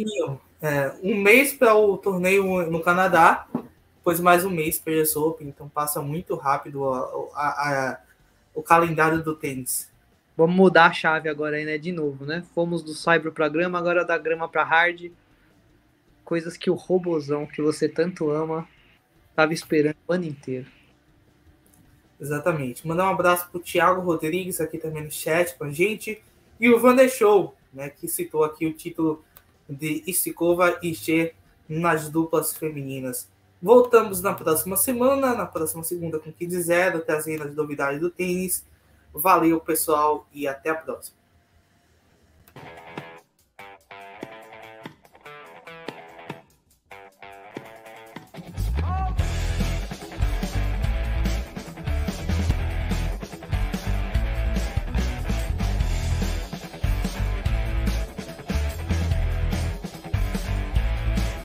É, 0.62 0.94
um 1.04 1.16
mês 1.22 1.54
para 1.54 1.76
o 1.76 1.98
torneio 1.98 2.70
no 2.70 2.82
Canadá, 2.82 3.48
depois 3.98 4.20
mais 4.20 4.44
um 4.44 4.50
mês 4.50 4.80
para 4.80 4.94
o 4.94 5.24
Open, 5.24 5.48
então 5.48 5.70
passa 5.70 6.02
muito 6.02 6.36
rápido 6.36 6.86
a, 6.86 7.00
a, 7.36 7.92
a, 7.92 8.00
o 8.56 8.64
calendário 8.64 9.24
do 9.24 9.36
tênis. 9.36 9.92
Vamos 10.36 10.56
mudar 10.56 10.88
a 10.88 10.94
chave 10.94 11.30
agora 11.30 11.64
né? 11.64 11.78
De 11.78 11.92
novo, 11.92 12.26
né? 12.26 12.44
Fomos 12.54 12.84
do 12.84 12.94
cyber 12.94 13.32
para 13.32 13.50
grama, 13.50 13.78
agora 13.78 14.04
da 14.04 14.18
grama 14.18 14.48
para 14.48 14.64
hard. 14.64 15.12
Coisas 16.24 16.58
que 16.58 16.70
o 16.70 16.76
robozão 16.76 17.46
que 17.46 17.62
você 17.62 17.88
tanto 17.88 18.30
ama 18.30 18.68
Tava 19.38 19.54
esperando 19.54 19.98
o 20.08 20.14
ano 20.14 20.26
inteiro. 20.26 20.66
Exatamente. 22.20 22.88
Mandar 22.88 23.06
um 23.06 23.14
abraço 23.14 23.50
pro 23.50 23.60
Thiago 23.60 24.02
Rodrigues 24.02 24.60
aqui 24.60 24.78
também 24.78 25.04
no 25.04 25.12
chat 25.12 25.56
com 25.58 25.66
a 25.66 25.72
gente. 25.72 26.22
E 26.60 26.70
o 26.70 26.80
Vander 26.80 27.10
Show, 27.10 27.56
né, 27.72 27.90
que 27.90 28.08
citou 28.08 28.44
aqui 28.44 28.66
o 28.66 28.74
título 28.74 29.24
de 29.70 30.04
Istikova 30.08 30.80
e 30.82 30.96
Che 30.96 31.34
nas 31.70 32.10
duplas 32.10 32.56
femininas. 32.56 33.30
Voltamos 33.62 34.22
na 34.22 34.34
próxima 34.34 34.78
semana, 34.78 35.34
na 35.34 35.46
próxima 35.46 35.84
segunda 35.84 36.20
com 36.20 36.32
15 36.32 36.62
0, 36.62 37.02
trazendo 37.02 37.44
as 37.44 37.56
novidades 37.56 38.00
do 38.00 38.10
tênis. 38.10 38.66
Valeu, 39.14 39.60
pessoal, 39.60 40.28
e 40.32 40.48
até 40.48 40.70
a 40.70 40.76
próxima. 40.76 41.18